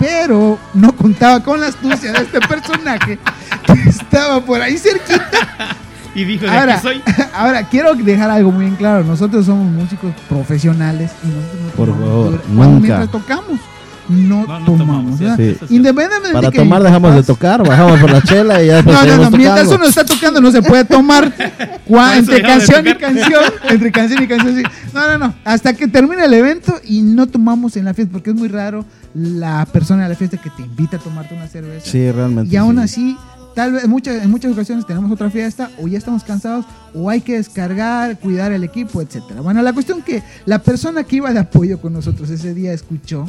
Pero 0.00 0.58
no 0.74 0.96
contaba 0.96 1.44
con 1.44 1.60
la 1.60 1.68
astucia 1.68 2.10
de 2.10 2.18
este 2.24 2.40
personaje 2.40 3.20
que 3.66 3.88
estaba 3.88 4.44
por 4.44 4.60
ahí 4.60 4.76
cerquita. 4.76 5.76
Y 6.16 6.24
dijo, 6.24 6.44
de 6.46 6.50
Ahora, 6.50 6.74
aquí 6.74 6.82
soy. 6.82 7.02
ahora, 7.34 7.68
quiero 7.68 7.94
dejar 7.94 8.30
algo 8.30 8.50
muy 8.50 8.66
en 8.66 8.74
claro. 8.76 9.04
Nosotros 9.04 9.46
somos 9.46 9.70
músicos 9.70 10.12
profesionales 10.28 11.12
y 11.22 11.26
nosotros 11.28 11.60
no 11.62 11.70
Por 11.76 11.88
favor, 11.90 12.40
nunca. 12.48 12.78
mientras 12.80 13.10
tocamos. 13.10 13.60
no, 14.08 14.46
No, 14.46 14.60
no 14.60 14.64
tomamos. 14.66 15.18
tomamos, 15.18 15.36
sí. 15.36 15.56
Independientemente 15.74 16.32
Para 16.32 16.46
de 16.48 16.52
que 16.52 16.58
tomar 16.58 16.82
dejamos 16.82 17.14
de 17.14 17.22
tocar, 17.22 17.66
bajamos 17.68 18.00
por 18.00 18.10
la 18.10 18.22
chela 18.22 18.62
y 18.62 18.68
ya 18.68 18.76
después 18.76 18.96
No, 19.06 19.16
no, 19.16 19.30
no, 19.30 19.30
mientras 19.36 19.64
tocando. 19.64 19.76
uno 19.76 19.84
está 19.86 20.04
tocando 20.06 20.40
no 20.40 20.50
se 20.50 20.62
puede 20.62 20.84
tomar. 20.84 21.32
Entre 22.16 22.40
canción 22.42 22.86
y 22.86 22.94
canción, 22.94 23.42
entre 23.68 23.92
canción 23.92 24.22
y 24.22 24.26
canción, 24.26 24.56
sí. 24.56 24.62
No, 24.94 25.06
no, 25.08 25.18
no. 25.18 25.34
Hasta 25.44 25.74
que 25.74 25.86
termine 25.86 26.24
el 26.24 26.34
evento 26.34 26.74
y 26.84 27.02
no 27.02 27.26
tomamos 27.26 27.76
en 27.76 27.84
la 27.84 27.94
fiesta, 27.94 28.12
porque 28.12 28.30
es 28.30 28.36
muy 28.36 28.48
raro 28.48 28.84
la 29.14 29.66
persona 29.66 30.04
de 30.04 30.08
la 30.10 30.14
fiesta 30.16 30.36
que 30.38 30.50
te 30.50 30.62
invita 30.62 30.96
a 30.96 31.00
tomarte 31.00 31.34
una 31.34 31.46
cerveza. 31.46 31.84
Sí, 31.88 32.10
realmente. 32.10 32.52
Y 32.52 32.56
aún 32.56 32.76
sí. 32.76 32.82
así, 32.82 33.16
tal 33.56 33.72
vez 33.72 33.84
en 33.84 33.90
muchas, 33.90 34.22
en 34.22 34.30
muchas 34.30 34.52
ocasiones 34.52 34.86
tenemos 34.86 35.10
otra 35.10 35.30
fiesta, 35.30 35.70
o 35.78 35.88
ya 35.88 35.96
estamos 35.96 36.22
cansados, 36.22 36.66
o 36.94 37.08
hay 37.08 37.22
que 37.22 37.38
descargar, 37.38 38.18
cuidar 38.18 38.52
el 38.52 38.62
equipo, 38.62 39.00
etcétera. 39.00 39.40
Bueno, 39.40 39.62
la 39.62 39.72
cuestión 39.72 40.02
que 40.02 40.22
la 40.44 40.58
persona 40.58 41.04
que 41.04 41.16
iba 41.16 41.32
de 41.32 41.38
apoyo 41.38 41.80
con 41.80 41.94
nosotros 41.94 42.28
ese 42.28 42.52
día 42.52 42.74
escuchó 42.74 43.26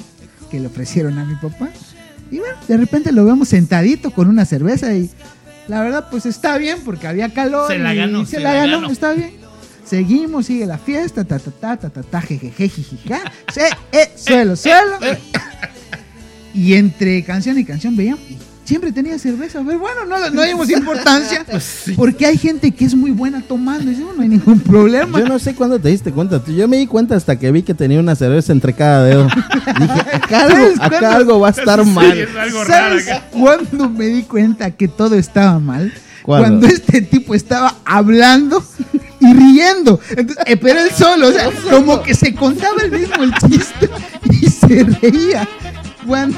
que 0.52 0.60
le 0.60 0.68
ofrecieron 0.68 1.18
a 1.18 1.24
mi 1.24 1.36
papá. 1.36 1.70
Y 2.30 2.40
bueno, 2.40 2.56
de 2.68 2.76
repente 2.76 3.14
lo 3.14 3.24
vemos 3.24 3.48
sentadito 3.48 4.12
con 4.12 4.28
una 4.28 4.44
cerveza 4.44 4.94
y 4.94 5.10
la 5.70 5.82
verdad 5.82 6.08
pues 6.12 6.26
está 6.26 6.58
bien 6.58 6.80
porque 6.84 7.08
había 7.08 7.34
calor. 7.34 7.72
Se 7.72 7.80
la 7.80 7.94
y 7.94 7.98
ganó, 7.98 8.26
Se, 8.26 8.32
se 8.32 8.40
la 8.42 8.52
la 8.52 8.60
ganó, 8.60 8.82
ganó. 8.82 8.92
está 8.92 9.14
bien. 9.14 9.32
Seguimos, 9.86 10.48
sigue 10.48 10.66
la 10.66 10.78
fiesta, 10.78 11.24
ta 11.24 11.40
ta 11.40 11.52
ta 11.52 11.78
ta 11.78 11.90
ta 11.90 12.04
ta 12.04 12.22
jejeje. 12.22 12.70
Se, 13.54 13.62
eh, 13.94 14.12
suelo, 14.18 14.58
suelo. 14.58 15.00
Y 16.54 16.74
entre 16.74 17.24
canción 17.24 17.58
y 17.58 17.64
canción 17.64 17.96
veíamos, 17.96 18.20
y 18.30 18.38
siempre 18.68 18.92
tenía 18.92 19.18
cerveza. 19.18 19.62
Pero 19.66 19.80
bueno, 19.80 20.06
no, 20.06 20.30
no 20.30 20.42
dimos 20.44 20.70
importancia, 20.70 21.46
porque 21.96 22.26
hay 22.26 22.38
gente 22.38 22.72
que 22.72 22.86
es 22.86 22.94
muy 22.94 23.12
buena 23.12 23.42
tomando. 23.42 23.84
Y 23.86 23.96
dice, 23.96 24.04
no 24.16 24.22
hay 24.22 24.28
ningún 24.28 24.60
problema. 24.60 25.20
Yo 25.20 25.28
no 25.28 25.40
sé 25.40 25.56
cuándo 25.56 25.80
te 25.80 25.90
diste 25.90 26.12
cuenta. 26.12 26.42
Yo 26.46 26.68
me 26.68 26.78
di 26.78 26.88
cuenta 26.88 27.16
hasta 27.16 27.38
que 27.40 27.52
vi 27.52 27.64
que 27.64 27.74
tenía 27.74 28.00
una 28.00 28.16
cerveza 28.16 28.52
entre 28.52 28.74
cada 28.74 29.04
dedo. 29.06 29.24
Dije, 29.80 30.02
acá 30.14 30.42
algo, 30.44 30.56
¿Sabes 30.56 30.80
acá 30.80 31.16
algo 31.16 31.40
va 31.40 31.48
a 31.48 31.52
estar 31.52 31.84
Sí, 31.84 31.90
mal. 31.92 32.18
es 32.18 32.36
algo 32.36 32.64
raro 32.64 32.90
¿Sabes 33.00 33.08
acá. 33.08 33.28
cuándo 33.32 33.90
me 33.90 34.06
di 34.08 34.24
cuenta 34.24 34.72
que 34.72 34.88
todo 34.88 35.16
estaba 35.16 35.60
mal? 35.60 35.94
¿Cuándo? 36.24 36.48
Cuando 36.50 36.68
este 36.68 37.02
tipo 37.02 37.34
estaba 37.36 37.76
hablando 37.86 38.62
y 39.22 39.34
riendo. 39.34 40.00
Entonces, 40.10 40.44
eh, 40.46 40.58
pero 40.58 40.82
él 40.82 40.90
solo, 40.92 41.30
o 41.30 41.32
sea, 41.32 41.50
como 41.70 42.04
que 42.04 42.14
se 42.14 42.36
contaba 42.36 42.82
el 42.84 42.92
mismo 42.92 43.24
el 43.24 43.34
chiste 43.50 43.90
y 44.30 44.48
se 44.50 44.84
reía. 44.84 45.48
Cuando, 46.06 46.38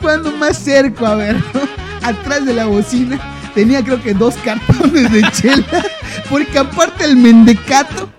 cuando 0.00 0.30
más 0.32 0.58
cerco 0.58 1.06
a 1.06 1.14
verlo, 1.14 1.42
atrás 2.02 2.44
de 2.44 2.54
la 2.54 2.66
bocina, 2.66 3.18
tenía 3.54 3.82
creo 3.84 4.02
que 4.02 4.14
dos 4.14 4.34
cartones 4.44 5.10
de 5.12 5.22
chela, 5.32 5.64
porque 6.30 6.58
aparte 6.58 7.04
el 7.04 7.16
mendecato 7.16 8.10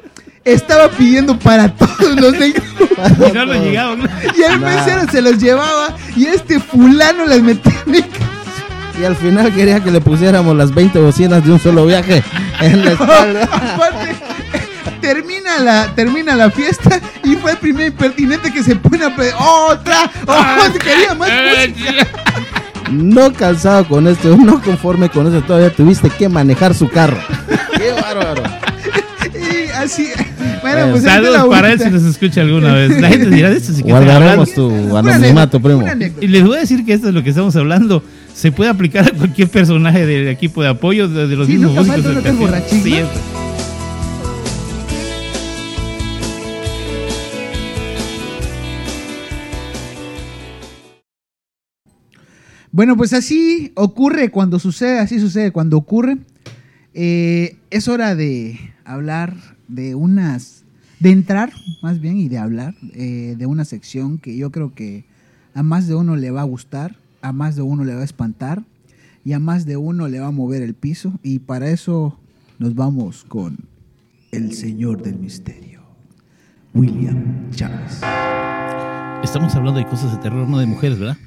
estaba 0.44 0.90
pidiendo 0.90 1.38
para 1.38 1.70
todos 1.74 2.16
los 2.20 2.34
grupo. 2.34 2.62
Y 3.30 3.32
no 3.32 3.46
lo 3.46 3.54
llegaban. 3.56 4.10
Y 4.38 4.42
el 4.44 4.60
Nah. 4.62 4.70
mesero 4.76 5.02
se 5.12 5.22
los 5.22 5.38
llevaba 5.40 5.96
y 6.16 6.26
este 6.28 6.60
fulano 6.60 7.26
les 7.26 7.42
metía 7.42 7.74
en 7.88 7.96
el 7.96 8.06
Y 9.02 9.06
al 9.06 9.16
final 9.16 9.52
quería 9.54 9.80
que 9.84 9.90
le 9.92 10.02
pusiéramos 10.02 10.56
las 10.56 10.72
20 10.74 11.00
bocinas 11.00 11.44
de 11.44 11.52
un 11.52 11.60
solo 11.60 11.86
viaje 11.86 12.24
en 12.60 12.86
la 12.86 12.92
espalda. 12.92 13.44
Aparte, 13.52 14.16
termina 15.02 15.60
la, 15.60 15.94
termina 15.96 16.36
la 16.36 16.50
fiesta 16.52 17.00
y 17.24 17.36
fue 17.36 17.52
el 17.52 17.58
primer 17.58 17.88
impertinente 17.88 18.52
que 18.54 18.64
se 18.64 18.76
pone 18.76 19.04
a 19.04 19.16
pedir 19.16 19.34
otra, 19.40 20.10
oh, 20.28 20.74
quería 20.80 21.14
más 21.16 21.30
música. 21.30 22.08
No 22.92 23.32
cansado 23.32 23.88
con 23.88 24.06
esto, 24.06 24.36
no 24.36 24.62
conforme 24.62 25.08
con 25.08 25.26
eso, 25.28 25.42
todavía 25.46 25.74
tuviste 25.74 26.10
que 26.10 26.28
manejar 26.28 26.74
su 26.76 26.90
carro. 26.90 27.18
¡Qué 27.78 27.92
bárbaro! 27.94 28.44
Y 29.34 29.70
así, 29.72 30.10
bueno, 30.38 30.60
Bueno, 30.62 30.92
pues 30.92 31.04
Saludos 31.04 31.48
para 31.48 31.72
él 31.72 31.80
si 31.80 31.90
nos 31.90 32.04
escucha 32.04 32.42
alguna 32.42 32.74
vez. 32.74 33.00
La 33.00 33.08
gente 33.08 33.30
dirá 33.30 33.50
de 33.50 33.58
esto 33.58 33.72
sí 33.72 33.84
que 33.84 33.92
Guardaremos 33.92 34.54
tu 34.54 34.98
anonimato, 34.98 35.62
primo. 35.62 35.86
Y 36.20 36.28
les 36.28 36.44
voy 36.44 36.58
a 36.58 36.60
decir 36.60 36.84
que 36.86 36.92
esto 36.94 37.08
es 37.08 37.14
lo 37.14 37.24
que 37.24 37.30
estamos 37.30 37.56
hablando. 37.56 38.04
Se 38.36 38.52
puede 38.52 38.70
aplicar 38.70 39.06
a 39.08 39.12
cualquier 39.12 39.48
personaje 39.48 40.06
del 40.06 40.28
equipo 40.28 40.62
de 40.62 40.68
apoyo 40.70 41.08
de, 41.08 41.28
de 41.28 41.36
los 41.38 41.48
Sí, 41.48 41.54
mismos 41.54 41.74
músicos. 41.88 42.14
falta 42.14 42.32
borrachín, 42.34 42.78
¿no? 42.80 42.84
Siempre. 42.84 43.41
Bueno, 52.74 52.96
pues 52.96 53.12
así 53.12 53.74
ocurre 53.76 54.32
cuando 54.32 54.58
sucede, 54.58 55.00
así 55.00 55.20
sucede 55.20 55.52
cuando 55.52 55.78
ocurre. 55.78 56.18
Eh, 56.94 57.58
es 57.70 57.90
hora 57.90 58.16
de 58.16 58.60
hablar 58.86 59.36
de 59.68 59.94
unas, 59.94 60.64
de 61.02 61.12
entrar 61.12 61.52
más 61.82 62.00
bien 62.00 62.18
y 62.18 62.30
de 62.30 62.38
hablar 62.38 62.74
eh, 62.94 63.36
de 63.38 63.46
una 63.46 63.66
sección 63.66 64.20
que 64.20 64.38
yo 64.38 64.52
creo 64.52 64.74
que 64.74 65.04
a 65.54 65.64
más 65.64 65.88
de 65.88 65.96
uno 65.96 66.16
le 66.16 66.32
va 66.32 66.42
a 66.42 66.46
gustar, 66.46 66.96
a 67.22 67.34
más 67.34 67.58
de 67.58 67.62
uno 67.62 67.84
le 67.84 67.94
va 67.94 68.02
a 68.02 68.06
espantar 68.06 68.64
y 69.26 69.34
a 69.34 69.40
más 69.40 69.66
de 69.66 69.76
uno 69.76 70.08
le 70.08 70.22
va 70.22 70.28
a 70.28 70.32
mover 70.32 70.62
el 70.62 70.74
piso. 70.74 71.12
Y 71.24 71.40
para 71.40 71.70
eso 71.70 72.18
nos 72.58 72.74
vamos 72.74 73.26
con 73.28 73.58
el 74.32 74.54
Señor 74.54 75.04
del 75.04 75.18
Misterio, 75.20 75.82
William 76.74 77.50
Chávez. 77.52 78.00
Estamos 79.24 79.54
hablando 79.56 79.82
de 79.82 79.86
cosas 79.88 80.14
de 80.14 80.18
terror, 80.20 80.48
no 80.48 80.58
de 80.58 80.68
mujeres, 80.68 80.98
¿verdad? 80.98 81.18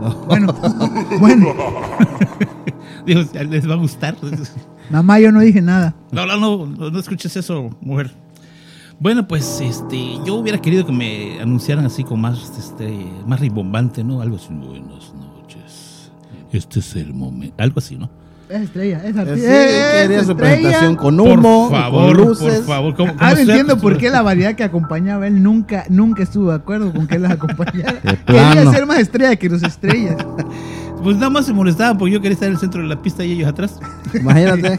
Bueno, 0.26 0.52
bueno, 1.20 1.46
Digo, 3.06 3.22
les 3.48 3.68
va 3.68 3.74
a 3.74 3.76
gustar. 3.76 4.16
mamá, 4.90 5.20
yo 5.20 5.30
no 5.30 5.40
dije 5.40 5.60
nada. 5.60 5.94
No, 6.10 6.26
no, 6.26 6.36
no, 6.36 6.66
no, 6.66 6.90
no 6.90 6.98
escuches 6.98 7.36
eso, 7.36 7.70
mujer. 7.80 8.10
Bueno, 8.98 9.26
pues 9.26 9.60
este, 9.60 10.18
yo 10.24 10.36
hubiera 10.36 10.58
querido 10.60 10.86
que 10.86 10.92
me 10.92 11.40
anunciaran 11.40 11.84
así 11.84 12.04
con 12.04 12.20
más, 12.20 12.52
este, 12.56 13.06
más 13.26 13.40
ribombante, 13.40 14.04
¿no? 14.04 14.20
Algo 14.20 14.36
así, 14.36 14.48
buenas 14.52 15.12
noches. 15.14 16.10
Este 16.52 16.80
es 16.80 16.96
el 16.96 17.12
momento. 17.12 17.56
Algo 17.58 17.78
así, 17.78 17.96
¿no? 17.96 18.08
Es 18.48 18.60
estrella, 18.62 18.98
es 19.04 19.14
Sí, 19.14 19.18
artista. 19.18 19.48
quería 19.48 20.02
es 20.20 20.26
su 20.26 20.32
estrella. 20.32 20.36
presentación 20.36 20.96
con 20.96 21.16
por 21.16 21.28
humo, 21.38 21.70
favor, 21.70 22.16
con 22.16 22.26
luces. 22.26 22.54
por 22.60 22.64
favor. 22.66 22.94
¿cómo- 22.94 23.12
cómo 23.14 23.24
Ahora 23.26 23.40
entiendo 23.40 23.78
por 23.78 23.96
qué 23.96 24.10
la 24.10 24.22
variedad 24.22 24.54
que 24.54 24.64
acompañaba 24.64 25.26
él 25.26 25.42
nunca, 25.42 25.84
nunca 25.88 26.22
estuvo 26.22 26.50
de 26.50 26.56
acuerdo 26.56 26.92
con 26.92 27.06
que 27.06 27.16
él 27.16 27.22
las 27.22 27.32
acompañara. 27.32 28.00
Quería 28.26 28.70
ser 28.70 28.86
más 28.86 28.98
estrella 28.98 29.34
que 29.36 29.48
los 29.48 29.62
estrellas. 29.62 30.16
Pues 31.02 31.16
nada 31.18 31.28
más 31.28 31.44
se 31.44 31.52
molestaban 31.52 31.98
porque 31.98 32.14
yo 32.14 32.20
quería 32.22 32.32
estar 32.32 32.46
en 32.48 32.54
el 32.54 32.58
centro 32.60 32.80
de 32.80 32.88
la 32.88 33.02
pista 33.02 33.22
y 33.22 33.32
ellos 33.32 33.46
atrás. 33.46 33.78
Imagínate. 34.14 34.78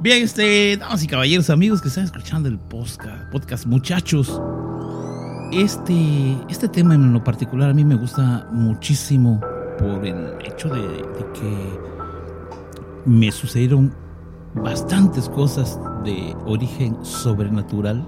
Bien, 0.00 0.24
este, 0.24 0.76
damas 0.78 1.00
y 1.04 1.06
caballeros, 1.06 1.48
amigos 1.48 1.80
que 1.80 1.86
están 1.86 2.02
escuchando 2.02 2.48
el 2.48 2.58
podcast, 2.58 3.30
podcast 3.30 3.66
muchachos. 3.66 4.40
Este, 5.52 6.36
este 6.48 6.68
tema 6.68 6.96
en 6.96 7.12
lo 7.12 7.22
particular 7.22 7.70
a 7.70 7.74
mí 7.74 7.84
me 7.84 7.94
gusta 7.94 8.48
muchísimo 8.50 9.40
por 9.78 10.04
el 10.04 10.34
hecho 10.44 10.68
de, 10.70 10.80
de 10.82 11.26
que 11.34 11.78
me 13.06 13.30
sucedieron 13.30 13.94
bastantes 14.54 15.28
cosas 15.28 15.78
de 16.04 16.36
origen 16.44 16.96
sobrenatural. 17.04 18.06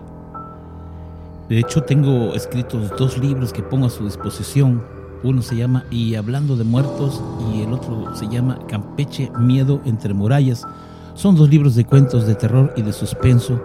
De 1.48 1.58
hecho, 1.58 1.82
tengo 1.82 2.34
escritos 2.34 2.90
dos 2.98 3.16
libros 3.16 3.52
que 3.52 3.62
pongo 3.62 3.86
a 3.86 3.90
su 3.90 4.04
disposición. 4.04 4.82
Uno 5.22 5.40
se 5.40 5.56
llama 5.56 5.84
Y 5.90 6.14
hablando 6.14 6.56
de 6.56 6.64
muertos 6.64 7.22
y 7.52 7.62
el 7.62 7.72
otro 7.72 8.14
se 8.14 8.28
llama 8.28 8.58
Campeche, 8.68 9.30
Miedo 9.38 9.80
entre 9.84 10.12
murallas. 10.14 10.66
Son 11.14 11.34
dos 11.34 11.48
libros 11.48 11.74
de 11.74 11.84
cuentos 11.84 12.26
de 12.26 12.34
terror 12.34 12.72
y 12.76 12.82
de 12.82 12.92
suspenso 12.92 13.60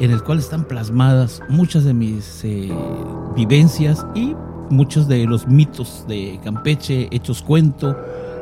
en 0.00 0.10
el 0.10 0.22
cual 0.22 0.38
están 0.38 0.64
plasmadas 0.64 1.40
muchas 1.48 1.84
de 1.84 1.94
mis 1.94 2.44
eh, 2.44 2.72
vivencias 3.36 4.04
y 4.14 4.34
muchos 4.70 5.06
de 5.06 5.26
los 5.26 5.46
mitos 5.46 6.06
de 6.08 6.40
Campeche, 6.42 7.08
hechos 7.10 7.42
cuento, 7.42 7.96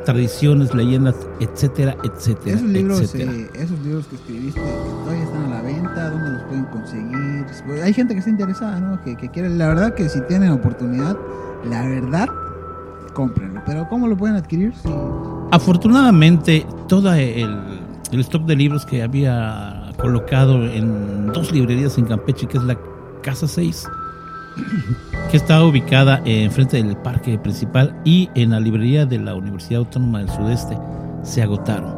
tradiciones, 0.05 0.75
leyendas, 0.75 1.15
etcétera, 1.41 1.97
etcétera, 2.05 2.57
Esos 2.57 2.69
libros, 2.69 3.01
etcétera. 3.01 3.33
eh, 3.33 3.51
esos 3.55 3.79
libros 3.81 4.07
que 4.07 4.17
escribiste 4.17 4.61
que 4.61 4.67
todavía 5.05 5.25
están 5.25 5.45
a 5.45 5.49
la 5.51 5.63
venta, 5.63 6.11
¿dónde 6.11 6.31
los 6.31 6.43
pueden 6.45 6.65
conseguir? 6.67 7.47
Pues, 7.67 7.83
Hay 7.83 7.93
gente 7.93 8.15
que 8.15 8.19
está 8.21 8.31
interesada, 8.31 8.81
¿no? 8.81 9.01
Que, 9.03 9.17
que 9.17 9.29
quiere, 9.29 9.49
la 9.51 9.69
verdad 9.69 9.95
que 9.95 10.09
si 10.09 10.21
tienen 10.23 10.51
oportunidad, 10.51 11.17
la 11.69 11.87
verdad, 11.87 12.29
cómprenlo. 13.15 13.61
Pero 13.67 13.89
¿cómo 13.89 14.09
lo 14.09 14.17
pueden 14.17 14.37
adquirir? 14.37 14.73
Sí. 14.83 14.89
Afortunadamente, 15.53 16.67
todo 16.89 17.13
el, 17.13 17.59
el 18.13 18.21
stock 18.21 18.45
de 18.47 18.57
libros 18.57 18.87
que 18.87 19.03
había 19.03 19.93
colocado 19.99 20.65
en 20.65 21.27
dos 21.33 21.53
librerías 21.53 21.99
en 21.99 22.07
Campeche, 22.07 22.47
que 22.47 22.57
es 22.59 22.65
la 22.65 22.79
Casa 23.23 23.47
6, 23.47 23.87
que 25.31 25.37
está 25.37 25.65
ubicada 25.65 26.21
enfrente 26.25 26.83
del 26.83 26.97
parque 26.97 27.39
principal, 27.39 27.95
y 28.05 28.29
en 28.35 28.51
la 28.51 28.61
librería 28.61 29.07
de 29.07 29.19
la 29.19 29.35
Universidad 29.35 29.81
Autónoma 29.81 30.19
del 30.19 30.31
Sudeste, 30.31 30.77
se 31.23 31.43
agotaron. 31.43 31.95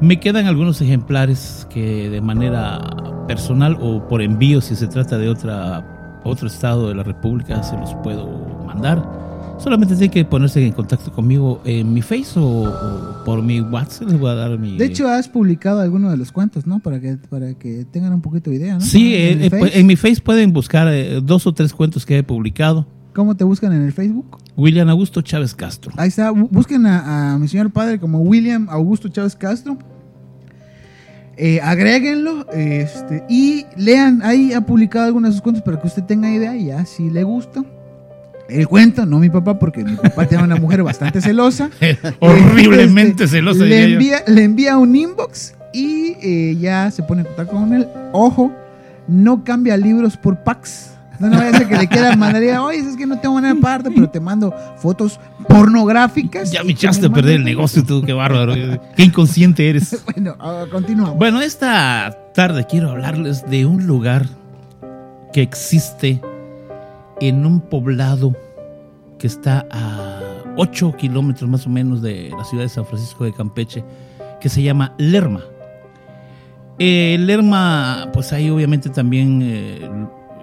Me 0.00 0.20
quedan 0.20 0.46
algunos 0.46 0.80
ejemplares 0.80 1.66
que 1.70 2.10
de 2.10 2.20
manera 2.20 2.80
personal 3.26 3.76
o 3.80 4.06
por 4.06 4.22
envío, 4.22 4.60
si 4.60 4.74
se 4.74 4.86
trata 4.86 5.18
de 5.18 5.28
otra, 5.28 6.20
otro 6.24 6.46
estado 6.46 6.88
de 6.88 6.94
la 6.94 7.02
República, 7.02 7.62
se 7.62 7.76
los 7.76 7.94
puedo 7.96 8.26
mandar. 8.66 9.23
Solamente 9.58 9.94
tienen 9.94 10.10
que 10.10 10.24
ponerse 10.24 10.64
en 10.66 10.72
contacto 10.72 11.10
conmigo 11.10 11.60
en 11.64 11.92
mi 11.94 12.02
Face 12.02 12.38
o, 12.38 12.64
o 12.64 13.24
por 13.24 13.42
mi 13.42 13.60
WhatsApp. 13.60 14.08
Les 14.10 14.18
voy 14.20 14.30
a 14.30 14.34
dar 14.34 14.58
mi. 14.58 14.76
De 14.76 14.84
hecho, 14.84 15.08
has 15.08 15.28
publicado 15.28 15.80
algunos 15.80 16.10
de 16.10 16.18
los 16.18 16.32
cuentos, 16.32 16.66
¿no? 16.66 16.80
Para 16.80 17.00
que, 17.00 17.16
para 17.30 17.54
que 17.54 17.86
tengan 17.90 18.12
un 18.12 18.20
poquito 18.20 18.50
de 18.50 18.56
idea, 18.56 18.74
¿no? 18.74 18.80
sí, 18.80 19.14
En 19.14 19.42
eh, 19.42 19.46
eh, 19.46 19.50
pues, 19.50 19.74
en 19.76 19.86
mi 19.86 19.96
Face 19.96 20.20
pueden 20.20 20.52
buscar 20.52 20.88
eh, 20.88 21.20
dos 21.22 21.46
o 21.46 21.54
tres 21.54 21.72
cuentos 21.72 22.04
que 22.04 22.18
he 22.18 22.22
publicado. 22.22 22.86
¿Cómo 23.14 23.36
te 23.36 23.44
buscan 23.44 23.72
en 23.72 23.82
el 23.82 23.92
Facebook? 23.92 24.38
William 24.56 24.88
Augusto 24.90 25.22
Chávez 25.22 25.54
Castro. 25.54 25.92
Ahí 25.96 26.08
está, 26.08 26.30
bu- 26.32 26.48
busquen 26.50 26.84
a, 26.84 27.34
a 27.34 27.38
mi 27.38 27.48
señor 27.48 27.70
padre 27.70 27.98
como 27.98 28.18
William 28.20 28.66
Augusto 28.68 29.08
Chávez 29.08 29.34
Castro. 29.36 29.78
Eh, 31.36 31.60
agréguenlo 31.62 32.46
este, 32.52 33.24
y 33.30 33.64
lean. 33.76 34.20
Ahí 34.22 34.52
ha 34.52 34.60
publicado 34.66 35.06
algunos 35.06 35.30
de 35.30 35.32
sus 35.34 35.42
cuentos 35.42 35.62
para 35.62 35.80
que 35.80 35.86
usted 35.86 36.02
tenga 36.04 36.30
idea 36.30 36.54
y 36.56 36.66
ya 36.66 36.84
si 36.84 37.08
le 37.08 37.22
gusta. 37.24 37.64
El 38.48 38.68
cuento, 38.68 39.06
no 39.06 39.18
mi 39.18 39.30
papá, 39.30 39.58
porque 39.58 39.82
mi 39.84 39.96
papá 39.96 40.26
tiene 40.26 40.44
una 40.44 40.56
mujer 40.56 40.82
bastante 40.82 41.20
celosa. 41.20 41.70
Horriblemente 42.20 43.24
Este, 43.24 43.38
celosa, 43.38 43.64
Le 43.64 43.88
yo. 43.88 43.94
envía, 43.94 44.18
le 44.26 44.44
envía 44.44 44.76
un 44.78 44.94
inbox 44.94 45.54
y 45.72 46.16
eh, 46.22 46.56
ya 46.60 46.90
se 46.90 47.02
pone 47.02 47.22
en 47.22 47.26
contacto 47.28 47.52
con 47.54 47.72
él. 47.72 47.88
Ojo, 48.12 48.52
no 49.08 49.44
cambia 49.44 49.76
libros 49.76 50.16
por 50.16 50.38
packs. 50.44 50.90
No, 51.20 51.28
no 51.28 51.38
vaya 51.38 51.50
a 51.50 51.58
ser 51.58 51.68
que 51.68 51.76
le 51.76 51.86
quiera 51.88 52.16
mandar, 52.16 52.42
y 52.42 52.46
diga, 52.46 52.62
oye, 52.62 52.78
es 52.80 52.96
que 52.96 53.06
no 53.06 53.18
tengo 53.18 53.36
manera 53.36 53.54
aparte, 53.56 53.90
pero 53.90 54.10
te 54.10 54.20
mando 54.20 54.52
fotos 54.76 55.18
pornográficas. 55.48 56.50
Ya 56.50 56.64
me 56.64 56.72
echaste 56.72 57.06
a 57.06 57.10
perder 57.10 57.36
el 57.36 57.44
negocio, 57.44 57.84
tú, 57.84 58.02
qué 58.02 58.12
bárbaro. 58.14 58.54
Qué 58.96 59.04
inconsciente 59.04 59.70
eres. 59.70 60.02
Bueno, 60.12 60.36
ah, 60.40 60.64
continuamos. 60.70 61.16
Bueno, 61.16 61.40
esta 61.40 62.14
tarde 62.34 62.66
quiero 62.68 62.90
hablarles 62.90 63.48
de 63.48 63.64
un 63.64 63.86
lugar 63.86 64.26
que 65.32 65.42
existe 65.42 66.20
en 67.20 67.46
un 67.46 67.60
poblado 67.60 68.34
que 69.18 69.26
está 69.26 69.66
a 69.70 70.20
8 70.56 70.94
kilómetros 70.96 71.48
más 71.48 71.66
o 71.66 71.70
menos 71.70 72.02
de 72.02 72.30
la 72.36 72.44
ciudad 72.44 72.64
de 72.64 72.68
San 72.68 72.84
Francisco 72.86 73.24
de 73.24 73.32
Campeche, 73.32 73.84
que 74.40 74.48
se 74.48 74.62
llama 74.62 74.94
Lerma. 74.98 75.40
Eh, 76.78 77.16
Lerma, 77.20 78.10
pues 78.12 78.32
ahí 78.32 78.50
obviamente 78.50 78.90
también 78.90 79.40
eh, 79.42 79.88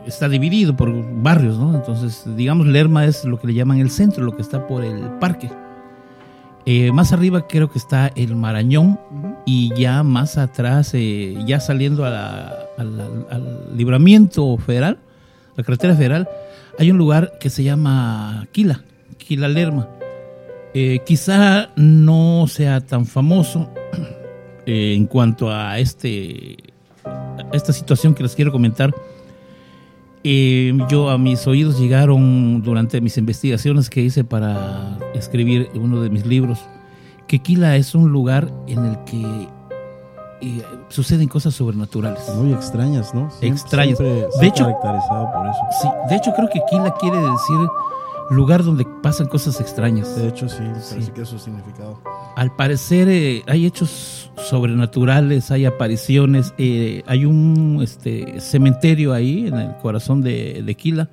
está 0.06 0.30
dividido 0.30 0.76
por 0.76 0.92
barrios, 1.22 1.58
¿no? 1.60 1.76
Entonces, 1.76 2.24
digamos, 2.38 2.68
Lerma 2.68 3.06
es 3.06 3.26
lo 3.26 3.40
que 3.40 3.48
le 3.48 3.54
llaman 3.54 3.80
el 3.80 3.90
centro, 3.92 4.24
lo 4.24 4.36
que 4.36 4.42
está 4.42 4.66
por 4.66 4.84
el 4.84 5.02
parque. 5.20 5.50
Eh, 6.66 6.92
más 6.92 7.12
arriba 7.12 7.48
creo 7.48 7.70
que 7.72 7.80
está 7.80 8.12
el 8.16 8.36
Marañón, 8.36 9.00
y 9.46 9.74
ya 9.76 10.04
más 10.04 10.38
atrás, 10.38 10.92
eh, 10.94 11.36
ya 11.46 11.60
saliendo 11.60 12.06
a 12.06 12.10
la- 12.12 12.54
a 12.78 12.84
la- 12.84 13.08
al 13.32 13.76
libramiento 13.76 14.56
federal, 14.58 15.00
la 15.58 15.64
carretera 15.64 15.96
federal, 15.96 16.30
hay 16.78 16.92
un 16.92 16.98
lugar 16.98 17.34
que 17.40 17.50
se 17.50 17.64
llama 17.64 18.48
Quila, 18.52 18.84
Quila 19.18 19.48
Lerma. 19.48 19.90
Eh, 20.74 21.00
quizá 21.06 21.70
no 21.76 22.46
sea 22.48 22.80
tan 22.82 23.06
famoso 23.06 23.70
eh, 24.66 24.94
en 24.96 25.06
cuanto 25.06 25.52
a 25.52 25.80
este 25.80 26.58
esta 27.52 27.74
situación 27.74 28.14
que 28.14 28.24
les 28.24 28.36
quiero 28.36 28.52
comentar. 28.52 28.94
Eh, 30.24 30.72
yo 30.90 31.10
a 31.10 31.18
mis 31.18 31.48
oídos 31.48 31.80
llegaron 31.80 32.62
durante 32.62 33.02
mis 33.02 33.18
investigaciones 33.18 33.90
que 33.90 34.02
hice 34.02 34.24
para 34.24 35.00
escribir 35.16 35.70
uno 35.74 36.02
de 36.02 36.12
mis 36.12 36.28
libros 36.28 36.60
que 37.32 37.40
Quila 37.40 37.78
es 37.78 37.96
un 37.96 38.12
lugar 38.12 38.52
en 38.68 38.86
el 38.86 38.98
que 39.06 39.48
eh, 40.42 40.64
suceden 40.90 41.28
cosas 41.28 41.54
sobrenaturales. 41.54 42.22
Muy 42.36 42.54
extrañas, 42.54 43.14
¿no? 43.14 43.30
Siempre- 43.32 43.50
Extrañas. 43.50 43.98
siempre 43.98 44.28
De 44.40 44.48
hecho- 44.48 44.66
caracterizado 44.66 45.32
por 45.34 45.48
eso. 45.48 45.60
Sí, 45.82 45.88
de 46.10 46.16
hecho 46.16 46.32
creo 46.36 46.50
que 46.50 46.60
Quila 46.70 46.94
quiere 47.00 47.18
decir 47.18 47.58
lugar 48.30 48.64
donde 48.64 48.86
pasan 49.04 49.28
cosas 49.28 49.60
extrañas. 49.60 50.16
De 50.16 50.30
hecho, 50.30 50.48
sí, 50.48 50.60
parece 50.90 51.12
que 51.12 51.22
es 51.22 51.28
su 51.30 51.38
significado. 51.38 52.02
Al 52.38 52.56
parecer 52.56 53.10
eh, 53.10 53.44
hay 53.48 53.66
hechos 53.66 54.32
sobrenaturales, 54.38 55.52
hay 55.52 55.66
apariciones, 55.66 56.54
eh, 56.58 57.04
hay 57.08 57.26
un 57.26 57.80
este, 57.84 58.40
cementerio 58.40 59.14
ahí 59.14 59.48
en 59.48 59.56
el 59.56 59.76
corazón 59.78 60.22
de, 60.22 60.64
de 60.66 60.76
Quila, 60.76 61.10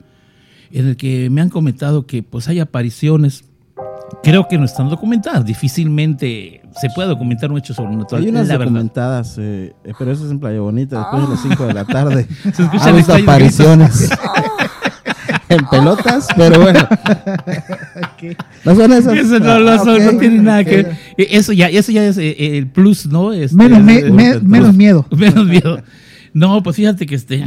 en 0.71 0.87
el 0.89 0.97
que 0.97 1.29
me 1.29 1.41
han 1.41 1.51
comentado 1.51 2.07
que 2.07 2.23
pues 2.23 2.47
hay 2.49 2.61
apariciones. 2.61 3.45
Creo 4.23 4.47
que 4.49 4.57
no 4.57 4.65
están 4.65 4.89
documentadas. 4.89 5.45
Difícilmente 5.45 6.63
se 6.81 6.89
puede 6.91 7.09
documentar 7.09 7.51
un 7.51 7.59
hecho 7.59 7.75
sobrenatural. 7.75 8.23
Hay 8.23 8.29
unas 8.31 8.49
la 8.49 8.59
documentadas, 8.59 9.37
eh, 9.39 9.75
eh, 9.85 9.93
pero 9.99 10.11
eso 10.13 10.25
es 10.27 10.31
en 10.31 10.39
Playa 10.41 10.61
Bonita, 10.61 10.99
después 10.99 11.23
de 11.23 11.29
las 11.35 11.43
5 11.43 11.67
de 11.67 11.75
la 11.75 11.85
tarde. 11.85 12.27
Se 12.55 12.63
escuchan 12.63 13.23
apariciones 13.23 14.11
en 15.49 15.67
pelotas, 15.71 16.29
pero 16.37 16.61
bueno. 16.61 16.81
No 18.65 18.75
son 18.75 18.93
esas. 18.93 19.17
Eso 19.17 19.39
no, 19.39 19.59
no, 19.61 19.71
Ah, 19.73 19.83
no, 19.85 19.99
no 19.99 20.11
ok, 20.11 20.19
tiene 20.19 20.39
nada 20.43 20.61
ok. 20.61 20.67
que 20.67 20.77
ver. 20.83 20.97
Eso 21.17 21.53
ya, 21.53 21.69
eso 21.69 21.93
ya 21.93 22.05
es 22.05 22.19
eh, 22.19 22.59
el 22.59 22.67
plus, 22.67 23.07
¿no? 23.07 23.33
Este, 23.33 23.57
Menos, 23.57 23.81
me- 23.81 24.03
me- 24.11 24.41
menos 24.41 24.75
miedo. 24.75 25.07
Menos 25.11 25.47
miedo. 25.47 25.81
No, 26.35 26.63
pues 26.63 26.77
fíjate 26.77 27.07
que 27.07 27.15
este 27.15 27.45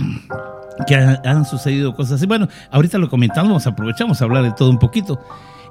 que 0.88 0.96
han, 0.96 1.20
han 1.26 1.46
sucedido 1.46 1.94
cosas 1.96 2.14
así. 2.14 2.26
Bueno, 2.26 2.48
ahorita 2.72 2.98
lo 2.98 3.10
comentamos, 3.10 3.68
aprovechamos 3.68 4.22
a 4.22 4.26
hablar 4.26 4.44
de 4.44 4.52
todo 4.54 4.70
un 4.70 4.80
poquito. 4.80 5.20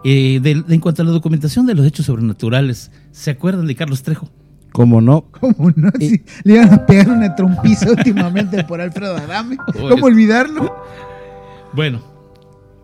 Eh, 0.05 0.41
de- 0.43 0.63
de- 0.63 0.75
en 0.75 0.81
cuanto 0.81 1.03
a 1.03 1.05
la 1.05 1.11
documentación 1.11 1.67
de 1.67 1.75
los 1.75 1.85
hechos 1.87 2.07
sobrenaturales, 2.07 2.91
¿se 3.13 3.31
acuerdan 3.31 3.67
de 3.67 3.75
Carlos 3.75 4.03
Trejo? 4.03 4.29
Como 4.73 5.01
no. 5.01 5.27
¿Cómo 5.41 5.71
no? 5.77 5.91
Si 6.01 6.23
le 6.45 6.55
iban 6.55 6.73
a 6.73 6.87
pegar 6.87 7.09
una 7.11 7.35
trompiza 7.35 7.91
últimamente 7.97 8.65
por 8.65 8.81
Alfredo 8.81 9.17
Adame. 9.17 9.57
¿Cómo 9.89 10.07
olvidarlo? 10.07 10.75
Bueno, 11.75 12.01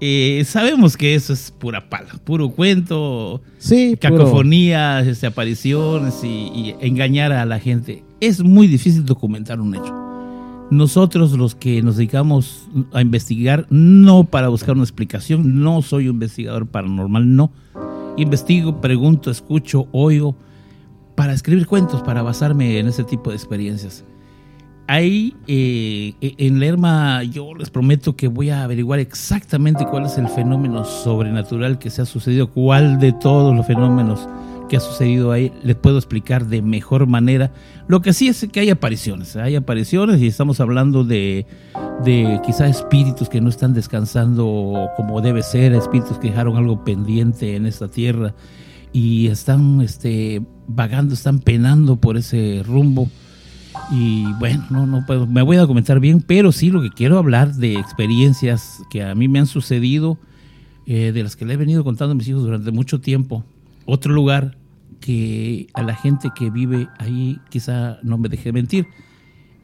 eh, 0.01 0.43
sabemos 0.47 0.97
que 0.97 1.15
eso 1.15 1.33
es 1.33 1.51
pura 1.51 1.89
pala, 1.89 2.11
puro 2.25 2.51
cuento, 2.51 3.41
Sí, 3.59 3.97
puro- 4.01 4.19
cacofonías, 4.19 5.07
este, 5.07 5.27
apariciones 5.27 6.23
y, 6.23 6.27
y 6.29 6.75
engañar 6.81 7.33
a 7.33 7.47
la 7.47 7.59
gente. 7.59 8.05
Es 8.21 8.43
muy 8.43 8.67
difícil 8.67 9.05
documentar 9.07 9.59
un 9.61 9.75
hecho. 9.75 9.95
Nosotros 10.71 11.33
los 11.33 11.55
que 11.55 11.81
nos 11.83 11.97
dedicamos 11.97 12.69
a 12.93 13.01
investigar, 13.01 13.67
no 13.71 14.25
para 14.25 14.49
buscar 14.49 14.75
una 14.75 14.83
explicación, 14.83 15.63
no 15.63 15.81
soy 15.81 16.09
un 16.09 16.15
investigador 16.15 16.67
paranormal, 16.67 17.37
no. 17.37 17.53
Investigo, 18.17 18.81
pregunto, 18.81 19.31
escucho, 19.31 19.87
oigo, 19.93 20.37
para 21.15 21.33
escribir 21.33 21.67
cuentos, 21.67 22.03
para 22.03 22.23
basarme 22.23 22.79
en 22.81 22.89
ese 22.89 23.05
tipo 23.05 23.31
de 23.31 23.37
experiencias. 23.37 24.05
Ahí 24.89 25.35
eh, 25.47 26.15
en 26.21 26.61
Lerma 26.61 27.23
yo 27.25 27.55
les 27.55 27.71
prometo 27.71 28.15
que 28.15 28.29
voy 28.29 28.51
a 28.51 28.63
averiguar 28.63 29.01
exactamente 29.01 29.85
cuál 29.85 30.07
es 30.07 30.17
el 30.17 30.29
fenómeno 30.29 30.85
sobrenatural 30.85 31.79
que 31.79 31.91
se 31.91 32.03
ha 32.03 32.07
sucedido, 32.07 32.51
cuál 32.51 33.01
de 33.01 33.13
todos 33.13 33.55
los 33.55 33.67
fenómenos 33.67 34.29
que 34.69 34.77
ha 34.77 34.81
sucedido 34.81 35.33
ahí 35.33 35.53
les 35.63 35.77
puedo 35.77 35.99
explicar 35.99 36.47
de 36.47 36.63
mejor 36.63 37.07
manera. 37.07 37.53
Lo 37.89 38.03
que 38.03 38.13
sí 38.13 38.29
es 38.29 38.47
que 38.51 38.61
hay 38.61 38.71
apariciones, 38.71 39.37
hay 39.37 39.57
apariciones 39.57 40.21
y 40.21 40.27
estamos 40.27 40.61
hablando 40.61 41.05
de, 41.05 41.47
de 42.05 42.41
quizá 42.45 42.69
espíritus 42.69 43.29
que 43.29 43.41
no 43.41 43.49
están 43.49 43.75
descansando 43.75 44.89
como 44.97 45.21
debe 45.21 45.43
ser, 45.43 45.73
espíritus 45.73 46.19
que 46.19 46.29
dejaron 46.29 46.57
algo 46.57 46.85
pendiente 46.85 47.57
en 47.57 47.67
esta 47.67 47.89
tierra 47.89 48.35
y 48.93 49.27
están 49.27 49.81
este, 49.83 50.43
vagando, 50.67 51.15
están 51.15 51.41
penando 51.41 51.97
por 51.97 52.17
ese 52.17 52.63
rumbo. 52.65 53.11
Y 53.91 54.25
bueno, 54.39 54.65
no, 54.71 54.87
no 54.87 55.05
puedo, 55.05 55.27
me 55.27 55.43
voy 55.43 55.59
a 55.59 55.61
documentar 55.61 56.01
bien, 56.01 56.23
pero 56.23 56.51
sí 56.51 56.71
lo 56.71 56.81
que 56.81 56.91
quiero 56.91 57.19
hablar 57.19 57.55
de 57.55 57.75
experiencias 57.75 58.83
que 58.91 59.03
a 59.03 59.15
mí 59.15 59.29
me 59.29 59.39
han 59.39 59.47
sucedido, 59.47 60.19
eh, 60.87 61.13
de 61.13 61.23
las 61.23 61.37
que 61.37 61.45
le 61.45 61.55
he 61.55 61.57
venido 61.57 61.85
contando 61.85 62.13
a 62.13 62.15
mis 62.15 62.27
hijos 62.27 62.43
durante 62.43 62.71
mucho 62.71 63.01
tiempo. 63.01 63.45
Otro 63.87 64.13
lugar 64.13 64.57
que 65.01 65.69
a 65.75 65.83
la 65.83 65.95
gente 65.95 66.31
que 66.35 66.51
vive 66.51 66.89
ahí 66.99 67.39
quizá 67.49 67.99
no 68.03 68.19
me 68.19 68.29
deje 68.29 68.53
mentir. 68.53 68.87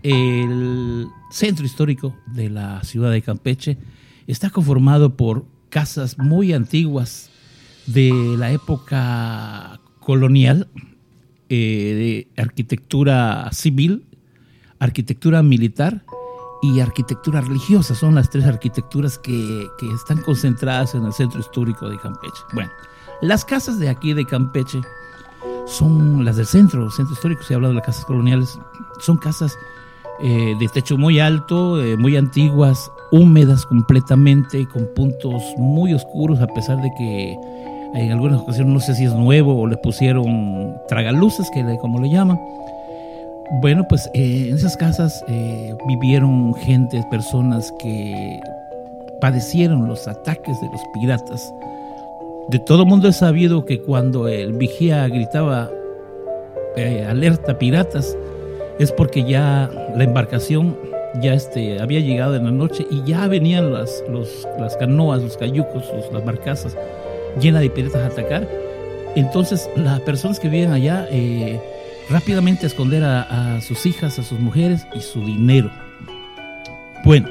El 0.03 1.07
centro 1.31 1.65
histórico 1.65 2.15
de 2.27 2.51
la 2.51 2.83
ciudad 2.85 3.11
de 3.11 3.23
Campeche 3.23 3.79
está 4.27 4.51
conformado 4.51 5.17
por 5.17 5.47
casas 5.69 6.19
muy 6.19 6.53
antiguas 6.53 7.31
de 7.87 8.13
la 8.39 8.53
época 8.53 9.81
colonial, 10.01 10.69
eh, 11.49 12.29
de 12.37 12.43
arquitectura 12.43 13.49
civil, 13.53 14.07
arquitectura 14.79 15.43
militar 15.43 16.05
y 16.63 16.81
arquitectura 16.81 17.41
religiosa. 17.41 17.95
Son 17.95 18.15
las 18.15 18.31
tres 18.31 18.45
arquitecturas 18.45 19.19
que, 19.19 19.67
que 19.79 19.91
están 19.93 20.19
concentradas 20.23 20.95
en 20.95 21.05
el 21.05 21.13
centro 21.13 21.41
histórico 21.41 21.89
de 21.89 21.99
Campeche. 21.99 22.43
Bueno, 22.53 22.71
las 23.23 23.45
casas 23.45 23.79
de 23.79 23.89
aquí 23.89 24.13
de 24.15 24.27
Campeche 24.27 24.81
son 25.67 26.25
las 26.25 26.37
del 26.37 26.47
centro, 26.47 26.85
el 26.85 26.91
centro 26.91 27.15
histórico, 27.15 27.43
se 27.45 27.55
habla 27.55 27.69
de 27.69 27.75
las 27.75 27.85
casas 27.85 28.05
coloniales, 28.05 28.59
son 28.99 29.17
casas 29.17 29.57
eh, 30.21 30.55
de 30.59 30.69
techo 30.69 30.99
muy 30.99 31.21
alto, 31.21 31.83
eh, 31.83 31.97
muy 31.97 32.17
antiguas, 32.17 32.91
húmedas 33.13 33.65
completamente, 33.67 34.67
con 34.69 34.89
puntos 34.95 35.41
muy 35.57 35.95
oscuros, 35.95 36.41
a 36.41 36.49
pesar 36.49 36.83
de 36.83 36.91
que 36.99 37.37
en 37.95 38.11
algunas 38.11 38.41
ocasiones 38.41 38.73
no 38.73 38.81
sé 38.81 38.95
si 38.97 39.05
es 39.05 39.15
nuevo 39.15 39.61
o 39.61 39.67
le 39.69 39.77
pusieron 39.77 40.77
tragaluces, 40.89 41.49
que 41.51 41.65
como 41.81 42.01
le 42.01 42.11
llaman. 42.11 42.41
Bueno, 43.61 43.85
pues 43.89 44.11
eh, 44.15 44.49
en 44.49 44.57
esas 44.57 44.77
casas 44.77 45.25
vivieron 45.87 46.55
gente, 46.55 47.03
personas 47.11 47.73
que 47.79 48.41
padecieron 49.21 49.87
los 49.87 50.09
ataques 50.09 50.61
de 50.61 50.67
los 50.69 50.81
piratas. 50.95 51.53
De 52.49 52.59
todo 52.59 52.85
mundo 52.85 53.09
es 53.09 53.17
sabido 53.17 53.65
que 53.65 53.81
cuando 53.81 54.29
el 54.29 54.53
vigía 54.53 55.07
gritaba 55.09 55.71
eh, 56.77 57.07
alerta 57.09 57.59
piratas, 57.59 58.17
es 58.79 58.91
porque 58.93 59.25
ya 59.25 59.71
la 59.97 60.05
embarcación 60.05 60.77
ya 61.21 61.35
este, 61.35 61.81
había 61.81 62.01
llegado 62.01 62.37
en 62.37 62.45
la 62.45 62.51
noche 62.51 62.87
y 62.91 63.03
ya 63.05 63.29
venían 63.29 63.73
las, 63.73 64.03
los, 64.09 64.47
las 64.59 64.77
canoas, 64.77 65.23
los 65.23 65.37
cayucos, 65.37 65.85
las 66.13 66.25
barcazas 66.25 66.77
llenas 67.41 67.63
de 67.63 67.71
piratas 67.71 68.03
a 68.03 68.07
atacar. 68.07 68.49
Entonces 69.15 69.69
las 69.77 70.01
personas 70.01 70.41
que 70.41 70.49
vivían 70.49 70.73
allá 70.73 71.07
eh, 71.11 71.61
rápidamente 72.11 72.67
a 72.67 72.69
esconder 72.69 73.05
a, 73.05 73.57
a 73.57 73.61
sus 73.61 73.87
hijas, 73.87 74.19
a 74.19 74.23
sus 74.23 74.41
mujeres 74.41 74.87
y 74.95 75.01
su 75.01 75.25
dinero. 75.25 75.71
Bueno, 77.05 77.29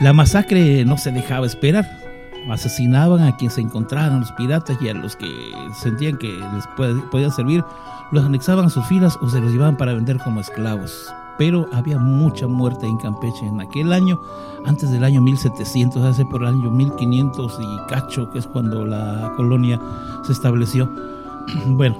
la 0.00 0.12
masacre 0.12 0.84
no 0.84 0.98
se 0.98 1.12
dejaba 1.12 1.46
esperar. 1.46 2.01
Asesinaban 2.50 3.22
a 3.22 3.36
quien 3.36 3.50
se 3.50 3.60
encontraran 3.60 4.20
los 4.20 4.32
piratas 4.32 4.76
y 4.80 4.88
a 4.88 4.94
los 4.94 5.16
que 5.16 5.26
sentían 5.74 6.16
que 6.18 6.28
les 6.54 6.66
podían 7.10 7.30
servir, 7.30 7.64
los 8.10 8.24
anexaban 8.24 8.66
a 8.66 8.70
sus 8.70 8.84
filas 8.86 9.18
o 9.22 9.28
se 9.28 9.40
los 9.40 9.52
llevaban 9.52 9.76
para 9.76 9.94
vender 9.94 10.18
como 10.18 10.40
esclavos. 10.40 11.12
Pero 11.38 11.66
había 11.72 11.98
mucha 11.98 12.46
muerte 12.46 12.86
en 12.86 12.98
Campeche 12.98 13.46
en 13.46 13.60
aquel 13.60 13.92
año, 13.92 14.20
antes 14.66 14.90
del 14.90 15.02
año 15.02 15.22
1700, 15.22 16.02
hace 16.04 16.24
por 16.26 16.42
el 16.42 16.48
año 16.48 16.70
1500 16.70 17.58
y 17.60 17.88
cacho, 17.88 18.30
que 18.30 18.38
es 18.38 18.46
cuando 18.46 18.84
la 18.84 19.32
colonia 19.36 19.80
se 20.24 20.32
estableció. 20.32 20.90
Bueno, 21.66 21.96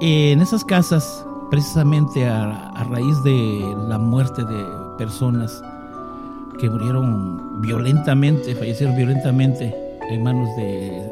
en 0.00 0.40
esas 0.40 0.64
casas, 0.64 1.26
precisamente 1.50 2.26
a, 2.26 2.68
a 2.68 2.84
raíz 2.84 3.22
de 3.22 3.76
la 3.88 3.98
muerte 3.98 4.44
de 4.44 4.64
personas 4.96 5.62
que 6.60 6.68
murieron 6.68 7.60
violentamente, 7.62 8.54
fallecieron 8.54 8.96
violentamente 8.96 9.74
en 10.10 10.22
manos 10.22 10.54
de, 10.56 11.10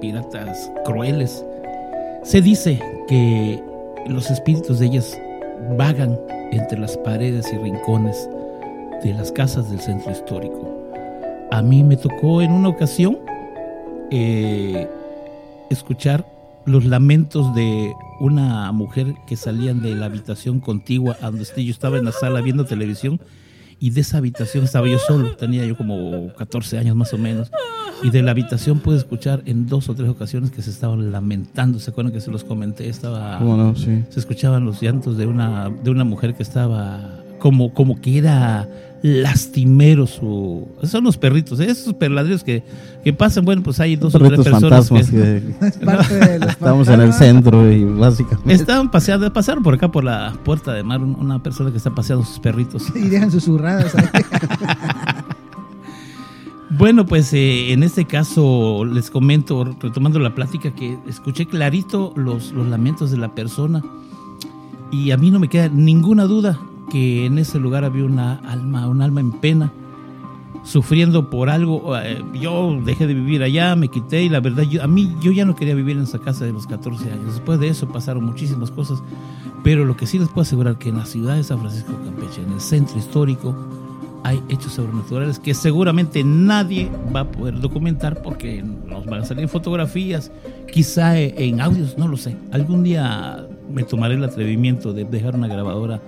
piratas 0.00 0.68
crueles, 0.84 1.44
se 2.24 2.40
dice 2.40 2.80
que 3.06 3.62
los 4.08 4.30
espíritus 4.30 4.80
de 4.80 4.86
ellas 4.86 5.16
vagan 5.78 6.18
entre 6.50 6.78
las 6.78 6.96
paredes 6.98 7.52
y 7.52 7.56
rincones 7.56 8.28
de 9.04 9.14
las 9.14 9.30
casas 9.30 9.70
del 9.70 9.78
centro 9.78 10.10
histórico. 10.10 10.68
A 11.52 11.62
mí 11.62 11.84
me 11.84 11.96
tocó 11.96 12.42
en 12.42 12.50
una 12.50 12.68
ocasión 12.68 13.18
eh, 14.10 14.88
escuchar 15.70 16.26
los 16.64 16.84
lamentos 16.84 17.54
de 17.54 17.92
una 18.20 18.72
mujer 18.72 19.14
que 19.26 19.36
salían 19.36 19.82
de 19.82 19.94
la 19.94 20.06
habitación 20.06 20.58
contigua 20.58 21.16
a 21.20 21.30
donde 21.30 21.44
yo 21.64 21.70
estaba 21.70 21.98
en 21.98 22.04
la 22.04 22.12
sala 22.12 22.40
viendo 22.40 22.64
televisión 22.64 23.20
y 23.82 23.90
de 23.90 24.02
esa 24.02 24.18
habitación 24.18 24.62
estaba 24.62 24.86
yo 24.86 24.96
solo, 24.96 25.34
tenía 25.36 25.66
yo 25.66 25.76
como 25.76 26.32
14 26.34 26.78
años 26.78 26.94
más 26.94 27.12
o 27.14 27.18
menos, 27.18 27.50
y 28.04 28.10
de 28.10 28.22
la 28.22 28.30
habitación 28.30 28.78
pude 28.78 28.96
escuchar 28.96 29.42
en 29.44 29.66
dos 29.66 29.88
o 29.88 29.94
tres 29.96 30.08
ocasiones 30.08 30.52
que 30.52 30.62
se 30.62 30.70
estaban 30.70 31.10
lamentando, 31.10 31.80
¿se 31.80 31.90
acuerdan 31.90 32.12
que 32.12 32.20
se 32.20 32.30
los 32.30 32.44
comenté? 32.44 32.88
Estaba 32.88 33.38
¿Cómo 33.40 33.56
no? 33.56 33.74
Sí. 33.74 34.04
se 34.08 34.20
escuchaban 34.20 34.64
los 34.64 34.80
llantos 34.80 35.16
de 35.16 35.26
una, 35.26 35.68
de 35.68 35.90
una 35.90 36.04
mujer 36.04 36.34
que 36.34 36.44
estaba 36.44 37.24
como, 37.40 37.74
como 37.74 38.00
que 38.00 38.18
era 38.18 38.68
lastimero 39.02 40.06
su... 40.06 40.68
Son 40.84 41.02
los 41.04 41.16
perritos, 41.18 41.58
¿eh? 41.60 41.70
esos 41.70 41.92
perladrillos 41.94 42.44
que, 42.44 42.62
que 43.02 43.12
pasan, 43.12 43.44
bueno, 43.44 43.62
pues 43.62 43.80
hay 43.80 43.96
dos 43.96 44.14
o 44.14 44.18
tres 44.18 44.30
personas 44.30 44.60
fantasmas 44.88 45.10
que 45.10 45.16
que 45.60 45.66
Es 45.66 45.76
parte 45.84 46.14
de 46.28 46.38
los 46.38 46.48
estamos 46.50 46.88
en 46.88 47.00
el 47.00 47.12
centro 47.12 47.70
y 47.72 47.84
básicamente... 47.84 48.52
estaban 48.54 48.90
paseando, 48.90 49.32
pasaron 49.32 49.62
por 49.64 49.74
acá 49.74 49.90
por 49.90 50.04
la 50.04 50.32
puerta 50.44 50.72
de 50.72 50.82
mar 50.84 51.00
un- 51.02 51.16
una 51.16 51.42
persona 51.42 51.70
que 51.72 51.78
está 51.78 51.92
paseando 51.94 52.24
sus 52.24 52.38
perritos. 52.38 52.84
Y 52.94 53.08
dejan 53.08 53.30
susurradas 53.30 53.94
ahí. 53.96 54.06
Bueno, 56.78 57.04
pues 57.04 57.32
eh, 57.34 57.72
en 57.72 57.82
este 57.82 58.06
caso 58.06 58.84
les 58.86 59.10
comento, 59.10 59.62
retomando 59.78 60.18
la 60.18 60.34
plática, 60.34 60.74
que 60.74 60.96
escuché 61.06 61.46
clarito 61.46 62.14
los, 62.16 62.52
los 62.52 62.66
lamentos 62.66 63.10
de 63.10 63.18
la 63.18 63.34
persona 63.34 63.82
y 64.90 65.10
a 65.10 65.18
mí 65.18 65.30
no 65.30 65.38
me 65.38 65.48
queda 65.48 65.68
ninguna 65.68 66.24
duda 66.24 66.58
que 66.92 67.24
en 67.24 67.38
ese 67.38 67.58
lugar 67.58 67.84
había 67.84 68.04
una 68.04 68.34
alma, 68.46 68.86
un 68.86 69.00
alma 69.00 69.20
en 69.20 69.32
pena, 69.32 69.72
sufriendo 70.62 71.30
por 71.30 71.48
algo. 71.48 71.96
Eh, 71.96 72.22
yo 72.34 72.78
dejé 72.84 73.06
de 73.06 73.14
vivir 73.14 73.42
allá, 73.42 73.74
me 73.76 73.88
quité 73.88 74.24
y 74.24 74.28
la 74.28 74.40
verdad, 74.40 74.64
yo, 74.64 74.82
a 74.82 74.86
mí 74.86 75.16
yo 75.22 75.32
ya 75.32 75.46
no 75.46 75.56
quería 75.56 75.74
vivir 75.74 75.96
en 75.96 76.02
esa 76.02 76.18
casa 76.18 76.44
de 76.44 76.52
los 76.52 76.66
14 76.66 77.10
años. 77.10 77.32
Después 77.32 77.58
de 77.60 77.68
eso 77.68 77.88
pasaron 77.88 78.24
muchísimas 78.24 78.70
cosas, 78.70 79.02
pero 79.64 79.86
lo 79.86 79.96
que 79.96 80.06
sí 80.06 80.18
les 80.18 80.28
puedo 80.28 80.42
asegurar 80.42 80.76
que 80.76 80.90
en 80.90 80.98
la 80.98 81.06
ciudad 81.06 81.36
de 81.36 81.44
San 81.44 81.60
Francisco 81.60 81.94
Campeche, 82.04 82.42
en 82.42 82.52
el 82.52 82.60
centro 82.60 82.98
histórico, 82.98 83.56
hay 84.22 84.42
hechos 84.50 84.74
sobrenaturales 84.74 85.38
que 85.38 85.54
seguramente 85.54 86.22
nadie 86.22 86.90
va 87.16 87.20
a 87.20 87.30
poder 87.30 87.58
documentar 87.58 88.20
porque 88.20 88.62
nos 88.62 89.06
van 89.06 89.22
a 89.22 89.24
salir 89.24 89.48
fotografías, 89.48 90.30
quizá 90.70 91.18
en 91.18 91.62
audios, 91.62 91.96
no 91.96 92.06
lo 92.06 92.18
sé. 92.18 92.36
Algún 92.52 92.82
día 92.82 93.46
me 93.72 93.82
tomaré 93.82 94.16
el 94.16 94.24
atrevimiento 94.24 94.92
de 94.92 95.04
dejar 95.04 95.34
una 95.34 95.48
grabadora 95.48 96.02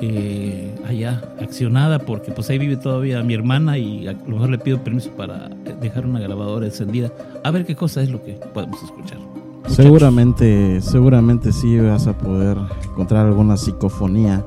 eh, 0.00 0.74
allá 0.86 1.22
accionada 1.40 1.98
porque 1.98 2.32
pues 2.32 2.48
ahí 2.50 2.58
vive 2.58 2.76
todavía 2.76 3.22
mi 3.22 3.34
hermana 3.34 3.78
y 3.78 4.06
a 4.06 4.12
lo 4.12 4.34
mejor 4.34 4.50
le 4.50 4.58
pido 4.58 4.82
permiso 4.82 5.10
para 5.10 5.48
dejar 5.80 6.06
una 6.06 6.20
grabadora 6.20 6.66
encendida 6.66 7.10
a 7.44 7.50
ver 7.50 7.66
qué 7.66 7.76
cosa 7.76 8.02
es 8.02 8.10
lo 8.10 8.22
que 8.22 8.32
podemos 8.32 8.82
escuchar. 8.82 9.18
Muchachos. 9.18 9.76
Seguramente, 9.76 10.80
seguramente 10.80 11.52
sí 11.52 11.78
vas 11.78 12.06
a 12.06 12.16
poder 12.16 12.56
encontrar 12.84 13.26
alguna 13.26 13.56
psicofonía. 13.56 14.44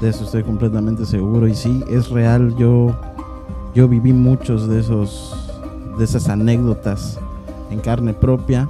De 0.00 0.10
eso 0.10 0.24
estoy 0.24 0.42
completamente 0.42 1.06
seguro. 1.06 1.48
Y 1.48 1.54
sí, 1.54 1.82
es 1.90 2.10
real. 2.10 2.54
Yo, 2.58 2.94
yo 3.74 3.88
viví 3.88 4.12
muchos 4.12 4.68
de 4.68 4.80
esos, 4.80 5.50
de 5.98 6.04
esas 6.04 6.28
anécdotas 6.28 7.18
en 7.70 7.80
carne 7.80 8.12
propia. 8.12 8.68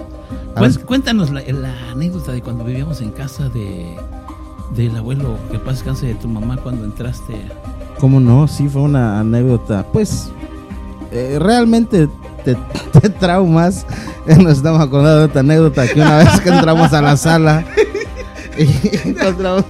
Cuéntanos 0.87 1.31
la, 1.31 1.43
la 1.43 1.91
anécdota 1.91 2.33
de 2.33 2.43
cuando 2.43 2.65
vivíamos 2.65 3.01
en 3.01 3.11
casa 3.11 3.49
de 3.49 3.97
del 4.75 4.97
abuelo, 4.97 5.37
que 5.51 5.59
paz 5.59 5.77
descanse 5.77 6.07
de 6.07 6.15
tu 6.15 6.29
mamá 6.29 6.57
cuando 6.57 6.85
entraste. 6.85 7.35
¿Cómo 7.99 8.21
no? 8.21 8.47
Sí, 8.49 8.69
fue 8.69 8.83
una 8.83 9.21
anécdota. 9.21 9.85
Pues 9.93 10.31
eh, 11.13 11.39
realmente 11.41 12.09
te, 12.45 12.57
te 13.01 13.09
traumas. 13.11 13.87
Nos 14.27 14.59
estamos 14.59 14.81
acordando 14.81 15.21
de 15.21 15.25
otra 15.27 15.41
anécdota 15.41 15.87
que 15.87 16.01
una 16.01 16.19
vez 16.19 16.41
que 16.41 16.49
entramos 16.51 16.93
a 16.93 17.01
la 17.01 17.17
sala 17.17 17.65
y 18.59 19.09
encontramos. 19.09 19.65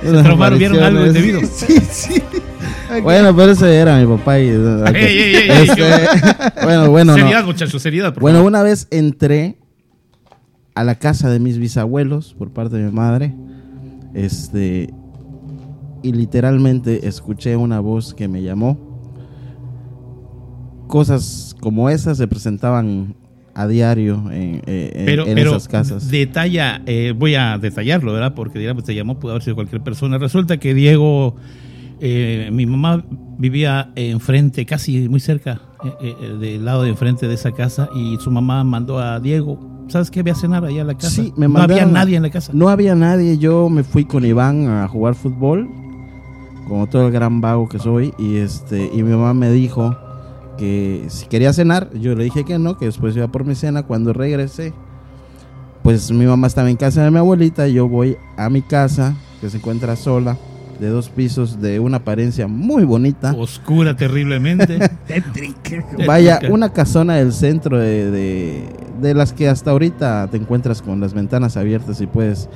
traumaron, 0.00 0.58
vieron 0.58 0.78
algo 0.82 1.06
indebido. 1.06 1.40
Sí, 1.40 1.78
sí. 1.90 2.22
Bueno, 3.02 3.34
pero 3.34 3.52
ese 3.52 3.74
era 3.76 3.98
mi 3.98 4.06
papá. 4.16 4.38
Y, 4.38 4.48
Ey, 4.48 4.54
ey, 4.94 5.34
ey, 5.34 5.50
ey, 5.50 5.68
Este, 5.68 5.82
bueno, 6.62 6.90
bueno, 6.90 7.12
no. 7.12 7.18
seriedad, 7.18 7.44
muchachos, 7.44 7.82
seriedad. 7.82 8.14
por 8.14 8.20
Bueno, 8.22 8.38
favor. 8.38 8.48
una 8.50 8.62
vez 8.62 8.86
entré 8.90 9.56
a 10.74 10.84
la 10.84 10.94
casa 10.94 11.28
de 11.30 11.40
mis 11.40 11.58
bisabuelos 11.58 12.34
por 12.38 12.50
parte 12.50 12.76
de 12.76 12.84
mi 12.84 12.92
madre. 12.92 13.34
Este. 14.16 14.88
Y 16.02 16.12
literalmente 16.12 17.06
escuché 17.06 17.56
una 17.56 17.80
voz 17.80 18.14
que 18.14 18.28
me 18.28 18.42
llamó. 18.42 18.78
Cosas 20.86 21.54
como 21.60 21.90
esas 21.90 22.16
se 22.18 22.28
presentaban 22.28 23.16
a 23.54 23.66
diario 23.66 24.30
en, 24.30 24.62
eh, 24.66 24.92
en- 24.94 25.04
pero, 25.06 25.26
en 25.26 25.34
pero 25.34 25.50
esas 25.50 25.66
casas. 25.68 26.10
detalla, 26.10 26.82
eh, 26.86 27.12
voy 27.16 27.34
a 27.34 27.58
detallarlo, 27.58 28.12
¿verdad? 28.12 28.34
Porque 28.34 28.58
digamos, 28.58 28.84
te 28.84 28.94
llamó, 28.94 29.18
pudo 29.18 29.32
haber 29.32 29.42
sido 29.42 29.56
cualquier 29.56 29.82
persona. 29.82 30.18
Resulta 30.18 30.58
que 30.58 30.74
Diego, 30.74 31.34
eh, 32.00 32.50
mi 32.52 32.66
mamá 32.66 33.04
vivía 33.38 33.90
enfrente, 33.96 34.64
casi 34.66 35.08
muy 35.08 35.20
cerca, 35.20 35.60
eh, 36.02 36.14
del 36.38 36.64
lado 36.64 36.82
de 36.84 36.90
enfrente 36.90 37.26
de 37.26 37.34
esa 37.34 37.52
casa, 37.52 37.88
y 37.96 38.16
su 38.20 38.30
mamá 38.30 38.62
mandó 38.62 38.98
a 38.98 39.18
Diego, 39.20 39.58
¿sabes 39.88 40.10
qué? 40.10 40.22
Voy 40.22 40.32
a 40.32 40.34
cenar 40.34 40.64
allá 40.64 40.82
a 40.82 40.84
la 40.84 40.94
casa. 40.94 41.10
Sí, 41.10 41.32
me 41.36 41.48
no 41.48 41.58
había 41.58 41.76
mandaron- 41.86 41.92
nadie 41.92 42.16
en 42.16 42.22
la 42.22 42.30
casa. 42.30 42.52
No 42.54 42.68
había 42.68 42.94
nadie. 42.94 43.38
Yo 43.38 43.68
me 43.68 43.82
fui 43.84 44.04
con 44.04 44.24
Iván 44.24 44.68
a 44.68 44.88
jugar 44.88 45.14
fútbol. 45.14 45.68
Como 46.68 46.86
todo 46.88 47.06
el 47.06 47.12
gran 47.12 47.40
vago 47.40 47.68
que 47.68 47.78
soy. 47.78 48.12
Y 48.18 48.36
este. 48.36 48.90
Y 48.92 49.02
mi 49.02 49.10
mamá 49.12 49.34
me 49.34 49.50
dijo 49.50 49.96
que 50.58 51.04
si 51.08 51.26
quería 51.26 51.52
cenar. 51.52 51.90
Yo 51.94 52.14
le 52.14 52.24
dije 52.24 52.44
que 52.44 52.58
no, 52.58 52.76
que 52.76 52.86
después 52.86 53.16
iba 53.16 53.28
por 53.28 53.44
mi 53.44 53.54
cena. 53.54 53.82
Cuando 53.84 54.12
regresé. 54.12 54.72
Pues 55.82 56.10
mi 56.10 56.26
mamá 56.26 56.48
estaba 56.48 56.68
en 56.68 56.76
casa 56.76 57.04
de 57.04 57.10
mi 57.10 57.18
abuelita. 57.18 57.68
Yo 57.68 57.88
voy 57.88 58.16
a 58.36 58.50
mi 58.50 58.62
casa. 58.62 59.14
Que 59.40 59.50
se 59.50 59.58
encuentra 59.58 59.94
sola. 59.96 60.36
De 60.80 60.88
dos 60.88 61.08
pisos. 61.08 61.60
De 61.60 61.80
una 61.80 61.98
apariencia 61.98 62.46
muy 62.46 62.84
bonita. 62.84 63.32
Oscura 63.34 63.96
terriblemente. 63.96 64.78
Vaya, 66.06 66.40
una 66.50 66.70
casona 66.72 67.14
del 67.14 67.32
centro 67.32 67.78
de, 67.78 68.10
de, 68.10 68.68
de 69.00 69.14
las 69.14 69.32
que 69.32 69.48
hasta 69.48 69.70
ahorita 69.70 70.28
te 70.30 70.36
encuentras 70.36 70.82
con 70.82 71.00
las 71.00 71.14
ventanas 71.14 71.56
abiertas 71.56 72.00
y 72.00 72.06
puedes 72.06 72.48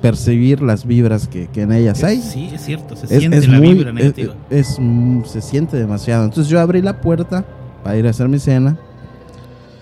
percibir 0.00 0.62
las 0.62 0.86
vibras 0.86 1.26
que, 1.26 1.48
que 1.48 1.62
en 1.62 1.72
ellas 1.72 2.04
hay. 2.04 2.20
Sí, 2.20 2.50
es 2.52 2.64
cierto, 2.64 2.94
se 2.94 3.06
Es, 3.06 3.18
siente 3.18 3.38
es 3.38 3.48
la 3.48 3.58
muy, 3.58 3.74
vibra 3.74 3.88
es- 3.90 3.94
negativa. 3.96 4.34
es- 4.50 4.76
mm, 4.78 5.24
se 5.24 5.40
siente 5.40 5.76
demasiado. 5.76 6.24
Entonces 6.24 6.48
yo 6.48 6.60
abrí 6.60 6.80
la 6.82 7.00
puerta 7.00 7.44
para 7.82 7.96
ir 7.96 8.06
a 8.06 8.10
hacer 8.10 8.28
mi 8.28 8.38
cena. 8.38 8.76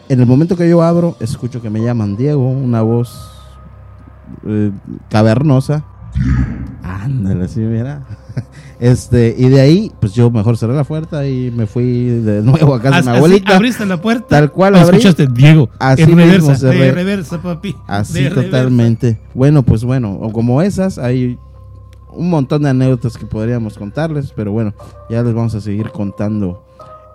En 0.09 0.21
el 0.21 0.27
momento 0.27 0.57
que 0.57 0.69
yo 0.71 0.83
abro, 0.83 1.17
escucho 1.21 1.61
que 1.61 1.69
me 1.69 1.83
llaman 1.83 2.17
Diego, 2.17 2.49
una 2.49 2.81
voz 2.81 3.29
eh, 4.47 4.71
cavernosa. 5.11 5.85
Ándale, 6.87 7.45
así, 7.45 7.61
mira. 7.61 8.07
Este, 8.79 9.35
y 9.39 9.49
de 9.49 9.61
ahí, 9.61 9.91
pues 10.01 10.13
yo 10.13 10.31
mejor 10.31 10.59
cerré 10.59 10.75
la 10.75 10.85
puerta 10.85 11.27
y 11.27 11.51
me 11.51 11.67
fui 11.67 12.05
de 12.05 12.43
nuevo 12.43 12.75
a 12.75 12.83
casa 12.83 12.99
de 12.99 13.11
mi 13.11 13.17
abuelita. 13.17 13.57
abriste 13.57 13.87
la 13.87 14.01
puerta. 14.01 14.27
Tal 14.29 14.53
cual 14.53 14.77
abrí. 14.77 14.99
escuchaste, 14.99 15.27
Diego. 15.27 15.71
Así 15.79 16.03
en 16.03 16.09
mismo 16.15 16.25
reversa, 16.25 16.57
cerré. 16.57 16.79
de 16.79 16.93
reversa, 16.93 17.43
papi. 17.43 17.75
Así 17.87 18.23
de 18.23 18.29
reversa. 18.29 18.51
totalmente. 18.51 19.19
Bueno, 19.33 19.63
pues 19.63 19.83
bueno, 19.83 20.13
o 20.13 20.31
como 20.31 20.61
esas, 20.61 20.99
hay 20.99 21.39
un 22.13 22.31
montón 22.31 22.63
de 22.63 22.71
anécdotas 22.71 23.17
que 23.17 23.27
podríamos 23.27 23.79
contarles, 23.79 24.33
pero 24.37 24.53
bueno, 24.53 24.75
ya 25.09 25.23
les 25.23 25.33
vamos 25.33 25.55
a 25.55 25.61
seguir 25.61 25.91
contando 25.91 26.65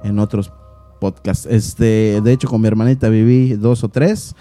en 0.03 0.19
otros 0.19 0.51
podcasts. 0.99 1.47
Este, 1.49 2.21
de 2.21 2.31
hecho, 2.31 2.47
con 2.47 2.61
mi 2.61 2.67
hermanita 2.67 3.07
viví 3.09 3.53
dos 3.53 3.83
o 3.83 3.89
tres. 3.89 4.35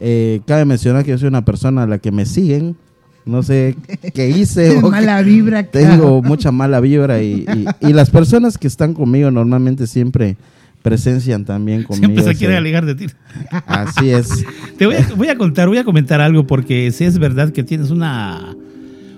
Eh, 0.00 0.40
cabe 0.46 0.64
mencionar 0.64 1.04
que 1.04 1.12
yo 1.12 1.18
soy 1.18 1.28
una 1.28 1.44
persona 1.44 1.84
a 1.84 1.86
la 1.86 1.98
que 1.98 2.10
me 2.12 2.26
siguen. 2.26 2.76
No 3.26 3.42
sé 3.42 3.76
qué 4.14 4.28
hice. 4.30 4.78
o 4.82 4.90
mala 4.90 5.22
vibra. 5.22 5.62
Tengo 5.64 6.22
mucha 6.22 6.52
mala 6.52 6.80
vibra 6.80 7.22
y, 7.22 7.46
y- 7.80 7.88
y 7.88 7.92
las 7.92 8.10
personas 8.10 8.58
que 8.58 8.66
están 8.66 8.92
conmigo 8.94 9.30
normalmente 9.30 9.86
siempre 9.86 10.36
presencian 10.82 11.46
también 11.46 11.84
conmigo. 11.84 12.04
Siempre 12.06 12.24
se 12.24 12.30
ese- 12.32 12.38
quiere 12.38 12.56
alegar 12.56 12.84
de 12.84 12.94
ti. 12.94 13.06
Así 13.66 14.10
es. 14.10 14.28
Te 14.76 14.84
voy 14.86 14.96
a, 14.96 15.08
voy 15.16 15.28
a 15.28 15.38
contar, 15.38 15.68
voy 15.68 15.78
a 15.78 15.84
comentar 15.84 16.20
algo 16.20 16.46
porque 16.46 16.90
sí 16.92 17.04
es 17.04 17.18
verdad 17.18 17.50
que 17.52 17.62
tienes 17.62 17.90
una, 17.90 18.54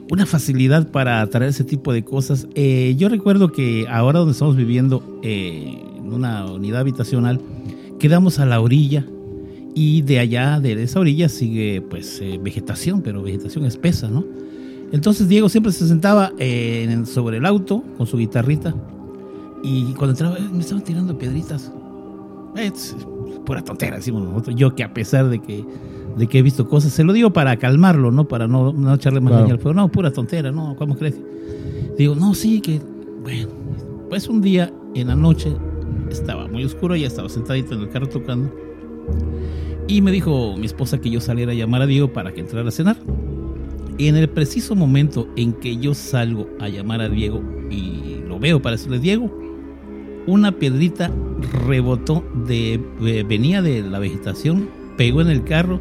una 0.09 0.26
facilidad 0.26 0.86
para 0.92 1.26
traer 1.26 1.50
ese 1.50 1.64
tipo 1.64 1.92
de 1.92 2.04
cosas. 2.04 2.46
Eh, 2.54 2.94
yo 2.96 3.09
recuerdo 3.09 3.50
que 3.50 3.86
ahora 3.90 4.20
donde 4.20 4.32
estamos 4.32 4.54
viviendo, 4.54 5.18
eh, 5.24 5.82
en 5.98 6.12
una 6.12 6.46
unidad 6.46 6.82
habitacional, 6.82 7.40
quedamos 7.98 8.38
a 8.38 8.46
la 8.46 8.61
orilla 8.61 9.04
y 9.78 10.00
de 10.00 10.18
allá, 10.18 10.58
de 10.58 10.82
esa 10.82 10.98
orilla, 10.98 11.28
sigue 11.28 11.82
pues 11.82 12.18
eh, 12.22 12.40
vegetación, 12.42 13.02
pero 13.02 13.22
vegetación 13.22 13.66
espesa, 13.66 14.08
¿no? 14.08 14.24
Entonces 14.90 15.28
Diego 15.28 15.50
siempre 15.50 15.70
se 15.70 15.86
sentaba 15.86 16.32
eh, 16.38 17.02
sobre 17.04 17.36
el 17.36 17.44
auto 17.44 17.84
con 17.98 18.06
su 18.06 18.16
guitarrita 18.16 18.74
y 19.62 19.92
cuando 19.92 20.12
entraba 20.12 20.38
eh, 20.38 20.48
me 20.50 20.60
estaban 20.60 20.82
tirando 20.82 21.18
piedritas. 21.18 21.70
Es 22.56 22.96
pura 23.44 23.62
tontera, 23.62 23.96
decimos 23.96 24.24
nosotros. 24.24 24.56
Yo 24.56 24.74
que 24.74 24.82
a 24.82 24.94
pesar 24.94 25.28
de 25.28 25.40
que, 25.40 25.62
de 26.16 26.26
que 26.26 26.38
he 26.38 26.42
visto 26.42 26.66
cosas, 26.66 26.94
se 26.94 27.04
lo 27.04 27.12
digo 27.12 27.34
para 27.34 27.58
calmarlo, 27.58 28.10
¿no? 28.10 28.26
Para 28.26 28.48
no, 28.48 28.72
no 28.72 28.94
echarle 28.94 29.20
más 29.20 29.32
Claro. 29.32 29.44
leña 29.44 29.54
al 29.56 29.60
fuego. 29.60 29.76
No, 29.78 29.88
pura 29.88 30.10
tontera, 30.10 30.52
¿no? 30.52 30.74
¿Cómo 30.76 30.96
crees? 30.96 31.20
Digo, 31.98 32.14
no, 32.14 32.32
sí, 32.32 32.62
que... 32.62 32.80
Bueno, 33.22 33.48
pues 34.08 34.26
un 34.26 34.40
día 34.40 34.72
en 34.94 35.08
la 35.08 35.16
noche 35.16 35.54
estaba 36.10 36.48
muy 36.48 36.64
oscuro, 36.64 36.96
ya 36.96 37.08
estaba 37.08 37.28
sentadito 37.28 37.74
en 37.74 37.82
el 37.82 37.90
carro 37.90 38.08
tocando. 38.08 38.50
Y 39.88 40.02
me 40.02 40.11
dijo 40.11 40.57
mi 40.57 40.66
esposa 40.66 41.00
que 41.00 41.11
yo 41.11 41.20
saliera 41.20 41.52
a 41.52 41.54
llamar 41.54 41.82
a 41.82 41.86
Diego 41.86 42.12
para 42.12 42.32
que 42.32 42.40
entrara 42.40 42.68
a 42.68 42.72
cenar. 42.72 42.96
Y 43.98 44.09
en 44.09 44.16
el 44.16 44.28
preciso 44.28 44.74
momento 44.74 45.28
en 45.36 45.52
que 45.52 45.76
yo 45.76 45.94
salgo 45.94 46.48
a 46.61 46.68
llamar 46.68 47.00
a 47.00 47.09
Diego 47.09 47.42
y 47.70 48.20
lo 48.26 48.38
veo 48.38 48.61
para 48.61 48.76
decirle, 48.76 48.98
Diego, 48.98 49.30
una 50.26 50.52
piedrita 50.52 51.11
rebotó 51.66 52.24
de, 52.46 52.80
eh, 53.02 53.24
venía 53.26 53.62
de 53.62 53.82
la 53.82 53.98
vegetación, 53.98 54.68
pegó 54.96 55.20
en 55.22 55.30
el 55.30 55.44
carro 55.44 55.80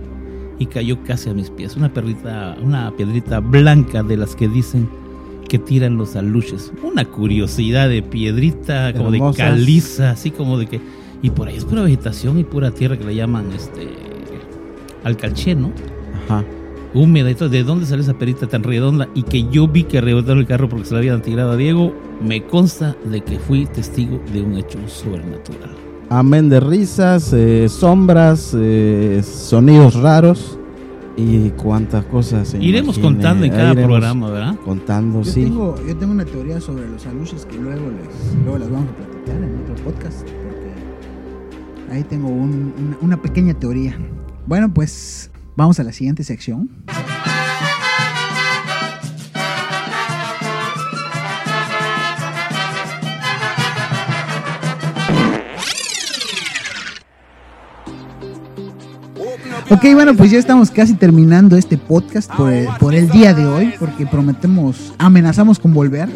y 0.59 0.67
cayó 0.67 1.03
casi 1.03 1.29
a 1.29 1.33
mis 1.33 1.49
pies. 1.49 1.75
Una 1.75 1.91
piedrita, 1.91 2.55
una 2.61 2.91
piedrita 2.95 3.39
blanca 3.39 4.03
de 4.03 4.17
las 4.17 4.35
que 4.35 4.47
dicen 4.47 4.87
que 5.49 5.59
tiran 5.59 5.97
los 5.97 6.15
aluches. 6.15 6.71
Una 6.83 7.05
curiosidad 7.05 7.89
de 7.89 8.01
piedrita, 8.01 8.93
como 8.93 9.13
Hermosas. 9.13 9.37
de 9.37 9.43
caliza, 9.43 10.11
así 10.11 10.31
como 10.31 10.57
de 10.57 10.67
que. 10.67 10.81
Y 11.21 11.29
por 11.31 11.47
ahí 11.47 11.55
es 11.57 11.65
pura 11.65 11.81
vegetación 11.83 12.37
y 12.39 12.43
pura 12.43 12.71
tierra 12.71 12.97
que 12.97 13.03
le 13.05 13.15
llaman 13.15 13.45
este 13.55 13.87
alcalché, 15.03 15.55
¿no? 15.55 15.71
Ajá. 16.27 16.43
húmeda 16.93 17.29
y 17.29 17.35
todo. 17.35 17.49
¿De 17.49 17.63
dónde 17.63 17.85
sale 17.85 18.01
esa 18.03 18.13
perita 18.13 18.47
tan 18.47 18.63
redonda? 18.63 19.07
Y 19.13 19.23
que 19.23 19.47
yo 19.49 19.67
vi 19.67 19.83
que 19.83 19.99
rebotaron 20.01 20.39
el 20.39 20.47
carro 20.47 20.69
porque 20.69 20.85
se 20.85 20.93
la 20.93 20.99
habían 20.99 21.21
tirado 21.21 21.51
a 21.51 21.57
Diego. 21.57 21.93
Me 22.23 22.43
consta 22.43 22.95
de 23.05 23.21
que 23.21 23.37
fui 23.39 23.65
testigo 23.65 24.21
de 24.33 24.41
un 24.41 24.55
hecho 24.57 24.79
sobrenatural. 24.87 25.71
Amén 26.09 26.49
de 26.49 26.59
risas, 26.59 27.33
eh, 27.33 27.67
sombras, 27.67 28.55
eh, 28.57 29.21
sonidos 29.23 29.95
raros 29.95 30.57
y 31.17 31.49
cuántas 31.51 32.05
cosas. 32.05 32.49
se 32.49 32.63
Iremos 32.63 32.97
imagine. 32.97 33.03
contando 33.15 33.45
en 33.45 33.51
cada 33.51 33.71
Iremos 33.73 33.89
programa, 33.89 34.29
¿verdad? 34.29 34.55
Contando, 34.63 35.21
Yo, 35.23 35.31
sí. 35.31 35.43
tengo, 35.45 35.75
yo 35.87 35.95
tengo 35.97 36.13
una 36.13 36.25
teoría 36.25 36.61
sobre 36.61 36.87
los 36.87 37.05
aluches 37.07 37.45
que 37.45 37.57
luego, 37.57 37.89
les, 37.89 38.43
luego 38.43 38.59
las 38.59 38.69
vamos 38.71 38.89
a 38.89 38.95
platicar 38.95 39.43
en 39.43 39.55
otro 39.63 39.83
podcast. 39.83 40.27
Ahí 41.91 42.03
tengo 42.03 42.27
un- 42.29 42.73
una, 42.77 42.97
una 43.01 43.21
pequeña 43.21 43.53
teoría. 43.53 43.97
Bueno, 44.47 44.73
pues 44.73 45.31
vamos 45.55 45.79
a 45.79 45.83
la 45.83 45.91
siguiente 45.91 46.23
sección. 46.23 46.69
Ok, 59.69 59.83
bueno, 59.93 60.13
pues 60.15 60.29
ya 60.29 60.37
estamos 60.37 60.69
casi 60.69 60.93
terminando 60.93 61.57
este 61.57 61.77
podcast 61.77 62.31
por 62.35 62.53
el, 62.53 62.67
por 62.79 62.93
el 62.93 63.09
día 63.09 63.33
de 63.33 63.47
hoy, 63.47 63.73
porque 63.79 64.05
prometemos, 64.05 64.93
amenazamos 64.99 65.57
con 65.57 65.73
volver. 65.73 66.07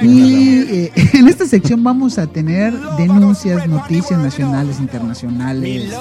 Y 0.00 0.60
eh, 0.60 0.92
en 1.12 1.28
esta 1.28 1.46
sección 1.46 1.84
vamos 1.84 2.16
a 2.18 2.26
tener 2.26 2.72
denuncias, 2.96 3.68
noticias 3.68 4.18
nacionales, 4.18 4.80
internacionales, 4.80 5.92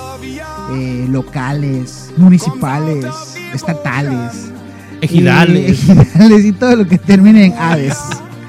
eh, 0.73 1.05
locales, 1.09 2.11
municipales, 2.15 3.05
estatales, 3.53 4.49
Ejidales. 5.01 5.89
eh, 5.89 5.91
ejidales 6.01 6.45
y 6.45 6.51
todo 6.53 6.77
lo 6.77 6.87
que 6.87 6.97
termine 6.97 7.47
en 7.47 7.53
aves, 7.57 7.97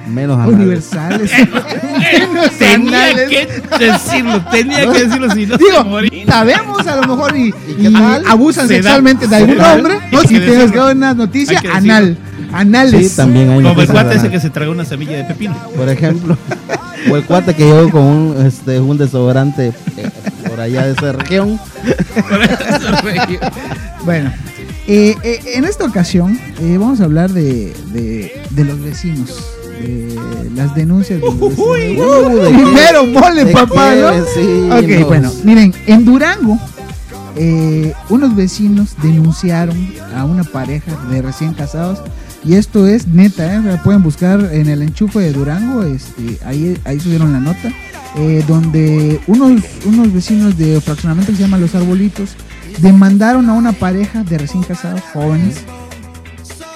Menos 0.06 0.36
anales. 0.38 0.54
universales. 0.56 1.30
menos 1.32 2.50
tenía 2.58 3.04
anales. 3.06 3.28
que 3.30 3.86
decirlo, 3.86 4.44
tenía 4.50 4.80
que 4.92 5.04
decirlo 5.04 5.30
si 5.32 5.46
no 5.46 5.56
se 5.56 5.64
Digo, 5.64 5.84
moría. 5.84 6.26
sabemos 6.26 6.86
a 6.86 6.96
lo 6.96 7.02
mejor 7.16 7.36
y, 7.36 7.54
y 7.78 7.92
tal? 7.92 8.22
abusan 8.26 8.68
Se 8.68 8.74
da- 8.76 8.82
sexualmente 8.82 9.26
de 9.28 9.36
algún 9.36 9.60
hombre. 9.60 9.94
No, 10.12 10.20
si 10.22 10.28
que 10.28 10.34
tienes 10.40 10.46
que 10.50 10.56
decirlo. 10.62 10.84
dar 10.86 10.96
una 10.96 11.14
noticia, 11.14 11.60
anal. 11.72 12.18
Anales. 12.52 13.10
Sí, 13.10 13.16
también 13.16 13.50
hay 13.50 13.62
Como 13.62 13.80
el 13.80 13.88
cuate 13.88 14.14
ese 14.16 14.30
que 14.30 14.38
se 14.40 14.50
tragó 14.50 14.72
una 14.72 14.84
semilla 14.84 15.16
de 15.16 15.24
pepino. 15.24 15.56
Por 15.76 15.88
ejemplo, 15.88 16.36
o 17.10 17.16
el 17.16 17.24
cuate 17.24 17.54
que 17.54 17.64
llegó 17.64 17.90
con 17.90 18.02
un, 18.02 18.46
este, 18.46 18.78
un 18.80 18.96
desodorante 18.96 19.72
eh, 19.96 20.10
por 20.48 20.60
allá 20.60 20.86
de 20.86 20.92
esa 20.92 21.12
región. 21.12 21.58
Bueno, 24.04 24.32
eh, 24.86 25.16
eh, 25.22 25.40
en 25.54 25.64
esta 25.64 25.84
ocasión 25.84 26.38
eh, 26.60 26.76
vamos 26.78 27.00
a 27.00 27.04
hablar 27.04 27.30
de, 27.32 27.74
de, 27.92 28.42
de 28.50 28.64
los 28.64 28.80
vecinos. 28.80 29.53
Las 30.54 30.74
denuncias 30.74 31.20
de 31.20 31.26
los. 31.26 31.34
Uh, 31.34 31.72
¿de 31.74 31.96
qué? 31.96 32.54
Primero 32.54 33.06
mole, 33.06 33.44
¿De 33.44 33.52
papá, 33.52 33.94
¿no? 33.94 34.78
Ok, 34.78 35.06
bueno, 35.06 35.32
miren, 35.42 35.74
en 35.86 36.04
Durango, 36.04 36.58
eh, 37.36 37.92
unos 38.08 38.36
vecinos 38.36 38.94
denunciaron 39.02 39.76
a 40.14 40.24
una 40.24 40.44
pareja 40.44 40.92
de 41.10 41.22
recién 41.22 41.54
casados. 41.54 42.00
Y 42.44 42.54
esto 42.54 42.86
es 42.86 43.08
neta, 43.08 43.54
¿eh? 43.54 43.80
Pueden 43.82 44.02
buscar 44.02 44.50
en 44.52 44.68
el 44.68 44.82
enchufe 44.82 45.18
de 45.20 45.32
Durango, 45.32 45.82
este, 45.82 46.38
ahí, 46.44 46.78
ahí 46.84 47.00
subieron 47.00 47.32
la 47.32 47.40
nota, 47.40 47.72
eh, 48.16 48.44
donde 48.46 49.18
unos, 49.26 49.62
unos 49.86 50.12
vecinos 50.12 50.58
de 50.58 50.78
fraccionamiento 50.80 51.32
que 51.32 51.38
se 51.38 51.42
llama 51.42 51.56
Los 51.56 51.74
Arbolitos 51.74 52.36
demandaron 52.80 53.48
a 53.48 53.54
una 53.54 53.72
pareja 53.72 54.24
de 54.24 54.38
recién 54.38 54.62
casados 54.62 55.00
jóvenes 55.12 55.64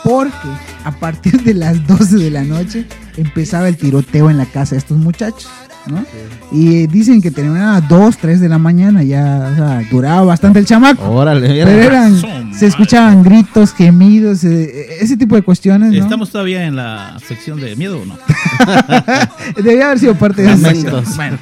porque 0.05 0.49
a 0.89 0.93
partir 0.93 1.43
de 1.43 1.55
las 1.55 1.86
12 1.86 2.16
de 2.16 2.30
la 2.30 2.43
noche 2.43 2.86
empezaba 3.16 3.68
el 3.68 3.76
tiroteo 3.76 4.30
en 4.30 4.39
la 4.39 4.47
casa 4.47 4.74
de 4.74 4.78
estos 4.78 4.97
muchachos, 4.99 5.49
¿no? 5.86 6.05
Y 6.51 6.86
dicen 6.86 7.20
que 7.20 7.30
terminaba 7.30 7.76
a 7.76 7.80
2, 7.80 8.16
3 8.16 8.41
de 8.41 8.49
la 8.49 8.59
mañana, 8.59 9.03
ya 9.03 9.51
o 9.53 9.57
sea, 9.57 9.82
duraba 9.91 10.22
bastante 10.22 10.59
el 10.61 10.66
chamaco. 10.66 11.05
Órale. 11.11 11.49
Pero 11.49 11.70
eran, 11.70 12.16
se 12.16 12.26
madre. 12.26 12.66
escuchaban 12.66 13.22
gritos, 13.22 13.74
gemidos, 13.74 14.45
eh, 14.45 14.99
ese 15.01 15.16
tipo 15.16 15.36
de 15.36 15.43
cuestiones, 15.43 15.93
¿no? 15.93 16.03
¿Estamos 16.03 16.30
todavía 16.30 16.64
en 16.64 16.76
la 16.76 17.18
sección 17.26 17.61
de 17.61 17.76
miedo 17.76 18.01
o 18.01 18.05
no? 18.05 18.16
Debería 19.57 19.86
haber 19.86 19.99
sido 19.99 20.14
parte 20.14 20.43
de 20.43 20.53
esa 20.53 20.68
sección. 20.70 21.05
Bueno, 21.16 21.39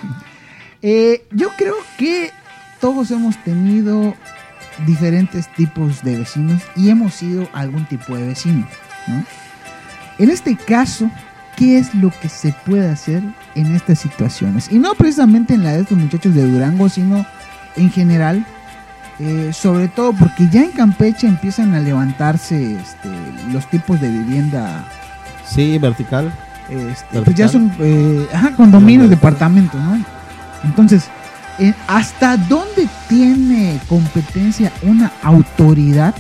eh, 0.83 1.25
yo 1.31 1.51
creo 1.57 1.77
que 1.99 2.31
todos 2.81 3.11
hemos 3.11 3.43
tenido 3.45 4.15
diferentes 4.87 5.53
tipos 5.55 6.03
de 6.03 6.19
vecinos 6.19 6.63
y 6.75 6.91
hemos 6.91 7.15
sido 7.15 7.49
algún 7.53 7.87
tipo 7.87 8.17
de 8.17 8.27
vecino, 8.27 8.67
¿no? 9.07 9.25
En 10.19 10.31
este 10.31 10.57
caso, 10.57 11.11
¿qué 11.57 11.79
es 11.79 11.95
lo 11.95 12.11
que 12.11 12.29
se 12.29 12.55
puede 12.65 12.89
hacer 12.89 13.23
en 13.55 13.75
estas 13.75 13.99
situaciones? 13.99 14.69
Y 14.71 14.79
no 14.79 14.95
precisamente 14.95 15.55
en 15.55 15.63
la 15.65 15.73
de 15.73 15.81
estos 15.83 15.99
muchachos 15.99 16.35
de 16.35 16.51
Durango, 16.51 16.89
sino 16.89 17.27
en 17.77 17.91
general, 17.91 18.45
eh, 19.19 19.51
sobre 19.53 19.89
todo 19.89 20.13
porque 20.13 20.49
ya 20.51 20.63
en 20.63 20.71
Campeche 20.73 21.27
empiezan 21.27 21.75
a 21.75 21.81
levantarse 21.81 22.77
este, 22.77 23.09
los 23.53 23.69
tipos 23.71 24.01
de 24.01 24.09
vivienda 24.11 24.85
Sí, 25.47 25.79
vertical. 25.79 26.33
este, 26.71 27.23
pues 27.23 27.37
ya 27.37 27.49
son 27.49 27.73
eh, 27.79 28.27
ajá, 28.33 28.53
condominios, 28.57 29.09
departamentos, 29.11 29.81
¿no? 29.81 29.99
Entonces, 30.65 31.05
eh, 31.59 31.73
¿hasta 31.87 32.37
dónde 32.37 32.89
tiene 33.09 33.79
competencia 33.89 34.73
una 34.83 35.13
autoridad 35.23 36.15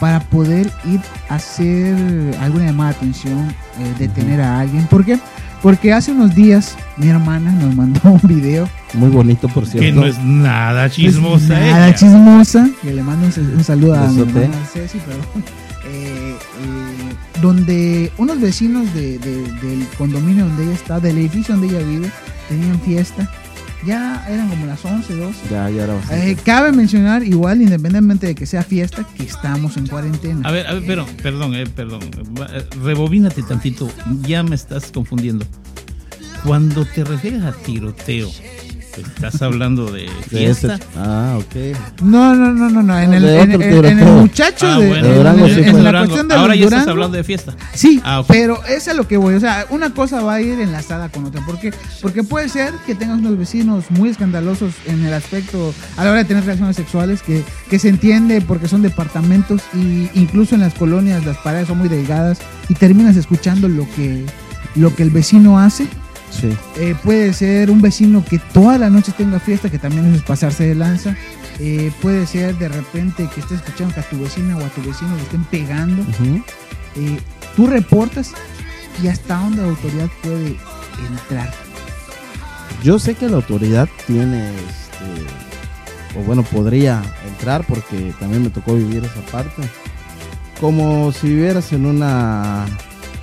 para 0.00 0.20
poder 0.20 0.70
ir 0.90 1.00
a 1.28 1.34
hacer 1.36 1.94
alguna 2.40 2.66
llamada 2.66 2.90
de 2.92 2.96
atención, 2.96 3.38
eh, 3.78 3.94
detener 3.98 4.40
a 4.40 4.58
alguien? 4.60 4.86
¿Por 4.86 5.04
qué? 5.04 5.18
Porque 5.62 5.92
hace 5.92 6.12
unos 6.12 6.34
días 6.34 6.74
mi 6.96 7.08
hermana 7.08 7.52
nos 7.52 7.76
mandó 7.76 8.00
un 8.10 8.20
video 8.24 8.66
Muy 8.94 9.10
bonito, 9.10 9.46
por 9.48 9.66
cierto. 9.66 9.80
Que 9.80 9.92
no 9.92 10.06
es 10.06 10.18
nada 10.18 10.84
pues, 10.84 10.94
chismosa. 10.94 11.60
nada 11.60 11.88
ella. 11.88 11.94
chismosa, 11.94 12.68
que 12.82 12.92
le 12.94 13.02
mando 13.02 13.26
un, 13.26 13.54
un 13.58 13.62
saludo 13.64 13.94
a 13.94 14.08
mi 14.08 14.20
hermana 14.22 14.48
Ceci, 14.72 14.98
perdón. 14.98 15.22
eh, 15.86 16.34
eh, 16.34 17.14
donde 17.42 18.10
unos 18.18 18.40
vecinos 18.40 18.92
de- 18.94 19.18
de- 19.18 19.52
del 19.62 19.86
condominio 19.98 20.46
donde 20.46 20.64
ella 20.64 20.72
está, 20.74 20.98
del 20.98 21.18
edificio 21.18 21.54
donde 21.56 21.68
ella 21.76 21.86
vive, 21.86 22.10
tenían 22.48 22.80
fiesta. 22.80 23.30
Ya 23.86 24.26
eran 24.28 24.48
como 24.48 24.66
las 24.66 24.84
11, 24.84 25.14
12. 25.14 25.38
Ya, 25.50 25.70
ya 25.70 25.84
era 25.84 25.94
bastante. 25.94 26.30
Eh, 26.32 26.36
cabe 26.44 26.70
mencionar, 26.72 27.22
igual, 27.22 27.62
independientemente 27.62 28.26
de 28.26 28.34
que 28.34 28.44
sea 28.44 28.62
fiesta, 28.62 29.06
que 29.16 29.22
estamos 29.22 29.76
en 29.76 29.86
cuarentena. 29.86 30.46
A 30.46 30.52
ver, 30.52 30.66
a 30.66 30.74
ver, 30.74 30.82
pero, 30.86 31.06
perdón, 31.22 31.54
eh, 31.54 31.66
perdón. 31.66 32.02
Eh, 32.02 32.64
Rebobínate 32.82 33.42
tantito. 33.42 33.88
Ya 34.26 34.42
me 34.42 34.54
estás 34.54 34.92
confundiendo. 34.92 35.46
Cuando 36.44 36.84
te 36.84 37.04
refieres 37.04 37.42
a 37.42 37.52
tiroteo, 37.52 38.30
estás 38.98 39.40
hablando 39.42 39.90
de 39.90 40.08
fiesta. 40.28 40.78
Ah, 40.96 41.38
ok. 41.38 41.76
No, 42.02 42.34
no, 42.34 42.52
no, 42.52 42.68
no, 42.70 42.82
no. 42.82 42.98
En 42.98 43.14
el, 43.14 43.24
en, 43.24 43.54
otro 43.54 43.62
en- 43.68 43.84
en 43.84 43.98
el 44.00 44.12
muchacho 44.14 44.66
Ah, 44.66 44.78
de, 44.78 44.88
bueno, 44.88 45.06
en- 45.08 45.14
Durango 45.16 45.46
en- 45.46 45.54
sí 45.54 45.60
en 45.62 45.70
fue. 45.72 45.82
la 45.82 45.98
cuestión 46.00 46.28
de 46.28 46.34
Ahora 46.34 46.54
ya 46.54 46.64
estás 46.64 46.88
hablando 46.88 47.16
de 47.16 47.24
fiesta. 47.24 47.54
Sí, 47.74 48.00
Ah, 48.04 48.20
ok. 48.20 48.26
pero 48.28 48.64
es 48.66 48.88
a 48.88 48.94
lo 48.94 49.06
que 49.06 49.16
voy. 49.16 49.34
O 49.34 49.40
sea, 49.40 49.66
una 49.70 49.90
cosa 49.90 50.20
va 50.22 50.34
a 50.34 50.40
ir 50.40 50.58
enlazada 50.60 51.08
con 51.08 51.24
otra. 51.26 51.44
¿Por 51.44 51.58
qué? 51.60 51.72
Porque 52.02 52.22
puede 52.24 52.48
ser 52.48 52.72
que 52.86 52.94
tengas 52.94 53.18
unos 53.18 53.38
vecinos 53.38 53.84
muy 53.90 54.08
escandalosos 54.10 54.72
en 54.86 55.04
el 55.04 55.14
aspecto 55.14 55.72
a 55.96 56.04
la 56.04 56.10
hora 56.10 56.18
de 56.20 56.24
tener 56.24 56.44
relaciones 56.44 56.76
sexuales, 56.76 57.22
que, 57.22 57.42
que 57.68 57.78
se 57.78 57.88
entiende 57.88 58.40
porque 58.40 58.68
son 58.68 58.82
departamentos 58.82 59.62
y 59.74 60.08
incluso 60.14 60.54
en 60.54 60.60
las 60.62 60.74
colonias 60.74 61.24
las 61.24 61.36
paredes 61.38 61.68
son 61.68 61.78
muy 61.78 61.88
delgadas 61.88 62.38
y 62.68 62.74
terminas 62.74 63.16
escuchando 63.16 63.68
lo 63.68 63.86
que, 63.96 64.24
lo 64.76 64.94
que 64.94 65.02
el 65.02 65.10
vecino 65.10 65.58
hace. 65.58 65.86
Sí. 66.30 66.56
Eh, 66.76 66.94
puede 67.02 67.32
ser 67.32 67.70
un 67.70 67.80
vecino 67.82 68.24
que 68.24 68.38
toda 68.38 68.78
la 68.78 68.88
noche 68.88 69.12
tenga 69.16 69.40
fiesta, 69.40 69.68
que 69.68 69.78
también 69.78 70.14
es 70.14 70.22
pasarse 70.22 70.68
de 70.68 70.74
lanza. 70.74 71.16
Eh, 71.58 71.92
puede 72.00 72.26
ser 72.26 72.56
de 72.56 72.68
repente 72.68 73.28
que 73.34 73.40
estés 73.40 73.58
escuchando 73.58 73.94
que 73.94 74.00
a 74.00 74.08
tu 74.08 74.18
vecina 74.18 74.56
o 74.56 74.64
a 74.64 74.68
tu 74.68 74.82
vecino 74.82 75.14
le 75.16 75.22
estén 75.22 75.44
pegando. 75.44 76.02
Eh, 76.96 77.18
tú 77.56 77.66
reportas 77.66 78.32
y 79.02 79.08
hasta 79.08 79.36
dónde 79.36 79.62
la 79.62 79.68
autoridad 79.68 80.08
puede 80.22 80.56
entrar. 81.08 81.52
Yo 82.82 82.98
sé 82.98 83.14
que 83.14 83.28
la 83.28 83.36
autoridad 83.36 83.88
tiene, 84.06 84.48
este, 84.54 86.18
o 86.18 86.22
bueno, 86.22 86.42
podría 86.42 87.02
entrar 87.28 87.66
porque 87.66 88.14
también 88.18 88.42
me 88.42 88.50
tocó 88.50 88.74
vivir 88.74 89.04
esa 89.04 89.20
parte. 89.30 89.62
Como 90.60 91.12
si 91.12 91.28
vivieras 91.28 91.72
en 91.72 91.86
una, 91.86 92.66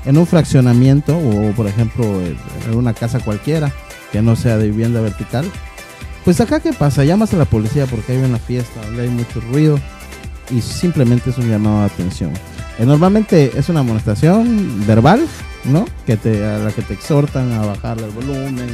en 0.08 0.18
un 0.18 0.26
fraccionamiento 0.26 1.18
o 1.18 1.52
por 1.52 1.68
ejemplo 1.68 2.22
en 2.22 2.76
una 2.76 2.94
casa 2.94 3.20
cualquiera 3.20 3.72
que 4.12 4.22
no 4.22 4.36
sea 4.36 4.58
de 4.58 4.70
vivienda 4.70 5.02
vertical. 5.02 5.46
Pues 6.24 6.42
acá 6.42 6.60
qué 6.60 6.74
pasa, 6.74 7.04
llamas 7.04 7.34
a 7.34 7.38
la 7.38 7.46
policía 7.46 7.86
porque 7.86 8.14
hay 8.14 8.18
una 8.18 8.40
fiesta 8.40 8.82
donde 8.82 9.04
hay 9.04 9.10
mucho 9.10 9.40
ruido 9.42 9.80
y 10.50 10.62
simplemente 10.62 11.30
es 11.30 11.38
un 11.38 11.50
llamado 11.50 11.82
de 11.82 11.86
atención. 11.86 12.32
Eh, 12.80 12.86
normalmente 12.86 13.52
es 13.58 13.70
una 13.70 13.82
amonestación 13.82 14.86
verbal, 14.88 15.28
¿no? 15.66 15.86
Que 16.06 16.16
te, 16.16 16.46
a 16.46 16.58
la 16.60 16.72
que 16.72 16.82
te 16.82 16.94
exhortan 16.94 17.52
a 17.52 17.66
bajarle 17.66 18.06
el 18.06 18.12
volumen, 18.12 18.70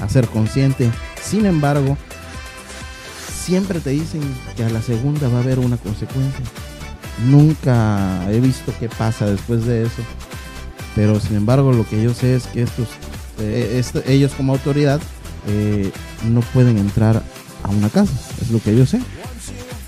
a 0.00 0.08
ser 0.08 0.26
consciente. 0.26 0.90
Sin 1.22 1.46
embargo, 1.46 1.96
siempre 3.44 3.80
te 3.80 3.90
dicen 3.90 4.22
que 4.56 4.64
a 4.64 4.70
la 4.70 4.82
segunda 4.82 5.28
va 5.28 5.38
a 5.38 5.42
haber 5.42 5.58
una 5.58 5.76
consecuencia. 5.76 6.44
Nunca 7.26 8.30
he 8.30 8.40
visto 8.40 8.72
qué 8.80 8.88
pasa 8.88 9.26
después 9.26 9.64
de 9.64 9.84
eso. 9.84 10.02
Pero 10.94 11.18
sin 11.20 11.36
embargo, 11.36 11.72
lo 11.72 11.86
que 11.88 12.02
yo 12.02 12.14
sé 12.14 12.36
es 12.36 12.46
que 12.46 12.62
estos, 12.62 12.86
eh, 13.40 13.82
ellos 14.06 14.32
como 14.36 14.52
autoridad 14.52 15.00
eh, 15.48 15.90
no 16.28 16.40
pueden 16.40 16.78
entrar 16.78 17.22
a 17.62 17.68
una 17.68 17.88
casa. 17.88 18.12
Es 18.40 18.50
lo 18.50 18.60
que 18.62 18.76
yo 18.76 18.86
sé. 18.86 19.00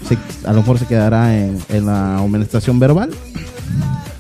Se- 0.08 0.18
a 0.48 0.52
lo 0.52 0.58
mejor 0.60 0.78
se 0.78 0.86
quedará 0.86 1.36
en, 1.36 1.58
en 1.68 1.86
la 1.86 2.18
amonestación 2.18 2.78
verbal. 2.78 3.10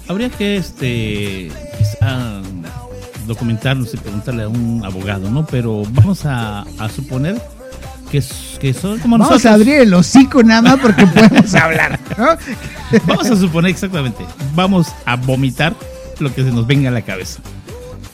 Habría 0.08 0.30
que 0.30 0.56
este 0.56 1.50
quizá 1.78 2.40
documentarnos 3.26 3.92
y 3.92 3.96
preguntarle 3.96 4.44
a 4.44 4.48
un 4.48 4.82
abogado, 4.84 5.28
¿no? 5.30 5.44
Pero 5.46 5.82
vamos 5.90 6.24
a, 6.24 6.60
a 6.78 6.88
suponer 6.88 7.40
que 8.10 8.72
son 8.72 8.98
como 9.00 9.18
Vamos 9.18 9.30
nosotros. 9.32 9.46
a 9.46 9.54
abrir 9.54 9.74
el 9.80 9.92
hocico 9.92 10.42
nada 10.42 10.62
más 10.62 10.78
porque 10.80 11.04
podemos 11.08 11.52
hablar. 11.56 11.98
¿no? 12.16 12.28
Vamos 13.06 13.26
a 13.30 13.36
suponer 13.36 13.72
exactamente. 13.72 14.24
Vamos 14.54 14.86
a 15.04 15.16
vomitar 15.16 15.74
lo 16.18 16.34
que 16.34 16.42
se 16.44 16.50
nos 16.52 16.66
venga 16.66 16.88
a 16.88 16.92
la 16.92 17.02
cabeza. 17.02 17.40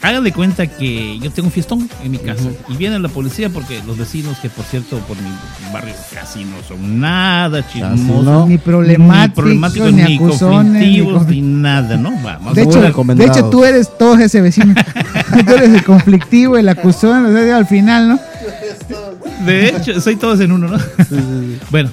Hagan 0.01 0.25
de 0.25 0.33
cuenta 0.33 0.67
que 0.67 1.17
yo 1.19 1.31
tengo 1.31 1.47
un 1.47 1.51
fiestón 1.53 1.89
en 2.03 2.11
mi 2.11 2.17
casa 2.17 2.43
y 2.67 2.75
viene 2.75 2.99
la 2.99 3.07
policía 3.07 3.49
porque 3.49 3.81
los 3.87 3.97
vecinos, 3.97 4.37
que 4.39 4.49
por 4.49 4.65
cierto 4.65 4.97
por 4.99 5.15
mi 5.15 5.29
barrio 5.71 5.93
casi 6.13 6.43
no 6.43 6.57
son 6.67 6.99
nada 6.99 7.65
chismosos, 7.65 8.25
no. 8.25 8.45
Ni 8.45 8.57
problemáticos, 8.57 9.45
ni 9.45 9.59
problemáticos, 9.59 9.93
ni, 9.93 10.03
ni, 10.03 10.15
acusones, 10.17 10.73
ni 10.73 10.99
conflictivos, 10.99 11.23
con- 11.23 11.31
ni 11.31 11.41
nada, 11.41 11.95
¿no? 11.95 12.11
Vamos. 12.21 12.53
De 12.53 12.63
hecho, 12.63 12.81
de 12.81 13.25
hecho, 13.25 13.49
tú 13.49 13.63
eres 13.63 13.97
todo 13.97 14.17
ese 14.17 14.41
vecino. 14.41 14.75
tú 15.45 15.53
eres 15.53 15.69
el 15.73 15.83
conflictivo, 15.85 16.57
el 16.57 16.67
acusón, 16.67 17.25
o 17.27 17.31
sea, 17.31 17.55
al 17.55 17.65
final, 17.65 18.09
¿no? 18.09 18.19
De 19.45 19.69
hecho, 19.69 20.01
soy 20.01 20.17
todos 20.17 20.41
en 20.41 20.51
uno, 20.51 20.67
¿no? 20.67 20.77
Bueno, 21.71 21.89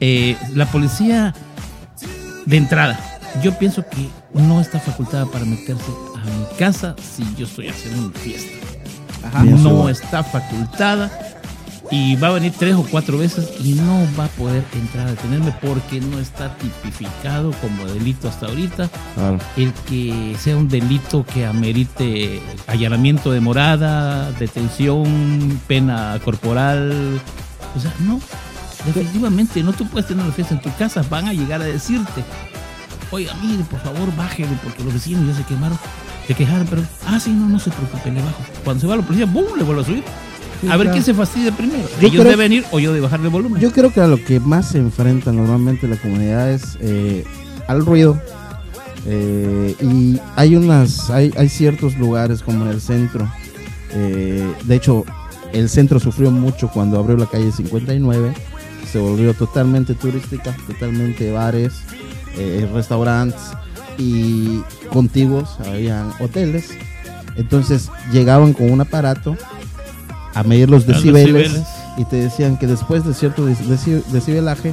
eh, 0.00 0.36
la 0.54 0.66
policía 0.66 1.34
de 2.44 2.56
entrada, 2.58 3.13
yo 3.42 3.56
pienso 3.58 3.84
que 3.88 4.08
no 4.32 4.60
está 4.60 4.78
facultada 4.80 5.26
para 5.26 5.44
meterse 5.44 5.84
a 6.16 6.24
mi 6.24 6.56
casa 6.58 6.94
si 7.02 7.24
yo 7.36 7.46
estoy 7.46 7.68
haciendo 7.68 8.06
una 8.06 8.18
fiesta. 8.18 8.50
No 9.44 9.88
está 9.88 10.22
facultada 10.22 11.10
y 11.90 12.16
va 12.16 12.28
a 12.28 12.32
venir 12.32 12.52
tres 12.58 12.74
o 12.74 12.82
cuatro 12.90 13.18
veces 13.18 13.48
y 13.62 13.72
no 13.74 14.06
va 14.18 14.24
a 14.24 14.28
poder 14.28 14.64
entrar 14.74 15.06
a 15.06 15.10
detenerme 15.10 15.54
porque 15.62 16.00
no 16.00 16.18
está 16.18 16.56
tipificado 16.56 17.52
como 17.60 17.84
delito 17.86 18.28
hasta 18.28 18.46
ahorita 18.46 18.88
Claro. 19.14 19.38
el 19.56 19.72
que 19.88 20.34
sea 20.40 20.56
un 20.56 20.68
delito 20.68 21.24
que 21.26 21.44
amerite 21.46 22.40
allanamiento 22.66 23.30
de 23.32 23.40
morada, 23.40 24.30
detención, 24.32 25.60
pena 25.66 26.18
corporal. 26.24 27.20
O 27.76 27.80
sea, 27.80 27.92
no. 28.00 28.20
Definitivamente, 28.86 29.62
no 29.62 29.72
tú 29.72 29.86
puedes 29.86 30.06
tener 30.08 30.24
una 30.24 30.34
fiesta 30.34 30.54
en 30.54 30.60
tu 30.60 30.70
casa, 30.76 31.02
van 31.08 31.26
a 31.28 31.32
llegar 31.32 31.60
a 31.62 31.64
decirte, 31.64 32.22
oiga, 33.14 33.34
mire, 33.42 33.62
por 33.64 33.80
favor, 33.80 34.14
bájele, 34.16 34.48
porque 34.62 34.82
los 34.84 34.92
vecinos 34.94 35.26
ya 35.26 35.34
se 35.34 35.44
quemaron, 35.44 35.78
se 36.26 36.34
quejaron, 36.34 36.66
pero, 36.68 36.82
ah, 37.06 37.18
sí, 37.20 37.30
no, 37.30 37.48
no 37.48 37.58
se 37.58 37.70
preocupe, 37.70 38.10
le 38.10 38.20
bajo. 38.20 38.42
Cuando 38.64 38.80
se 38.80 38.86
va 38.86 38.96
la 38.96 39.02
policía, 39.02 39.26
¡bum!, 39.26 39.44
le 39.56 39.62
vuelvo 39.62 39.82
a 39.82 39.84
subir. 39.84 40.02
Sí, 40.60 40.68
a 40.68 40.76
ver 40.76 40.90
quién 40.90 41.02
se 41.02 41.12
fastidia 41.14 41.52
primero. 41.52 41.82
Yo 42.00 42.08
Ellos 42.08 42.20
creo- 42.22 42.30
de 42.30 42.36
venir 42.36 42.64
o 42.70 42.78
yo 42.78 42.92
de 42.92 43.00
bajarle 43.00 43.26
el 43.26 43.32
volumen. 43.32 43.60
Yo 43.60 43.70
creo 43.72 43.92
que 43.92 44.00
a 44.00 44.06
lo 44.06 44.16
que 44.22 44.40
más 44.40 44.68
se 44.70 44.78
enfrenta 44.78 45.30
normalmente 45.32 45.86
la 45.88 45.96
comunidad 45.96 46.50
es 46.50 46.78
eh, 46.80 47.24
al 47.68 47.84
ruido. 47.84 48.20
Eh, 49.06 49.74
y 49.82 50.18
hay 50.36 50.56
unas, 50.56 51.10
hay, 51.10 51.32
hay 51.36 51.48
ciertos 51.48 51.96
lugares 51.98 52.42
como 52.42 52.64
en 52.64 52.70
el 52.70 52.80
centro. 52.80 53.30
eh, 53.92 54.50
de 54.64 54.74
hecho, 54.74 55.04
el 55.52 55.68
centro 55.68 56.00
sufrió 56.00 56.30
mucho 56.30 56.68
cuando 56.68 56.98
abrió 56.98 57.16
la 57.16 57.26
calle 57.26 57.52
59. 57.52 58.32
Se 58.90 58.98
volvió 58.98 59.34
totalmente 59.34 59.94
turística, 59.94 60.56
totalmente 60.66 61.30
bares, 61.32 61.74
eh, 62.36 62.68
restaurantes 62.72 63.40
y 63.98 64.60
contiguos, 64.92 65.56
habían 65.66 66.10
hoteles. 66.20 66.70
Entonces 67.36 67.90
llegaban 68.12 68.52
con 68.52 68.70
un 68.70 68.80
aparato 68.80 69.36
a 70.34 70.42
medir 70.42 70.68
los 70.70 70.86
decibeles 70.86 71.32
decibeles. 71.52 71.68
y 71.98 72.04
te 72.04 72.16
decían 72.16 72.56
que 72.58 72.66
después 72.66 73.04
de 73.04 73.14
cierto 73.14 73.48
deci- 73.48 73.66
deci- 73.66 74.04
decibelaje 74.06 74.72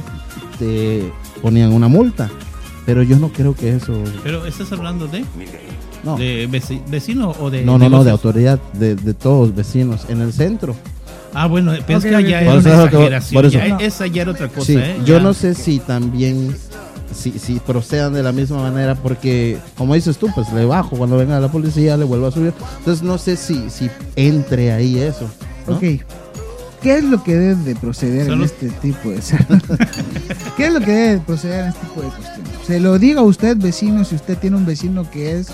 te 0.58 1.12
ponían 1.40 1.72
una 1.72 1.88
multa. 1.88 2.30
Pero 2.84 3.04
yo 3.04 3.16
no 3.16 3.28
creo 3.28 3.54
que 3.54 3.76
eso. 3.76 3.94
Pero 4.24 4.44
estás 4.44 4.72
hablando 4.72 5.06
de, 5.06 5.24
No, 6.02 6.16
de 6.16 6.48
veci- 6.50 6.82
vecino 6.88 7.30
o 7.38 7.48
de... 7.48 7.62
no, 7.64 7.78
no, 7.78 7.78
no, 7.78 7.84
de 7.84 7.90
negocios? 7.90 8.12
autoridad, 8.12 8.60
de, 8.72 8.96
de 8.96 9.14
todos 9.14 9.54
vecinos 9.54 10.06
en 10.08 10.20
el 10.20 10.32
centro. 10.32 10.74
Ah, 11.32 11.46
bueno, 11.46 11.72
pero 11.86 11.98
Ok, 12.00 12.04
es 12.06 12.10
que 12.10 12.10
ya 12.10 12.18
ok. 12.38 12.42
era 12.42 12.50
Por 12.52 12.58
una 12.60 12.84
exageración. 12.84 13.34
por 13.38 13.46
eso. 13.46 13.58
ya- 13.58 13.68
No. 13.68 13.78
esa 13.78 14.06
ya 14.08 14.22
era 14.22 14.30
otra 14.32 14.48
cosa, 14.48 14.66
Sí, 14.66 14.76
¿eh? 14.76 14.96
yo 15.04 15.16
Ya. 15.18 15.22
no 15.22 15.32
sé 15.32 15.54
si 15.54 15.78
también, 15.78 16.56
si, 17.14 17.38
si 17.38 17.58
procedan 17.60 18.12
de 18.14 18.22
la 18.22 18.32
misma 18.32 18.58
manera, 18.58 18.94
porque 18.94 19.58
como 19.76 19.94
dices 19.94 20.18
tú, 20.18 20.28
pues 20.34 20.52
le 20.52 20.64
bajo 20.64 20.96
cuando 20.96 21.16
venga 21.16 21.40
la 21.40 21.50
policía, 21.50 21.96
le 21.96 22.04
vuelvo 22.04 22.26
a 22.26 22.30
subir. 22.30 22.52
Entonces 22.78 23.02
no 23.02 23.18
sé 23.18 23.36
si, 23.36 23.70
si 23.70 23.90
entre 24.16 24.72
ahí 24.72 24.98
eso. 24.98 25.28
¿no? 25.66 25.76
Ok. 25.76 25.82
¿Qué 26.82 26.98
es 26.98 27.04
lo 27.04 27.22
que 27.22 27.36
debe 27.36 27.54
de 27.62 27.76
proceder 27.76 28.28
en 28.28 28.42
este 28.42 28.68
tipo 28.68 29.10
de 29.10 29.20
¿Qué 30.56 30.66
es 30.66 30.72
lo 30.72 30.80
que 30.80 30.90
debe 30.90 31.12
de 31.14 31.20
proceder 31.20 31.60
en 31.60 31.68
este 31.68 31.86
tipo 31.86 32.02
de 32.02 32.08
cuestiones? 32.08 32.52
Se 32.66 32.80
lo 32.80 32.98
diga 32.98 33.20
a 33.20 33.24
usted, 33.24 33.56
vecino, 33.56 34.04
si 34.04 34.16
usted 34.16 34.36
tiene 34.36 34.56
un 34.56 34.66
vecino 34.66 35.08
que 35.08 35.38
es 35.38 35.48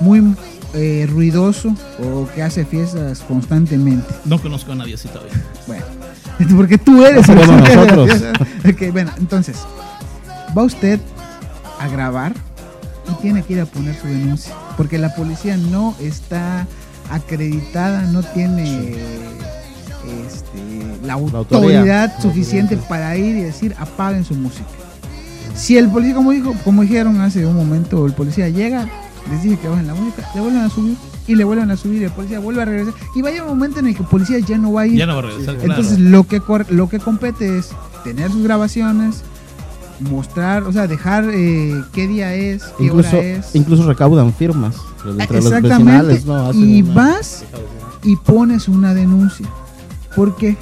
muy 0.00 0.36
eh, 0.74 1.06
ruidoso 1.08 1.74
o 1.98 2.28
que 2.34 2.42
hace 2.42 2.66
fiestas 2.66 3.20
constantemente. 3.20 4.06
No 4.26 4.38
conozco 4.38 4.72
a 4.72 4.74
nadie 4.74 4.94
así 4.94 5.08
todavía. 5.08 5.32
Bueno, 5.66 5.84
porque 6.56 6.76
tú 6.76 7.02
eres 7.06 7.26
el 7.30 7.38
hace 7.38 7.52
nosotros. 7.52 8.08
la 8.08 8.14
fiesta. 8.14 8.46
Ok, 8.68 8.92
bueno, 8.92 9.10
entonces, 9.16 9.56
va 10.56 10.62
usted 10.62 11.00
a 11.78 11.88
grabar 11.88 12.32
y 13.10 13.22
tiene 13.22 13.42
que 13.42 13.54
ir 13.54 13.60
a 13.60 13.66
poner 13.66 13.94
su 13.94 14.06
denuncia. 14.06 14.54
Porque 14.76 14.98
la 14.98 15.14
policía 15.14 15.56
no 15.56 15.94
está 16.00 16.66
acreditada, 17.10 18.02
no 18.02 18.22
tiene 18.22 18.96
este, 20.26 20.58
la 21.04 21.14
autoridad, 21.14 21.38
autoridad. 21.38 22.20
suficiente 22.20 22.76
para 22.76 23.16
ir 23.16 23.36
y 23.36 23.42
decir 23.42 23.74
apaguen 23.78 24.24
su 24.24 24.34
música. 24.34 24.66
Si 25.54 25.78
el 25.78 25.88
policía, 25.88 26.14
como 26.14 26.32
dijo, 26.32 26.54
como 26.64 26.82
dijeron 26.82 27.20
hace 27.20 27.46
un 27.46 27.56
momento, 27.56 28.04
el 28.06 28.12
policía 28.12 28.48
llega, 28.48 28.86
les 29.30 29.42
dice 29.42 29.58
que 29.58 29.68
bajen 29.68 29.86
la 29.86 29.94
música, 29.94 30.28
le 30.34 30.40
vuelven 30.40 30.62
a 30.62 30.68
subir 30.68 30.96
y 31.26 31.34
le 31.34 31.44
vuelven 31.44 31.70
a 31.70 31.76
subir 31.76 32.02
y 32.02 32.04
el 32.04 32.10
policía 32.10 32.38
vuelve 32.38 32.62
a 32.62 32.64
regresar 32.66 32.94
y 33.14 33.22
vaya 33.22 33.42
un 33.42 33.48
momento 33.48 33.80
en 33.80 33.88
el 33.88 33.94
que 33.94 34.02
el 34.02 34.08
policía 34.08 34.38
ya 34.38 34.58
no 34.58 34.72
va 34.72 34.82
a 34.82 34.86
ir. 34.86 34.96
Ya 34.96 35.06
no 35.06 35.14
va 35.14 35.20
a 35.20 35.22
regresar. 35.22 35.56
claro. 35.56 35.72
Entonces 35.72 35.98
lo 35.98 36.24
que 36.24 36.42
lo 36.68 36.88
que 36.88 36.98
compete 36.98 37.58
es 37.58 37.70
tener 38.04 38.30
sus 38.30 38.42
grabaciones, 38.42 39.22
mostrar, 40.00 40.64
o 40.64 40.72
sea, 40.72 40.86
dejar 40.86 41.24
eh, 41.32 41.82
qué 41.92 42.06
día 42.06 42.34
es, 42.34 42.64
qué 42.78 42.84
Incluso, 42.84 43.16
hora 43.16 43.26
es. 43.26 43.54
incluso 43.54 43.86
recaudan 43.86 44.32
firmas 44.34 44.76
entre 45.18 45.38
Exactamente. 45.38 46.20
y 46.54 46.82
una- 46.82 46.94
vas 46.94 47.44
y 48.02 48.16
pones 48.16 48.68
una 48.68 48.92
denuncia. 48.94 49.46
¿Por 50.14 50.36
qué? 50.36 50.56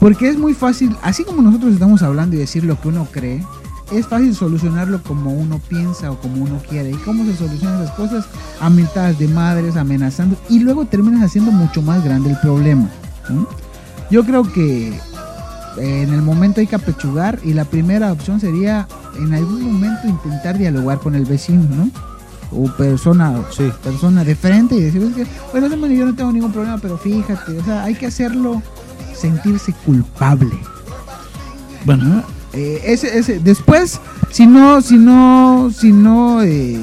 Porque 0.00 0.28
es 0.28 0.38
muy 0.38 0.54
fácil, 0.54 0.94
así 1.02 1.24
como 1.24 1.42
nosotros 1.42 1.72
estamos 1.72 2.02
hablando 2.02 2.36
y 2.36 2.38
decir 2.38 2.64
lo 2.64 2.80
que 2.80 2.88
uno 2.88 3.06
cree, 3.10 3.44
es 3.90 4.06
fácil 4.06 4.34
solucionarlo 4.34 5.02
como 5.02 5.32
uno 5.32 5.60
piensa 5.66 6.10
o 6.10 6.20
como 6.20 6.44
uno 6.44 6.60
quiere. 6.68 6.90
¿Y 6.90 6.96
cómo 6.96 7.24
se 7.24 7.36
solucionan 7.36 7.82
esas 7.82 7.94
cosas? 7.96 8.26
A 8.60 8.70
mentadas 8.70 9.18
de 9.18 9.26
madres, 9.28 9.76
amenazando, 9.76 10.36
y 10.48 10.60
luego 10.60 10.84
terminas 10.84 11.22
haciendo 11.24 11.50
mucho 11.50 11.82
más 11.82 12.04
grande 12.04 12.30
el 12.30 12.38
problema. 12.40 12.88
Yo 14.10 14.24
creo 14.24 14.42
que 14.44 14.98
en 15.80 16.12
el 16.12 16.22
momento 16.22 16.60
hay 16.60 16.66
que 16.66 16.76
apechugar 16.76 17.38
y 17.44 17.52
la 17.54 17.64
primera 17.64 18.12
opción 18.12 18.40
sería 18.40 18.86
en 19.16 19.32
algún 19.34 19.62
momento 19.72 20.06
intentar 20.08 20.58
dialogar 20.58 20.98
con 21.00 21.14
el 21.14 21.24
vecino, 21.24 21.64
¿no? 21.76 21.90
O 22.50 22.66
persona, 22.76 23.42
Sí. 23.50 23.70
persona 23.82 24.24
de 24.24 24.34
frente 24.34 24.74
y 24.76 24.80
decir, 24.82 25.02
"Es 25.02 25.14
que, 25.14 25.26
bueno, 25.52 25.76
man, 25.76 25.90
yo 25.90 26.06
no 26.06 26.14
tengo 26.14 26.32
ningún 26.32 26.52
problema, 26.52 26.78
pero 26.78 26.96
fíjate, 26.98 27.58
o 27.58 27.64
sea, 27.64 27.84
hay 27.84 27.94
que 27.94 28.06
hacerlo 28.06 28.62
sentirse 29.14 29.72
culpable. 29.84 30.58
Bueno, 31.84 32.04
¿no? 32.04 32.22
Eh, 32.52 32.80
ese, 32.84 33.18
ese, 33.18 33.38
después, 33.40 34.00
si 34.30 34.46
no, 34.46 34.80
si 34.80 34.96
no, 34.96 35.70
si 35.76 35.92
no 35.92 36.42
eh, 36.42 36.78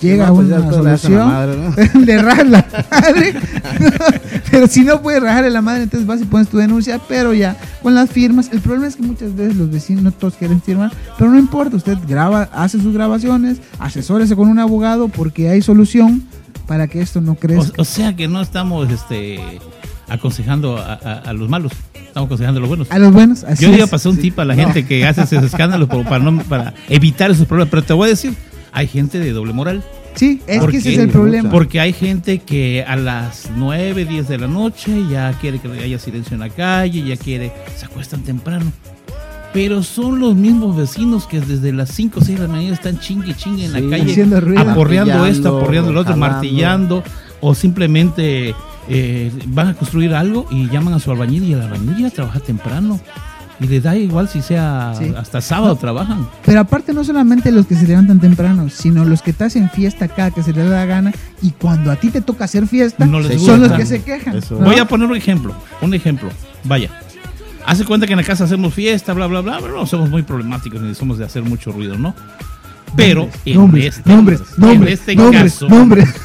llega 0.00 0.24
a 0.26 0.28
No, 0.30 0.34
pues 0.36 0.46
una 0.48 0.70
solución, 0.70 1.28
madre, 1.28 1.56
la 2.44 2.64
madre. 2.90 3.34
pero 4.50 4.66
si 4.66 4.82
no 4.82 5.00
puedes 5.02 5.22
rajarle 5.22 5.50
la 5.50 5.62
madre, 5.62 5.82
entonces 5.84 6.06
vas 6.06 6.20
y 6.20 6.24
pones 6.24 6.48
tu 6.48 6.58
denuncia, 6.58 7.00
pero 7.08 7.32
ya 7.34 7.56
con 7.82 7.94
las 7.94 8.10
firmas. 8.10 8.50
El 8.52 8.60
problema 8.60 8.86
es 8.88 8.96
que 8.96 9.02
muchas 9.02 9.34
veces 9.34 9.56
los 9.56 9.70
vecinos 9.70 10.02
no 10.02 10.12
todos 10.12 10.34
quieren 10.34 10.60
firmar, 10.62 10.92
pero 11.18 11.30
no 11.30 11.38
importa, 11.38 11.76
usted 11.76 11.98
graba, 12.08 12.48
hace 12.52 12.80
sus 12.80 12.92
grabaciones, 12.92 13.58
asesórese 13.78 14.36
con 14.36 14.48
un 14.48 14.58
abogado 14.58 15.08
porque 15.08 15.48
hay 15.48 15.62
solución 15.62 16.24
para 16.66 16.88
que 16.88 17.00
esto 17.00 17.20
no 17.20 17.34
crezca. 17.36 17.72
o, 17.78 17.82
o 17.82 17.84
sea 17.84 18.14
que 18.16 18.26
no 18.28 18.40
estamos 18.40 18.90
este, 18.90 19.38
aconsejando 20.08 20.76
a, 20.78 20.94
a- 20.94 21.18
a 21.20 21.32
los 21.32 21.48
malos, 21.48 21.72
estamos 21.94 22.26
aconsejando 22.26 22.58
a 22.58 22.60
los 22.62 22.68
buenos. 22.68 22.90
a 22.90 22.98
los 22.98 23.12
buenos, 23.12 23.44
así 23.44 23.62
Yo 23.64 23.68
le 23.70 23.76
iba 23.76 23.84
a 23.84 23.86
es. 23.86 23.90
pasar 23.90 24.12
un 24.12 24.18
tip 24.18 24.38
a 24.40 24.44
la 24.44 24.54
gente 24.54 24.84
que 24.84 25.06
hace 25.06 25.22
esos 25.22 25.44
escándalos 25.44 25.88
para, 25.88 26.18
no, 26.18 26.42
para 26.44 26.74
evitar 26.88 27.30
esos 27.30 27.46
problemas, 27.46 27.70
pero 27.70 27.82
te 27.84 27.92
voy 27.92 28.06
a 28.06 28.10
decir, 28.10 28.34
hay 28.72 28.86
gente 28.88 29.18
de 29.18 29.32
doble 29.32 29.52
moral. 29.52 29.82
Sí, 30.14 30.40
es 30.46 30.60
¿Por 30.60 30.70
que 30.70 30.78
ese 30.78 30.88
qué? 30.90 30.94
es 30.94 31.00
el 31.02 31.08
problema. 31.10 31.50
Porque 31.50 31.78
hay 31.80 31.92
gente 31.92 32.38
que 32.38 32.82
a 32.86 32.96
las 32.96 33.50
9, 33.54 34.06
10 34.06 34.28
de 34.28 34.38
la 34.38 34.46
noche 34.48 35.04
ya 35.10 35.32
quiere 35.40 35.58
que 35.58 35.68
haya 35.68 35.98
silencio 35.98 36.34
en 36.34 36.40
la 36.40 36.48
calle, 36.48 37.02
ya 37.02 37.16
quiere, 37.16 37.52
se 37.76 37.84
acuestan 37.84 38.22
temprano. 38.22 38.72
Pero 39.52 39.82
son 39.82 40.18
los 40.20 40.34
mismos 40.34 40.76
vecinos 40.76 41.26
que 41.26 41.40
desde 41.40 41.72
las 41.72 41.90
5 41.90 42.20
o 42.20 42.24
6 42.24 42.38
de 42.40 42.46
la 42.46 42.52
mañana 42.52 42.74
están 42.74 42.98
chingue 42.98 43.34
chingue 43.34 43.66
en 43.66 43.72
Sí. 43.72 43.80
la 43.80 43.90
calle, 43.90 44.10
Haciendo 44.10 44.40
ruido. 44.40 44.60
aporreando 44.60 45.26
esto, 45.26 45.56
aporreando 45.58 45.92
lo 45.92 46.00
otro, 46.00 46.12
jalando. 46.14 46.34
martillando, 46.34 47.02
o 47.40 47.54
simplemente 47.54 48.54
eh, 48.88 49.30
van 49.48 49.68
a 49.68 49.74
construir 49.74 50.14
algo 50.14 50.46
y 50.50 50.68
llaman 50.70 50.94
a 50.94 50.98
su 50.98 51.10
albañil 51.10 51.44
y 51.44 51.52
el 51.54 51.60
albañil 51.62 51.96
ya 51.98 52.10
trabaja 52.10 52.40
temprano. 52.40 53.00
Y 53.58 53.66
les 53.68 53.82
da 53.82 53.96
igual 53.96 54.28
si 54.28 54.42
sea 54.42 54.92
Sí. 54.98 55.14
hasta 55.16 55.40
sábado 55.40 55.76
trabajan. 55.76 56.28
Pero 56.44 56.60
aparte 56.60 56.92
no 56.92 57.04
solamente 57.04 57.50
los 57.52 57.66
que 57.66 57.74
se 57.74 57.86
levantan 57.86 58.20
temprano, 58.20 58.68
sino 58.68 59.04
los 59.04 59.22
que 59.22 59.32
te 59.32 59.44
hacen 59.44 59.70
fiesta 59.70 60.08
cada 60.08 60.30
que 60.30 60.42
se 60.42 60.52
les 60.52 60.68
da 60.68 60.76
la 60.76 60.84
gana 60.86 61.12
y 61.40 61.52
cuando 61.52 61.90
a 61.90 61.96
ti 61.96 62.10
te 62.10 62.20
toca 62.20 62.44
hacer 62.44 62.66
fiesta, 62.66 63.06
No 63.06 63.20
les 63.20 63.40
son 63.42 63.60
los 63.62 63.72
que 63.72 63.86
se 63.86 64.02
quejan. 64.02 64.36
Eso. 64.36 64.56
¿no? 64.58 64.66
Voy 64.66 64.76
a 64.78 64.84
poner 64.86 65.08
un 65.08 65.16
ejemplo, 65.16 65.54
un 65.80 65.94
ejemplo. 65.94 66.28
Vaya. 66.64 66.90
Hace 67.64 67.84
cuenta 67.84 68.06
que 68.06 68.12
en 68.12 68.18
la 68.18 68.24
casa 68.24 68.44
hacemos 68.44 68.74
fiesta, 68.74 69.12
bla, 69.12 69.26
bla, 69.26 69.40
bla, 69.40 69.58
pero 69.60 69.74
no 69.74 69.86
somos 69.86 70.08
muy 70.10 70.22
problemáticos 70.22 70.80
ni 70.82 70.94
somos 70.94 71.18
de 71.18 71.24
hacer 71.24 71.42
mucho 71.42 71.72
ruido, 71.72 71.96
¿no? 71.98 72.14
Pero 72.94 73.28
en 73.44 73.54
nombres, 73.56 73.96
este, 73.98 74.08
nombres, 74.10 74.40
en 74.56 74.60
nombres, 74.64 75.00
este 75.00 75.16
nombres, 75.16 75.52
caso, 75.54 75.68
nombres. 75.68 76.08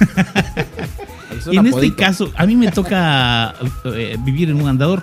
Es 1.38 1.48
un 1.48 1.54
en 1.58 1.66
este 1.66 1.70
apodito. 1.78 1.96
caso, 1.96 2.32
a 2.38 2.46
mí 2.46 2.56
me 2.56 2.70
toca 2.72 3.56
eh, 3.86 4.16
vivir 4.24 4.50
en 4.52 4.62
un 4.62 4.68
andador. 4.70 5.02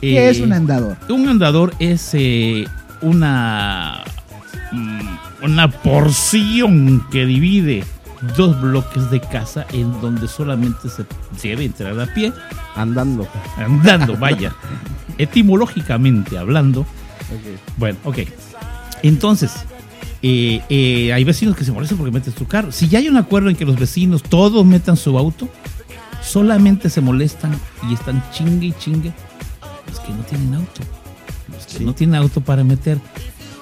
¿Qué 0.00 0.26
Eh, 0.26 0.30
es 0.30 0.40
un 0.40 0.52
andador? 0.52 0.96
Un 1.08 1.28
andador 1.28 1.74
es 1.78 2.10
eh, 2.12 2.66
una 3.00 4.02
mm, 4.72 5.44
una 5.44 5.70
porción 5.70 7.06
que 7.10 7.26
divide 7.26 7.84
dos 8.36 8.60
bloques 8.60 9.10
de 9.10 9.20
casa 9.20 9.66
en 9.72 10.00
donde 10.00 10.28
solamente 10.28 10.88
se 10.88 11.04
debe 11.48 11.64
entrar 11.64 11.98
a 12.00 12.06
pie, 12.06 12.32
Andando. 12.74 13.28
andando, 13.56 14.16
vaya. 14.16 14.54
Etimológicamente 15.18 16.38
hablando, 16.38 16.86
Bueno, 17.76 17.98
ok. 18.04 18.18
Entonces, 19.02 19.52
eh, 20.22 20.62
eh, 20.70 21.12
hay 21.12 21.22
vecinos 21.24 21.56
que 21.56 21.64
se 21.64 21.72
molestan 21.72 21.98
porque 21.98 22.12
metes 22.12 22.34
tu 22.34 22.46
carro. 22.46 22.72
Si 22.72 22.88
ya 22.88 22.98
hay 22.98 23.08
un 23.08 23.16
acuerdo 23.16 23.50
en 23.50 23.56
que 23.56 23.64
los 23.66 23.78
vecinos 23.78 24.22
todos 24.22 24.64
metan 24.64 24.96
su 24.96 25.18
auto, 25.18 25.48
solamente 26.22 26.88
se 26.88 27.00
molestan 27.00 27.60
y 27.88 27.94
están 27.94 28.24
chingue 28.32 28.68
y 28.68 28.72
chingue 28.72 29.12
los 29.94 30.00
que 30.04 30.12
no 30.12 30.22
tienen 30.24 30.54
auto. 30.54 30.80
Los 31.52 31.66
que 31.66 31.78
Sí. 31.78 31.84
no 31.84 31.94
tienen 31.94 32.16
auto 32.16 32.40
para 32.40 32.64
meter. 32.64 32.98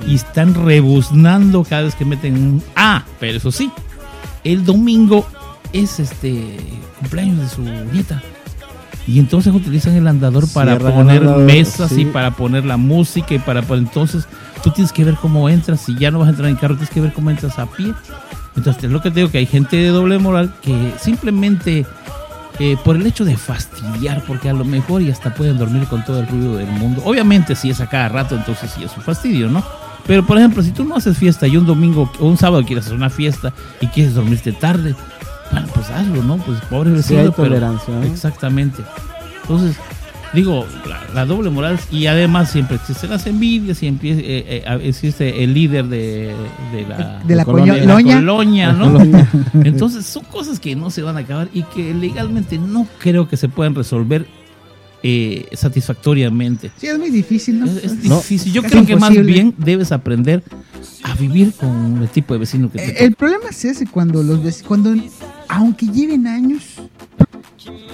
Y 0.07 0.15
están 0.17 0.55
rebuznando 0.55 1.63
cada 1.65 1.83
vez 1.83 1.95
que 1.95 2.05
meten 2.05 2.35
un... 2.35 2.63
Ah, 2.75 3.05
pero 3.21 3.37
eso 3.37 3.53
sí, 3.53 3.71
el 4.43 4.65
domingo 4.65 5.27
es 5.73 6.01
este 6.01 6.59
cumpleaños 6.99 7.39
de 7.39 7.49
su 7.49 7.63
nieta. 7.63 8.23
Y 9.07 9.19
entonces 9.19 9.53
utilizan 9.55 9.95
el 9.95 10.07
andador 10.07 10.49
para 10.53 10.79
poner 10.79 11.23
andador, 11.23 11.39
mesas 11.45 11.93
y 11.99 12.05
para 12.05 12.31
poner 12.33 12.65
la 12.65 12.77
música 12.77 13.35
y 13.35 13.39
para 13.39 13.63
poner... 13.63 13.85
Entonces 13.85 14.27
tú 14.63 14.71
tienes 14.71 14.93
que 14.93 15.05
ver 15.05 15.15
cómo 15.17 15.49
entras. 15.49 15.81
Si 15.81 15.97
ya 15.97 16.11
no 16.11 16.19
vas 16.21 16.29
a 16.29 16.31
entrar 16.31 16.49
en 16.49 16.57
carro, 16.57 16.75
tienes 16.75 16.91
que 16.91 17.01
ver 17.01 17.13
cómo 17.13 17.31
entras 17.31 17.59
a 17.59 17.67
pie. 17.67 17.93
Entonces 18.57 18.85
es 18.85 18.91
lo 18.91 19.01
que 19.03 19.11
te 19.11 19.21
digo, 19.21 19.31
que 19.31 19.39
hay 19.39 19.47
gente 19.47 19.77
de 19.77 19.89
doble 19.89 20.19
moral 20.19 20.53
que 20.63 20.93
simplemente 21.01 21.87
eh, 22.59 22.77
por 22.85 22.97
el 22.97 23.07
hecho 23.07 23.25
de 23.25 23.37
fastidiar, 23.37 24.23
porque 24.27 24.49
a 24.49 24.53
lo 24.53 24.65
mejor 24.65 25.03
y 25.03 25.11
hasta 25.11 25.35
pueden 25.35 25.59
dormir 25.59 25.85
con 25.87 26.05
todo 26.05 26.21
el 26.21 26.27
ruido 26.29 26.57
del 26.57 26.69
mundo. 26.71 27.03
Obviamente 27.05 27.55
si 27.57 27.71
es 27.71 27.81
a 27.81 27.87
cada 27.89 28.09
rato, 28.09 28.35
entonces 28.37 28.71
sí 28.77 28.85
es 28.85 28.97
un 28.97 29.03
fastidio, 29.03 29.49
¿no? 29.49 29.63
Pero 30.07 30.25
por 30.27 30.37
ejemplo, 30.39 30.63
si 30.63 30.73
tú 30.73 30.85
no 30.85 30.97
haces 30.97 31.17
fiesta 31.17 31.47
y 31.47 31.57
un 31.57 31.65
domingo 31.67 32.11
o 32.19 32.27
un 32.27 32.37
sábado 32.37 32.65
quieres 32.65 32.85
hacer 32.87 32.97
una 32.97 33.11
fiesta 33.11 33.53
y 33.81 33.87
quieres 33.87 34.15
dormirte 34.15 34.53
tarde, 34.53 34.95
bueno, 35.51 35.67
pues 35.75 35.91
hazlo, 35.91 36.23
¿no? 36.25 36.37
Pues 36.39 36.61
pobre 36.63 36.91
Sí, 37.03 37.15
vecino, 37.15 37.33
pero- 37.33 37.61
¿no? 37.61 38.03
Exactamente. 38.03 38.83
Entonces, 39.43 39.77
digo, 40.35 40.67
la, 40.89 41.01
la 41.15 41.27
doble 41.27 41.51
moral 41.51 41.79
y 41.91 42.07
además 42.07 42.51
siempre 42.51 42.77
existen 42.77 43.11
las 43.11 43.27
envidias 43.27 43.83
y 43.83 43.87
empie- 43.89 44.19
eh, 44.19 44.65
eh, 44.67 44.81
existe 44.85 45.45
el 45.45 45.53
líder 45.55 45.87
de, 45.87 46.33
de 46.73 46.87
la, 46.89 47.23
De 47.25 47.35
la 47.37 47.45
colonia. 47.45 47.75
coño- 47.75 47.81
de 47.81 47.87
la 47.87 47.95
loña. 47.95 48.15
colonia, 48.17 48.73
¿no? 48.73 48.93
Colonia. 48.93 49.31
Entonces 49.65 50.07
son 50.07 50.25
cosas 50.25 50.59
que 50.61 50.75
no 50.77 50.91
se 50.91 51.03
van 51.03 51.17
a 51.17 51.21
acabar 51.21 51.49
y 51.53 51.63
que 51.65 51.93
legalmente 51.95 52.59
no 52.59 52.87
creo 52.99 53.29
que 53.29 53.37
se 53.37 53.49
puedan 53.49 53.75
resolver 53.75 54.27
eh, 55.05 55.47
satisfactoriamente. 55.53 56.71
Sí, 56.77 56.87
es 56.87 56.99
muy 56.99 57.11
difícil, 57.11 57.59
¿no? 57.61 57.67
Es, 57.67 57.77
es 57.85 58.05
No, 58.05 58.17
difícil. 58.19 58.53
Yo 58.53 58.63
creo 58.63 58.87
que 58.87 58.97
más 58.97 59.11
bien 59.11 59.55
debes 59.59 59.91
aprender 59.93 60.43
a 61.03 61.15
vivir 61.17 61.53
con 61.55 62.01
el 62.01 62.09
tipo 62.09 62.35
de 62.35 62.41
vecino 62.41 62.71
que 62.71 62.79
te 62.79 62.85
Eh, 62.85 62.93
toca. 62.93 63.05
El 63.05 63.15
problema 63.17 63.45
es 63.51 63.65
ese 63.65 63.87
cuando 63.87 64.23
los 64.23 64.41
vec- 64.41 64.63
cuando 64.63 64.95
aunque 65.49 65.87
lleven 65.87 66.27
años 66.27 66.63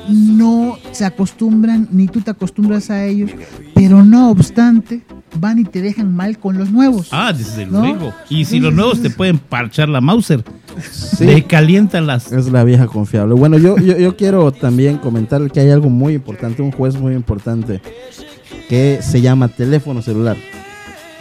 no 0.09 0.79
se 0.93 1.05
acostumbran 1.05 1.89
ni 1.91 2.07
tú 2.07 2.21
te 2.21 2.31
acostumbras 2.31 2.91
a 2.91 3.05
ellos, 3.05 3.31
pero 3.75 4.05
no 4.05 4.31
obstante 4.31 5.03
van 5.39 5.59
y 5.59 5.65
te 5.65 5.83
dejan 5.83 6.15
mal 6.15 6.39
con 6.39 6.57
los 6.57 6.71
nuevos. 6.71 7.09
Ah, 7.13 7.33
desde 7.33 7.67
¿No? 7.67 7.81
luego. 7.81 8.15
Y 8.31 8.45
si 8.47 8.61
los 8.61 8.73
nuevos 8.75 9.03
te 9.03 9.11
pueden 9.11 9.39
parchar 9.39 9.89
la 9.89 10.01
Mauser, 10.01 10.43
Sí. 10.91 11.27
te 11.27 11.43
calientan 11.45 12.07
las. 12.07 12.31
Es 12.33 12.51
la 12.53 12.63
vieja 12.65 12.87
confiable. 12.87 13.35
Bueno, 13.35 13.59
yo, 13.59 13.77
yo, 13.79 13.99
yo 13.99 14.17
quiero 14.17 14.53
también 14.53 14.99
comentar 14.99 15.51
que 15.51 15.61
hay 15.61 15.71
algo 15.71 15.91
muy 15.91 16.15
importante, 16.15 16.63
un 16.63 16.71
juez 16.73 16.95
muy 16.97 17.15
importante, 17.15 17.81
que 18.69 19.01
se 19.03 19.21
llama 19.21 19.49
teléfono 19.49 20.03
celular. 20.03 20.37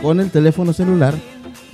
Con 0.02 0.20
el 0.20 0.30
teléfono 0.30 0.74
celular, 0.74 1.16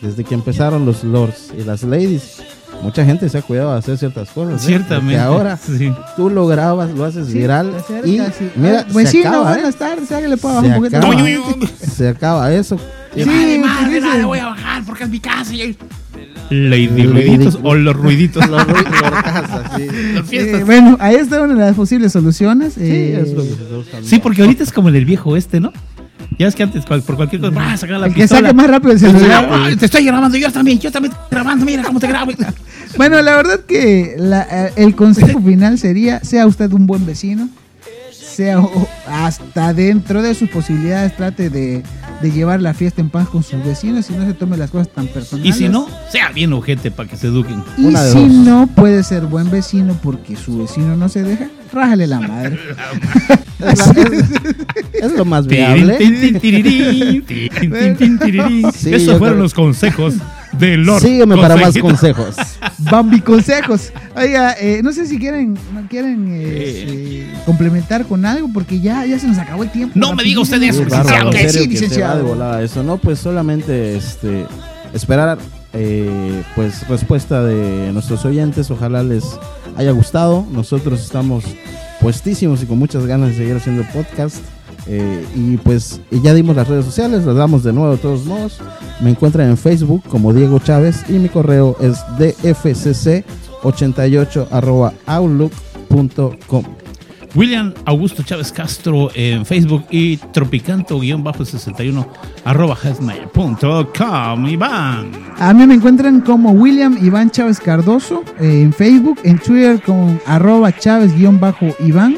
desde 0.01 0.23
que 0.23 0.34
empezaron 0.34 0.86
los 0.86 1.03
lords 1.03 1.51
y 1.59 1.63
las 1.63 1.84
ladies, 1.84 2.41
mucha 2.82 3.05
gente 3.05 3.30
se 3.30 3.38
ha 3.38 3.41
cuidado 3.41 3.71
de 3.74 3.80
hacer 3.80 3.97
ciertas 3.97 4.30
cosas. 4.30 4.61
¿eh? 4.63 4.65
Ciertamente. 4.65 5.13
Porque 5.15 5.19
ahora 5.19 5.57
Sí. 5.78 5.93
tú 6.15 6.30
lo 6.30 6.47
grabas, 6.47 6.91
lo 6.91 7.05
haces 7.05 7.28
Sí, 7.28 7.34
viral 7.39 7.71
te 7.71 7.78
acercas, 7.78 8.07
y 8.07 8.17
sí. 8.43 8.49
mira, 8.55 8.80
Ah, 8.82 8.93
vecino, 8.93 9.11
se 9.24 9.28
acaba, 9.28 9.51
¿eh? 9.51 9.53
buenas 9.55 9.76
tardes, 9.76 10.11
hágale 10.11 10.38
para 10.38 10.53
Se 10.61 10.65
abajo 10.67 10.82
un 10.82 10.89
poquito. 10.89 10.97
acaba. 10.97 11.67
Se 11.95 12.07
acaba 12.09 12.53
eso. 12.53 12.78
Sí, 13.15 13.26
Madre, 13.26 13.59
madre, 13.59 14.01
madre, 14.01 14.26
voy 14.26 14.39
a 14.39 14.45
bajar 14.47 14.84
porque 14.86 15.03
es 15.03 15.09
mi 15.09 15.19
casa. 15.19 15.53
y- 15.53 15.78
Lady 16.49 17.05
ruiditos 17.05 17.57
o 17.63 17.74
los 17.76 17.95
ruiditos. 17.95 18.47
Los 18.49 18.61
ru- 18.63 19.01
los 19.01 19.11
casas, 19.24 19.71
sí. 19.78 19.88
Las 20.13 20.32
Eh, 20.32 20.63
bueno, 20.65 20.97
ahí 20.99 21.15
está 21.15 21.41
una 21.41 21.53
de 21.53 21.59
las 21.67 21.76
posibles 21.76 22.11
soluciones. 22.11 22.74
Sí, 22.74 22.82
eh, 22.84 23.21
es 23.21 23.34
lo 23.34 23.43
que 23.43 23.49
se. 24.01 24.07
Sí, 24.09 24.19
porque 24.19 24.41
ahorita 24.41 24.63
es 24.63 24.71
como 24.71 24.89
en 24.89 24.95
el 24.95 25.05
viejo 25.05 25.36
este, 25.38 25.59
¿no? 25.59 25.71
Ya 26.39 26.47
es 26.47 26.55
que 26.55 26.63
antes 26.63 26.86
cual- 26.86 27.01
por 27.01 27.15
cualquier 27.15 27.41
cosa, 27.41 27.53
¡ah, 27.59 27.77
sacar 27.77 27.99
la 27.99 28.07
El 28.07 28.13
que 28.13 28.27
saque 28.27 28.53
más 28.53 28.67
rápido 28.67 28.93
el 28.93 28.99
celular. 28.99 29.47
Ah, 29.51 29.69
Te 29.77 29.86
estoy 29.86 30.05
grabando, 30.05 30.38
yo 30.38 30.51
también, 30.51 30.79
yo 30.79 30.91
también 30.91 31.11
estoy 31.13 31.27
grabando, 31.31 31.65
mira 31.65 31.84
cómo 31.84 31.99
te 31.99 32.07
grabo. 32.07 32.31
Bueno, 32.95 33.19
la 33.23 33.36
verdad 33.36 33.59
que 33.67 34.13
la- 34.19 34.47
eh, 34.67 34.73
el 34.75 34.95
consejo 34.95 35.41
final 35.41 35.79
sería, 35.79 36.19
sea 36.23 36.45
usted 36.45 36.71
un 36.73 36.86
buen 36.86 37.05
vecino, 37.07 37.49
sea 38.11 38.61
hasta 39.07 39.73
dentro 39.73 40.21
de 40.21 40.36
sus 40.36 40.49
posibilidades, 40.49 41.15
trate 41.15 41.49
de, 41.49 41.81
de 42.21 42.31
llevar 42.31 42.61
la 42.61 42.73
fiesta 42.75 43.01
en 43.01 43.09
paz 43.09 43.27
con 43.29 43.41
sus 43.43 43.63
vecinos 43.65 44.09
y 44.09 44.13
no 44.13 44.25
se 44.25 44.34
tome 44.34 44.57
las 44.57 44.69
cosas 44.69 44.89
tan 44.93 45.05
Y 45.05 45.07
personales. 45.07 45.55
si 45.55 45.69
no, 45.69 45.88
sea 46.11 46.29
bien 46.29 46.53
ojete 46.53 46.91
para 46.91 47.09
que 47.09 47.17
se 47.17 47.27
eduquen. 47.27 47.63
Y 47.77 47.86
Una 47.86 48.03
de 48.03 48.11
si 48.11 48.19
dos. 48.19 48.31
no 48.31 48.67
puede 48.67 49.03
ser 49.03 49.25
buen 49.25 49.49
vecino 49.49 49.97
porque 50.03 50.36
su 50.36 50.59
vecino 50.59 50.95
no 50.95 51.09
se 51.09 51.23
deja, 51.23 51.47
rájale 51.74 52.07
la 52.07 52.19
madre. 52.19 52.57
Es, 53.59 53.78
la- 53.88 53.93
es- 54.03 55.03
es 55.03 55.11
lo 55.13 55.26
más 55.26 55.47
viable. 55.47 55.97
Sí, 58.74 58.93
Esos 58.93 59.17
fueron 59.17 59.39
los 59.39 59.53
consejos 59.53 60.15
de 60.53 60.78
Lord. 60.78 61.01
Sígueme 61.01 61.36
para 61.38 61.55
más 61.55 61.78
consejos. 61.78 62.36
Bambi 62.80 63.21
consejos. 63.21 63.91
Oiga, 64.15 64.53
eh, 64.59 64.82
no 64.84 64.91
sé 64.91 65.05
si 65.07 65.17
quieren, 65.17 65.57
quieren 65.89 66.28
eh, 66.30 66.41
eh, 66.45 67.34
complementar 67.45 68.05
con 68.05 68.26
algo 68.26 68.49
porque 68.53 68.80
ya, 68.80 69.05
ya 69.05 69.17
se 69.19 69.28
nos 69.28 69.38
acabó 69.38 69.63
el 69.63 69.71
tiempo. 69.71 69.93
No 69.97 70.13
me 70.13 70.24
diga 70.24 70.41
usted 70.41 70.61
eso, 70.63 70.84
Que 70.86 71.38
que 71.47 71.67
licenciado. 71.67 72.17
de 72.17 72.24
volada 72.24 72.61
eso, 72.61 72.84
¿no? 72.84 72.97
Pues 72.97 73.19
solamente 73.19 73.95
este, 73.95 74.45
esperar 74.93 75.38
eh, 75.74 76.43
pues 76.55 76.88
respuesta 76.88 77.43
de 77.43 77.91
nuestros 77.93 78.26
oyentes. 78.26 78.69
Ojalá 78.69 79.03
les 79.03 79.24
haya 79.78 79.91
gustado. 79.91 80.45
Nosotros 80.51 81.01
estamos 81.01 81.43
puestísimos 82.01 82.63
y 82.63 82.65
con 82.65 82.80
muchas 82.80 83.05
ganas 83.05 83.30
de 83.30 83.36
seguir 83.36 83.55
haciendo 83.55 83.84
podcast. 83.93 84.38
Eh, 84.86 85.26
y 85.34 85.55
pues 85.57 86.01
ya 86.11 86.34
dimos 86.34 86.57
las 86.57 86.67
redes 86.67 86.86
sociales, 86.86 87.24
las 87.24 87.36
damos 87.36 87.63
de 87.63 87.71
nuevo 87.71 87.91
de 87.91 87.97
todos 87.97 88.26
modos. 88.26 88.59
Me 88.99 89.09
encuentran 89.09 89.49
en 89.49 89.57
Facebook 89.57 90.03
como 90.09 90.34
Diego 90.34 90.59
Chávez 90.59 91.09
y 91.09 91.13
mi 91.13 91.30
correo 91.30 91.78
es 91.80 91.99
dfcc88 92.17 94.93
outlook.com. 95.05 96.82
William 97.36 97.73
Augusto 97.86 98.21
Chávez 98.23 98.51
Castro 98.51 99.09
en 99.15 99.45
Facebook 99.45 99.86
y 99.89 100.17
tropicanto-61 100.17 102.05
arroba 102.45 102.75
hotmail.com. 102.75 104.47
Iván. 104.47 105.11
A 105.39 105.53
mí 105.53 105.65
me 105.65 105.73
encuentran 105.73 106.21
como 106.21 106.51
William 106.51 106.97
Iván 107.01 107.31
Chávez 107.31 107.59
Cardoso 107.59 108.23
eh, 108.39 108.61
en 108.61 108.73
Facebook, 108.73 109.19
en 109.23 109.39
Twitter 109.39 109.81
con 109.81 110.21
arroba 110.25 110.71
Chávez-Iván, 110.71 112.17